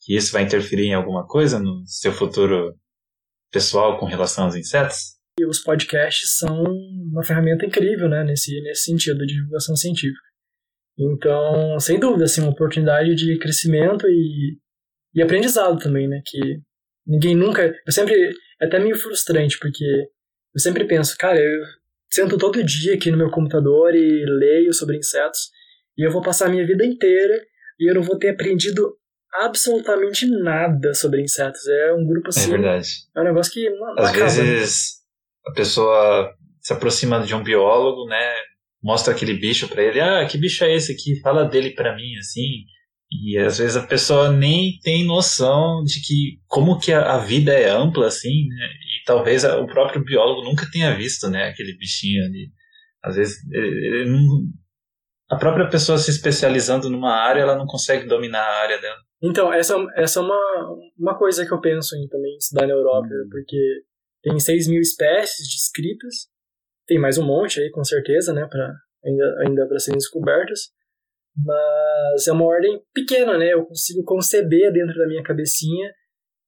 que 0.00 0.16
isso 0.16 0.32
vai 0.32 0.42
interferir 0.42 0.86
em 0.86 0.94
alguma 0.94 1.26
coisa 1.26 1.58
no 1.58 1.86
seu 1.86 2.12
futuro 2.12 2.74
pessoal 3.52 3.98
com 3.98 4.06
relação 4.06 4.44
aos 4.44 4.56
insetos? 4.56 5.18
E 5.38 5.46
os 5.46 5.60
podcasts 5.60 6.36
são 6.38 6.62
uma 7.12 7.24
ferramenta 7.24 7.64
incrível, 7.64 8.08
né, 8.08 8.24
nesse, 8.24 8.60
nesse 8.62 8.84
sentido 8.84 9.24
de 9.26 9.34
divulgação 9.34 9.76
científica. 9.76 10.26
Então, 10.98 11.78
sem 11.78 12.00
dúvida, 12.00 12.24
assim, 12.24 12.40
uma 12.40 12.50
oportunidade 12.50 13.14
de 13.14 13.38
crescimento 13.38 14.06
e, 14.08 14.58
e 15.14 15.22
aprendizado 15.22 15.78
também, 15.78 16.08
né, 16.08 16.20
que 16.26 16.60
Ninguém 17.08 17.34
nunca. 17.34 17.74
Eu 17.86 17.92
sempre. 17.92 18.14
É 18.60 18.66
até 18.66 18.78
meio 18.78 18.96
frustrante, 18.96 19.58
porque 19.58 19.84
eu 19.84 20.60
sempre 20.60 20.84
penso, 20.84 21.16
cara, 21.16 21.40
eu 21.40 21.60
sento 22.10 22.36
todo 22.36 22.64
dia 22.64 22.94
aqui 22.94 23.10
no 23.10 23.16
meu 23.16 23.30
computador 23.30 23.94
e 23.94 24.24
leio 24.26 24.72
sobre 24.72 24.96
insetos, 24.96 25.50
e 25.96 26.06
eu 26.06 26.10
vou 26.10 26.22
passar 26.22 26.46
a 26.46 26.48
minha 26.48 26.66
vida 26.66 26.84
inteira 26.84 27.40
e 27.78 27.88
eu 27.88 27.94
não 27.94 28.02
vou 28.02 28.18
ter 28.18 28.30
aprendido 28.30 28.96
absolutamente 29.32 30.26
nada 30.26 30.92
sobre 30.94 31.22
insetos. 31.22 31.66
É 31.68 31.92
um 31.92 32.06
grupo 32.06 32.28
assim. 32.28 32.48
É 32.48 32.56
verdade. 32.56 32.88
É 33.16 33.20
um 33.20 33.24
negócio 33.24 33.52
que. 33.52 33.70
Não, 33.70 33.94
Às 33.98 34.10
acaba, 34.10 34.24
vezes 34.24 35.00
né? 35.46 35.50
a 35.50 35.54
pessoa 35.54 36.34
se 36.60 36.72
aproxima 36.72 37.20
de 37.20 37.34
um 37.34 37.42
biólogo, 37.42 38.06
né? 38.08 38.34
Mostra 38.82 39.14
aquele 39.14 39.34
bicho 39.34 39.68
para 39.68 39.82
ele, 39.82 40.00
ah, 40.00 40.24
que 40.26 40.38
bicho 40.38 40.64
é 40.64 40.74
esse 40.74 40.92
aqui? 40.92 41.20
Fala 41.20 41.44
dele 41.44 41.70
para 41.70 41.96
mim, 41.96 42.16
assim. 42.18 42.64
E 43.10 43.38
às 43.38 43.58
vezes 43.58 43.76
a 43.76 43.86
pessoa 43.86 44.30
nem 44.30 44.78
tem 44.82 45.04
noção 45.04 45.82
de 45.82 46.00
que 46.00 46.40
como 46.46 46.78
que 46.78 46.92
a, 46.92 47.14
a 47.14 47.18
vida 47.18 47.52
é 47.52 47.70
ampla 47.70 48.06
assim, 48.06 48.46
né? 48.48 48.66
E 48.66 49.04
talvez 49.06 49.44
a, 49.44 49.58
o 49.58 49.66
próprio 49.66 50.04
biólogo 50.04 50.44
nunca 50.44 50.70
tenha 50.70 50.94
visto, 50.94 51.28
né, 51.30 51.48
aquele 51.48 51.76
bichinho 51.76 52.24
ali. 52.24 52.50
Às 53.02 53.16
vezes 53.16 53.36
ele, 53.50 53.86
ele 53.86 54.10
não, 54.10 54.42
a 55.30 55.36
própria 55.36 55.68
pessoa 55.68 55.98
se 55.98 56.10
especializando 56.10 56.88
numa 56.88 57.14
área, 57.14 57.40
ela 57.40 57.56
não 57.56 57.66
consegue 57.66 58.06
dominar 58.06 58.42
a 58.42 58.62
área 58.62 58.80
dela. 58.80 58.98
Então, 59.22 59.52
essa, 59.52 59.74
essa 59.96 60.20
é 60.20 60.22
uma, 60.22 60.76
uma 60.98 61.18
coisa 61.18 61.44
que 61.44 61.52
eu 61.52 61.60
penso 61.60 61.96
em 61.96 62.08
também 62.08 62.36
estudar 62.36 62.66
na 62.66 62.72
Europa, 62.72 63.08
hum. 63.08 63.28
porque 63.30 63.82
tem 64.22 64.38
6 64.38 64.68
mil 64.68 64.80
espécies 64.80 65.46
descritas, 65.48 66.28
tem 66.86 66.98
mais 66.98 67.18
um 67.18 67.26
monte 67.26 67.60
aí, 67.60 67.70
com 67.70 67.84
certeza, 67.84 68.32
né, 68.32 68.46
pra, 68.48 68.72
ainda, 69.04 69.36
ainda 69.46 69.66
para 69.66 69.78
serem 69.78 69.98
descobertas. 69.98 70.70
Mas 71.44 72.26
é 72.26 72.32
uma 72.32 72.44
ordem 72.44 72.80
pequena, 72.92 73.38
né? 73.38 73.52
Eu 73.52 73.64
consigo 73.64 74.02
conceber 74.04 74.72
dentro 74.72 74.96
da 74.98 75.06
minha 75.06 75.22
cabecinha 75.22 75.92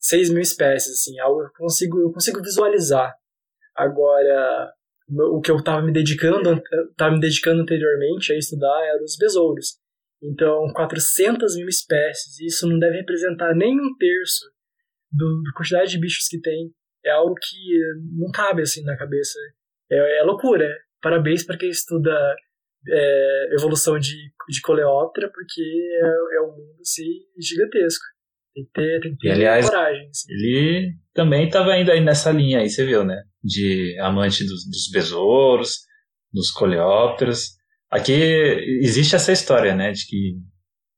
6 0.00 0.30
mil 0.30 0.40
espécies, 0.40 0.94
assim, 0.94 1.18
algo 1.20 1.42
eu 1.42 1.50
consigo, 1.56 2.00
eu 2.00 2.10
consigo 2.10 2.42
visualizar. 2.42 3.14
Agora, 3.76 4.72
o 5.08 5.40
que 5.40 5.50
eu 5.50 5.56
estava 5.56 5.82
me 5.82 5.92
dedicando, 5.92 6.62
estava 6.90 7.14
me 7.14 7.20
dedicando 7.20 7.62
anteriormente 7.62 8.32
a 8.32 8.38
estudar 8.38 8.82
eram 8.86 9.04
os 9.04 9.16
besouros. 9.16 9.78
Então, 10.22 10.66
400 10.74 11.56
mil 11.56 11.68
espécies, 11.68 12.40
isso 12.40 12.66
não 12.66 12.78
deve 12.78 12.98
representar 12.98 13.54
nem 13.54 13.78
um 13.78 13.96
terço 13.98 14.44
do, 15.12 15.42
da 15.42 15.52
quantidade 15.56 15.90
de 15.90 16.00
bichos 16.00 16.26
que 16.28 16.40
tem. 16.40 16.72
É 17.04 17.10
algo 17.10 17.34
que 17.34 17.78
não 18.18 18.30
cabe 18.30 18.62
assim 18.62 18.82
na 18.82 18.96
cabeça. 18.96 19.38
É, 19.90 20.20
é 20.20 20.22
loucura. 20.22 20.66
Parabéns 21.02 21.44
para 21.44 21.56
quem 21.56 21.70
estuda 21.70 22.12
é, 22.88 23.54
evolução 23.54 23.98
de, 23.98 24.16
de 24.48 24.60
coleóptera, 24.62 25.30
porque 25.32 25.62
é, 25.62 26.36
é 26.36 26.42
um 26.42 26.52
mundo 26.52 26.80
assim, 26.80 27.08
gigantesco. 27.38 28.04
Tem 28.54 28.64
que 28.64 28.70
ter, 28.72 29.00
tem 29.00 29.12
que 29.12 29.18
ter 29.18 29.28
e, 29.28 29.32
aliás, 29.32 29.68
coragem. 29.68 30.08
Assim. 30.08 30.32
Ele 30.32 30.94
também 31.14 31.46
estava 31.46 31.76
indo 31.78 31.90
aí 31.90 32.00
nessa 32.00 32.32
linha 32.32 32.60
aí, 32.60 32.68
você 32.68 32.84
viu, 32.84 33.04
né? 33.04 33.22
De 33.42 33.96
amante 34.00 34.44
dos, 34.44 34.64
dos 34.66 34.90
besouros, 34.92 35.80
dos 36.32 36.50
coleópteros. 36.50 37.50
Aqui 37.90 38.12
existe 38.82 39.14
essa 39.14 39.32
história, 39.32 39.74
né? 39.74 39.92
De 39.92 40.06
que 40.06 40.36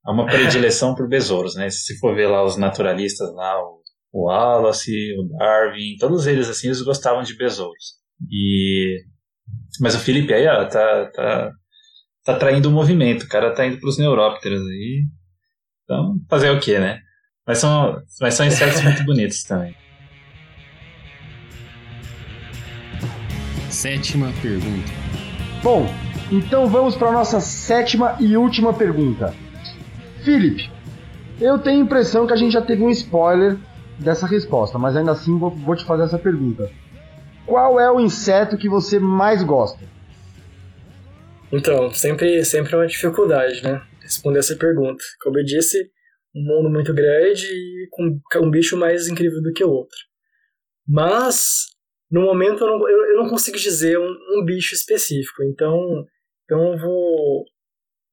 há 0.03 0.11
uma 0.11 0.25
predileção 0.25 0.95
por 0.95 1.07
besouros, 1.07 1.55
né? 1.55 1.69
Se 1.69 1.97
for 1.99 2.15
ver 2.15 2.27
lá 2.27 2.43
os 2.43 2.57
naturalistas 2.57 3.31
lá, 3.33 3.61
o, 3.63 3.81
o 4.11 4.27
Wallace, 4.27 5.13
o 5.17 5.37
Darwin, 5.37 5.95
todos 5.99 6.25
eles 6.27 6.49
assim, 6.49 6.67
eles 6.67 6.81
gostavam 6.81 7.23
de 7.23 7.35
besouros. 7.37 7.95
E 8.31 9.03
mas 9.79 9.95
o 9.95 9.99
Felipe 9.99 10.33
aí, 10.33 10.47
ó, 10.47 10.67
tá, 10.67 11.11
tá, 11.11 11.51
tá 12.23 12.35
traindo 12.35 12.69
o 12.69 12.71
movimento, 12.71 13.23
o 13.23 13.27
cara 13.27 13.53
tá 13.53 13.65
indo 13.65 13.79
pros 13.79 13.97
neurópteros 13.97 14.61
aí. 14.67 15.03
Então, 15.83 16.15
fazer 16.29 16.49
o 16.49 16.59
quê, 16.59 16.79
né? 16.79 16.99
Mas 17.45 17.57
são, 17.57 18.01
mas 18.21 18.33
são 18.35 18.45
insetos 18.45 18.81
muito 18.83 19.03
bonitos 19.03 19.43
também. 19.43 19.75
Sétima 23.69 24.31
pergunta. 24.41 24.91
Bom, 25.61 25.87
então 26.31 26.67
vamos 26.67 26.95
para 26.95 27.11
nossa 27.11 27.41
sétima 27.41 28.15
e 28.19 28.37
última 28.37 28.73
pergunta. 28.73 29.33
Felipe, 30.23 30.71
eu 31.41 31.59
tenho 31.59 31.81
a 31.81 31.85
impressão 31.85 32.25
que 32.25 32.33
a 32.33 32.37
gente 32.37 32.53
já 32.53 32.61
teve 32.61 32.83
um 32.83 32.89
spoiler 32.89 33.57
dessa 33.99 34.25
resposta, 34.25 34.77
mas 34.77 34.95
ainda 34.95 35.11
assim 35.11 35.37
vou, 35.37 35.49
vou 35.49 35.75
te 35.75 35.83
fazer 35.83 36.03
essa 36.03 36.17
pergunta. 36.17 36.71
Qual 37.45 37.79
é 37.79 37.91
o 37.91 37.99
inseto 37.99 38.57
que 38.57 38.69
você 38.69 38.99
mais 38.99 39.43
gosta? 39.43 39.92
Então, 41.53 41.93
sempre, 41.93 42.43
sempre 42.43 42.73
é 42.73 42.77
uma 42.77 42.87
dificuldade, 42.87 43.63
né? 43.63 43.85
Responder 44.01 44.39
essa 44.39 44.55
pergunta. 44.55 45.03
Como 45.21 45.37
eu 45.37 45.43
disse, 45.43 45.77
um 46.35 46.41
mundo 46.41 46.67
muito 46.67 46.91
grande 46.95 47.45
e 47.45 47.87
com 47.91 48.19
um 48.41 48.49
bicho 48.49 48.75
mais 48.75 49.07
incrível 49.07 49.39
do 49.39 49.53
que 49.53 49.63
o 49.63 49.69
outro. 49.69 49.97
Mas, 50.87 51.67
no 52.09 52.21
momento, 52.21 52.63
eu 52.63 52.67
não, 52.67 52.89
eu, 52.89 53.05
eu 53.11 53.17
não 53.17 53.29
consigo 53.29 53.55
dizer 53.55 53.99
um, 53.99 54.17
um, 54.35 54.43
bicho 54.43 54.73
específico. 54.73 55.43
Então, 55.43 56.03
então 56.43 56.73
eu 56.73 56.79
vou, 56.79 57.45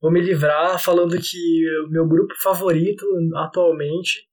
vou 0.03 0.13
me 0.13 0.21
livrar 0.21 0.79
falando 0.79 1.19
que 1.19 1.65
o 1.87 1.89
meu 1.89 2.07
grupo 2.07 2.35
favorito 2.43 3.07
atualmente 3.37 4.29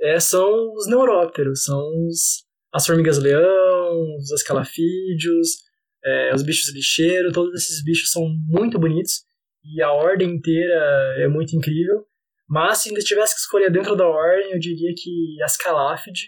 é, 0.00 0.20
são 0.20 0.72
os 0.74 0.86
neurópteros, 0.86 1.64
são 1.64 1.80
os, 2.06 2.44
as 2.72 2.86
formigas-leão, 2.86 4.16
os 4.18 4.30
escalafídeos, 4.30 5.48
é, 6.04 6.34
os 6.34 6.42
bichos 6.42 6.72
lixeiros, 6.74 7.32
todos 7.32 7.54
esses 7.54 7.82
bichos 7.82 8.10
são 8.10 8.22
muito 8.48 8.78
bonitos 8.78 9.24
e 9.64 9.80
a 9.82 9.92
ordem 9.92 10.30
inteira 10.30 10.74
é 11.18 11.28
muito 11.28 11.56
incrível. 11.56 12.04
Mas 12.48 12.78
se 12.78 12.88
ainda 12.88 13.00
tivesse 13.00 13.34
que 13.34 13.40
escolher 13.40 13.70
dentro 13.70 13.96
da 13.96 14.06
ordem, 14.06 14.52
eu 14.52 14.58
diria 14.58 14.92
que 14.96 15.42
as 15.42 15.56
Calafid, 15.56 16.18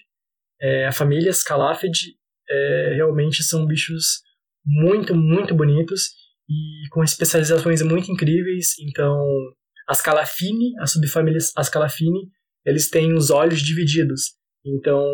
é, 0.61 0.87
a 0.87 0.93
família 0.93 1.31
Calafid, 1.45 1.93
é, 2.49 2.93
realmente 2.95 3.43
são 3.43 3.67
bichos 3.67 4.23
muito, 4.65 5.15
muito 5.15 5.55
bonitos 5.55 6.11
e 6.49 6.89
com 6.91 7.03
especializações 7.03 7.83
muito 7.83 8.11
incríveis. 8.11 8.79
Então, 8.81 9.21
as 9.87 10.01
Calafine, 10.01 10.73
a 10.81 10.87
subfamília 10.87 11.39
as 11.57 11.69
Calafine, 11.69 12.31
eles 12.65 12.89
têm 12.89 13.13
os 13.13 13.31
olhos 13.31 13.61
divididos. 13.61 14.35
Então, 14.65 15.05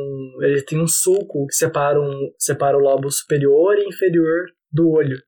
ele 0.43 0.63
tem 0.63 0.81
um 0.81 0.87
sulco 0.87 1.47
que 1.47 1.55
separa, 1.55 2.01
um, 2.01 2.33
separa 2.39 2.77
o 2.77 2.81
lobo 2.81 3.11
superior 3.11 3.77
e 3.77 3.89
inferior 3.89 4.47
do 4.71 4.89
olho. 4.91 5.21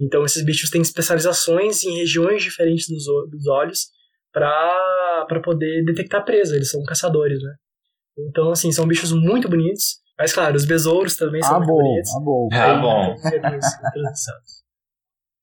Então, 0.00 0.24
esses 0.24 0.44
bichos 0.44 0.70
têm 0.70 0.82
especializações 0.82 1.84
em 1.84 1.98
regiões 1.98 2.42
diferentes 2.42 2.88
dos, 2.88 3.04
dos 3.30 3.46
olhos 3.46 3.90
para 4.32 5.40
poder 5.44 5.84
detectar 5.84 6.24
presa. 6.24 6.56
Eles 6.56 6.70
são 6.70 6.82
caçadores, 6.82 7.40
né? 7.42 7.54
Então, 8.28 8.50
assim, 8.50 8.72
são 8.72 8.88
bichos 8.88 9.12
muito 9.12 9.48
bonitos. 9.48 10.00
Mas, 10.18 10.32
claro, 10.32 10.56
os 10.56 10.64
besouros 10.64 11.16
também 11.16 11.42
são 11.42 11.56
ah, 11.56 11.58
muito 11.58 11.68
bom, 11.68 11.76
bonitos. 11.76 12.10
Ah, 12.14 12.20
bom, 12.20 12.48
ah, 12.52 12.74
bom. 12.80 13.14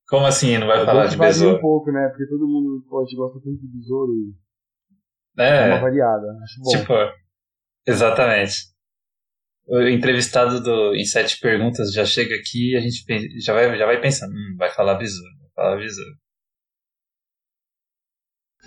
Como 0.10 0.26
assim 0.26 0.58
não 0.58 0.68
vai 0.68 0.86
falar 0.86 1.08
de 1.08 1.18
besouro? 1.18 1.58
um 1.58 1.62
pouco, 1.62 1.92
né? 1.92 2.08
Porque 2.10 2.28
todo 2.28 2.48
mundo 2.48 2.86
pode 2.90 3.14
gosta 3.16 3.40
tanto 3.40 3.60
de 3.60 3.68
besouro 3.68 4.12
e 4.14 4.34
é, 5.40 5.68
uma 5.68 5.82
variada. 5.82 6.28
Acho 6.44 6.62
bom. 6.62 6.70
Tipo, 6.70 6.94
exatamente. 7.88 8.68
O 9.68 9.82
entrevistado 9.82 10.62
do 10.62 10.96
Em 10.96 11.06
Sete 11.06 11.40
Perguntas 11.40 11.92
já 11.92 12.06
chega 12.06 12.36
aqui 12.36 12.74
e 12.74 12.78
a 12.78 12.80
gente 12.80 13.04
já 13.44 13.54
vai, 13.54 13.78
já 13.78 13.86
vai 13.86 14.00
pensando, 14.00 14.32
hum, 14.34 14.56
vai 14.58 14.70
falar 14.70 14.96
besouro, 14.96 15.32
vai 15.42 15.50
falar 15.56 15.78
besouro 15.78 16.18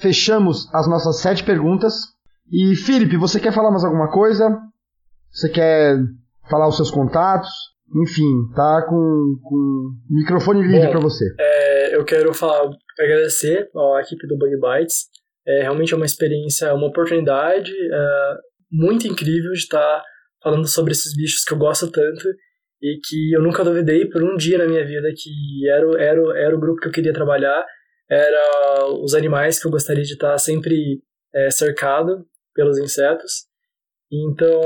fechamos 0.01 0.73
as 0.75 0.89
nossas 0.89 1.21
sete 1.21 1.45
perguntas. 1.45 1.95
E, 2.51 2.75
Felipe, 2.75 3.17
você 3.17 3.39
quer 3.39 3.53
falar 3.53 3.71
mais 3.71 3.85
alguma 3.85 4.11
coisa? 4.11 4.59
Você 5.31 5.49
quer 5.49 5.97
falar 6.51 6.69
os 6.69 6.77
seus 6.77 6.91
contatos? 6.91 7.51
Enfim, 7.95 8.53
tá 8.55 8.85
com, 8.89 9.37
com 9.43 9.91
microfone 10.09 10.63
livre 10.63 10.89
para 10.89 11.01
você. 11.01 11.25
É, 11.39 11.97
eu 11.97 12.05
quero 12.05 12.33
falar, 12.35 12.69
agradecer 12.99 13.69
à 13.77 14.01
equipe 14.01 14.27
do 14.27 14.37
Bug 14.37 14.53
Bites. 14.57 15.07
É, 15.47 15.63
realmente 15.63 15.93
é 15.93 15.97
uma 15.97 16.07
experiência, 16.07 16.75
uma 16.75 16.89
oportunidade 16.89 17.71
é, 17.71 18.35
muito 18.71 19.07
incrível 19.07 19.53
de 19.53 19.59
estar 19.59 20.03
falando 20.43 20.67
sobre 20.67 20.93
esses 20.93 21.15
bichos 21.17 21.45
que 21.45 21.53
eu 21.53 21.59
gosto 21.59 21.91
tanto 21.91 22.29
e 22.83 22.99
que 23.03 23.33
eu 23.33 23.43
nunca 23.43 23.65
duvidei 23.65 24.07
por 24.07 24.23
um 24.23 24.37
dia 24.37 24.59
na 24.59 24.67
minha 24.67 24.85
vida 24.87 25.09
que 25.15 25.69
era, 25.69 26.03
era, 26.03 26.39
era 26.39 26.57
o 26.57 26.61
grupo 26.61 26.81
que 26.81 26.89
eu 26.89 26.93
queria 26.93 27.13
trabalhar 27.13 27.65
era 28.11 28.87
os 29.01 29.15
animais 29.15 29.61
que 29.61 29.69
eu 29.69 29.71
gostaria 29.71 30.03
de 30.03 30.15
estar 30.15 30.37
sempre 30.39 31.01
é, 31.33 31.49
cercado 31.51 32.27
pelos 32.53 32.77
insetos. 32.77 33.47
Então, 34.13 34.61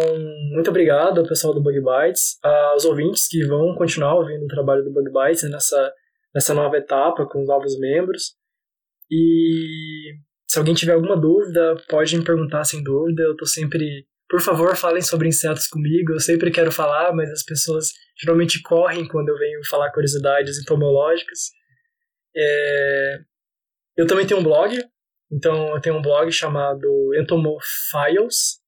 muito 0.54 0.70
obrigado 0.70 1.20
ao 1.20 1.26
pessoal 1.26 1.52
do 1.52 1.62
Bug 1.62 1.78
Bites, 1.78 2.38
aos 2.42 2.86
ouvintes 2.86 3.28
que 3.28 3.44
vão 3.44 3.74
continuar 3.74 4.14
ouvindo 4.14 4.44
o 4.44 4.48
trabalho 4.48 4.82
do 4.82 4.90
Bug 4.90 5.10
Bites 5.10 5.42
nessa, 5.50 5.92
nessa 6.34 6.54
nova 6.54 6.78
etapa 6.78 7.26
com 7.26 7.42
os 7.42 7.46
novos 7.46 7.78
membros. 7.78 8.34
E 9.10 10.14
se 10.54 10.58
alguém 10.60 10.72
tiver 10.72 10.92
alguma 10.92 11.20
dúvida, 11.20 11.74
pode 11.88 12.16
me 12.16 12.24
perguntar 12.24 12.62
sem 12.62 12.80
dúvida. 12.80 13.24
Eu 13.24 13.32
estou 13.32 13.46
sempre. 13.46 14.06
Por 14.28 14.40
favor, 14.40 14.76
falem 14.76 15.02
sobre 15.02 15.26
insetos 15.26 15.66
comigo. 15.66 16.12
Eu 16.12 16.20
sempre 16.20 16.50
quero 16.52 16.70
falar, 16.70 17.12
mas 17.12 17.28
as 17.30 17.42
pessoas 17.42 17.88
geralmente 18.16 18.62
correm 18.62 19.06
quando 19.08 19.30
eu 19.30 19.36
venho 19.36 19.58
falar 19.68 19.90
curiosidades 19.90 20.56
entomológicas. 20.60 21.50
É, 22.36 23.18
eu 23.96 24.06
também 24.06 24.26
tenho 24.26 24.38
um 24.38 24.44
blog, 24.44 24.80
então 25.32 25.74
eu 25.74 25.80
tenho 25.80 25.96
um 25.96 26.02
blog 26.02 26.30
chamado 26.30 26.88
Entomofiles, 27.20 28.60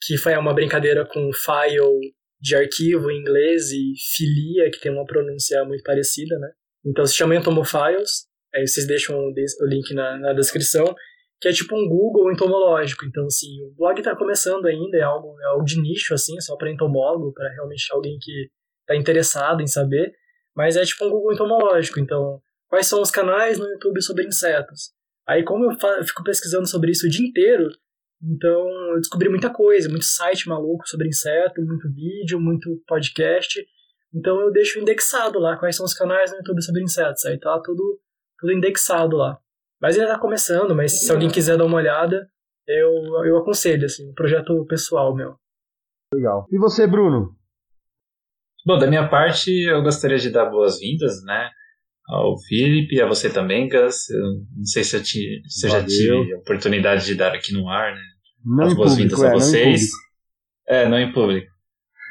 que 0.00 0.16
foi 0.16 0.36
uma 0.36 0.54
brincadeira 0.54 1.04
com 1.04 1.28
file 1.32 2.14
de 2.40 2.54
arquivo 2.54 3.10
em 3.10 3.20
inglês 3.20 3.72
e 3.72 3.94
filia, 4.16 4.70
que 4.70 4.80
tem 4.80 4.92
uma 4.92 5.04
pronúncia 5.04 5.64
muito 5.64 5.82
parecida, 5.82 6.38
né? 6.38 6.50
Então 6.86 7.04
se 7.04 7.14
chama 7.14 7.34
Entomofiles, 7.34 8.28
aí 8.54 8.66
vocês 8.66 8.86
deixam 8.86 9.16
o 9.18 9.66
link 9.66 9.92
na, 9.92 10.18
na 10.18 10.32
descrição, 10.32 10.94
que 11.42 11.48
é 11.48 11.52
tipo 11.52 11.74
um 11.74 11.88
Google 11.88 12.30
entomológico. 12.30 13.04
Então, 13.04 13.26
assim, 13.26 13.60
o 13.64 13.74
blog 13.74 13.98
está 13.98 14.14
começando 14.14 14.64
ainda, 14.66 14.96
é 14.96 15.02
algo, 15.02 15.34
é 15.40 15.46
algo 15.46 15.64
de 15.64 15.80
nicho, 15.80 16.14
assim, 16.14 16.40
só 16.40 16.56
para 16.56 16.70
entomólogo, 16.70 17.32
para 17.32 17.50
realmente 17.50 17.84
alguém 17.90 18.16
que 18.20 18.48
está 18.82 18.94
interessado 18.94 19.60
em 19.60 19.66
saber, 19.66 20.12
mas 20.54 20.76
é 20.76 20.84
tipo 20.84 21.04
um 21.04 21.10
Google 21.10 21.32
entomológico. 21.32 21.98
Então, 21.98 22.40
quais 22.68 22.86
são 22.86 23.02
os 23.02 23.10
canais 23.10 23.58
no 23.58 23.66
YouTube 23.66 24.00
sobre 24.02 24.24
insetos. 24.24 24.92
Aí, 25.26 25.42
como 25.44 25.64
eu, 25.64 25.76
fico 26.06 26.22
pesquisando 26.22 26.68
sobre 26.68 26.92
isso 26.92 27.08
o 27.08 27.10
dia 27.10 27.26
inteiro, 27.26 27.68
então 28.22 28.70
eu 28.92 29.00
descobri 29.00 29.28
muita 29.28 29.50
coisa, 29.50 29.88
muito 29.88 30.04
site 30.04 30.48
maluco 30.48 30.86
sobre 30.86 31.08
inseto, 31.08 31.60
muito 31.60 31.92
vídeo, 31.92 32.40
muito 32.40 32.80
podcast. 32.86 33.66
Então 34.14 34.40
eu 34.40 34.52
deixo 34.52 34.78
indexado 34.78 35.40
lá 35.40 35.56
quais 35.56 35.74
são 35.74 35.84
os 35.84 35.94
canais 35.94 36.30
no 36.30 36.36
YouTube 36.36 36.62
sobre 36.62 36.84
insetos. 36.84 37.24
Aí 37.24 37.36
tá 37.36 37.60
tudo, 37.64 38.00
tudo 38.38 38.52
indexado 38.52 39.16
lá. 39.16 39.40
Mas 39.82 39.98
ainda 39.98 40.12
tá 40.12 40.18
começando, 40.18 40.74
mas 40.74 41.04
se 41.04 41.10
alguém 41.10 41.28
quiser 41.28 41.58
dar 41.58 41.64
uma 41.64 41.76
olhada, 41.76 42.26
eu, 42.66 43.24
eu 43.26 43.36
aconselho, 43.38 43.84
assim, 43.84 44.08
um 44.08 44.14
projeto 44.14 44.64
pessoal 44.66 45.14
meu. 45.14 45.34
Legal. 46.14 46.46
E 46.52 46.58
você, 46.58 46.86
Bruno? 46.86 47.34
Bom, 48.64 48.78
da 48.78 48.86
minha 48.86 49.08
parte, 49.08 49.50
eu 49.50 49.82
gostaria 49.82 50.18
de 50.18 50.30
dar 50.30 50.48
boas-vindas, 50.48 51.22
né? 51.24 51.50
ao 52.08 52.38
Felipe, 52.42 53.00
a 53.00 53.06
você 53.06 53.30
também, 53.30 53.68
Gus. 53.68 54.08
Eu 54.10 54.22
não 54.56 54.64
sei 54.64 54.84
se 54.84 54.96
eu, 54.96 55.02
te, 55.02 55.42
se 55.46 55.66
eu 55.66 55.70
já 55.70 55.84
tive 55.84 56.34
a 56.34 56.38
oportunidade 56.38 57.06
de 57.06 57.14
dar 57.14 57.34
aqui 57.34 57.52
no 57.52 57.68
ar, 57.68 57.94
né? 57.94 58.02
Não 58.44 58.66
As 58.66 58.74
boas-vindas 58.74 59.22
é, 59.22 59.28
a 59.28 59.32
vocês. 59.32 59.80
Não 60.68 60.76
é, 60.76 60.88
não 60.88 60.98
em 60.98 61.12
público. 61.12 61.50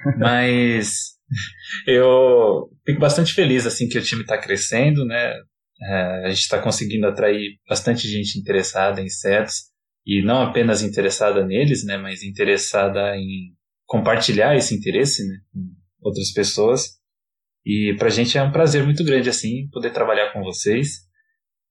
Mas 0.18 1.12
eu 1.88 2.70
fico 2.86 3.00
bastante 3.00 3.34
feliz 3.34 3.66
assim 3.68 3.88
que 3.88 3.98
o 3.98 4.02
time 4.02 4.22
está 4.22 4.38
crescendo, 4.38 5.06
né? 5.06 5.34
É, 5.82 6.26
a 6.26 6.30
gente 6.30 6.42
está 6.42 6.62
conseguindo 6.62 7.08
atrair 7.08 7.60
bastante 7.68 8.08
gente 8.08 8.38
interessada 8.38 9.02
em 9.02 9.06
insetos 9.06 9.72
e 10.06 10.22
não 10.22 10.42
apenas 10.44 10.84
interessada 10.84 11.46
neles, 11.46 11.84
né? 11.84 11.98
Mas 11.98 12.24
interessada 12.24 13.16
em 13.18 13.56
compartilhar 13.86 14.56
esse 14.56 14.76
interesse, 14.76 15.28
né? 15.28 15.38
Com 15.52 15.74
outras 16.02 16.32
pessoas. 16.32 17.00
E 17.66 17.96
para 17.98 18.08
a 18.08 18.12
gente 18.12 18.38
é 18.38 18.44
um 18.44 18.52
prazer 18.52 18.84
muito 18.84 19.04
grande 19.04 19.30
assim 19.30 19.68
poder 19.72 19.92
trabalhar 19.92 20.32
com 20.34 20.44
vocês. 20.44 21.08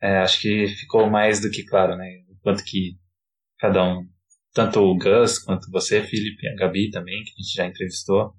É, 0.02 0.18
acho 0.18 0.40
que 0.40 0.66
ficou 0.68 1.08
mais 1.08 1.40
do 1.40 1.50
que 1.50 1.64
claro, 1.64 1.96
né? 1.96 2.06
O 2.28 2.36
quanto 2.42 2.64
que 2.64 2.96
cada 3.58 3.84
um, 3.84 4.08
tanto 4.54 4.80
o 4.80 4.96
Gus 4.96 5.38
quanto 5.38 5.70
você, 5.70 6.02
Felipe, 6.02 6.48
a 6.48 6.56
Gabi 6.56 6.90
também, 6.90 7.22
que 7.22 7.30
a 7.30 7.42
gente 7.42 7.54
já 7.54 7.66
entrevistou, 7.66 8.32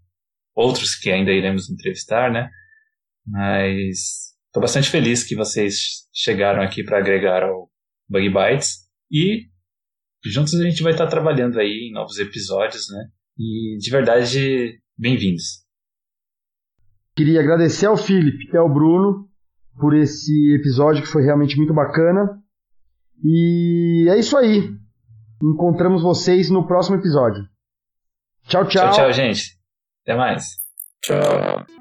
outros 0.55 0.95
que 0.95 1.11
ainda 1.11 1.31
iremos 1.31 1.69
entrevistar, 1.69 2.31
né? 2.31 2.49
Mas 3.25 4.30
estou 4.51 4.61
bastante 4.61 4.89
feliz 4.89 5.23
que 5.23 5.35
vocês 5.35 6.07
chegaram 6.13 6.61
aqui 6.61 6.83
para 6.83 6.97
agregar 6.97 7.43
ao 7.43 7.69
Bug 8.09 8.29
Bites 8.29 8.81
e 9.09 9.47
juntos 10.25 10.53
a 10.53 10.63
gente 10.63 10.83
vai 10.83 10.91
estar 10.91 11.07
trabalhando 11.07 11.57
aí 11.57 11.89
em 11.89 11.93
novos 11.93 12.19
episódios, 12.19 12.85
né? 12.91 13.05
E 13.39 13.77
de 13.79 13.89
verdade, 13.89 14.79
bem-vindos. 14.97 15.65
Queria 17.15 17.39
agradecer 17.39 17.85
ao 17.85 17.95
Felipe 17.95 18.49
e 18.53 18.57
ao 18.57 18.71
Bruno 18.71 19.29
por 19.79 19.95
esse 19.95 20.53
episódio 20.53 21.01
que 21.01 21.09
foi 21.09 21.23
realmente 21.23 21.55
muito 21.55 21.73
bacana. 21.73 22.37
E 23.23 24.07
é 24.09 24.19
isso 24.19 24.35
aí. 24.37 24.69
Encontramos 25.41 26.03
vocês 26.03 26.49
no 26.49 26.67
próximo 26.67 26.97
episódio. 26.97 27.43
Tchau, 28.47 28.67
tchau. 28.67 28.91
Tchau, 28.91 28.95
tchau, 28.95 29.13
gente. 29.13 29.57
Até 30.03 30.15
mais. 30.15 30.43
Tchau. 31.01 31.80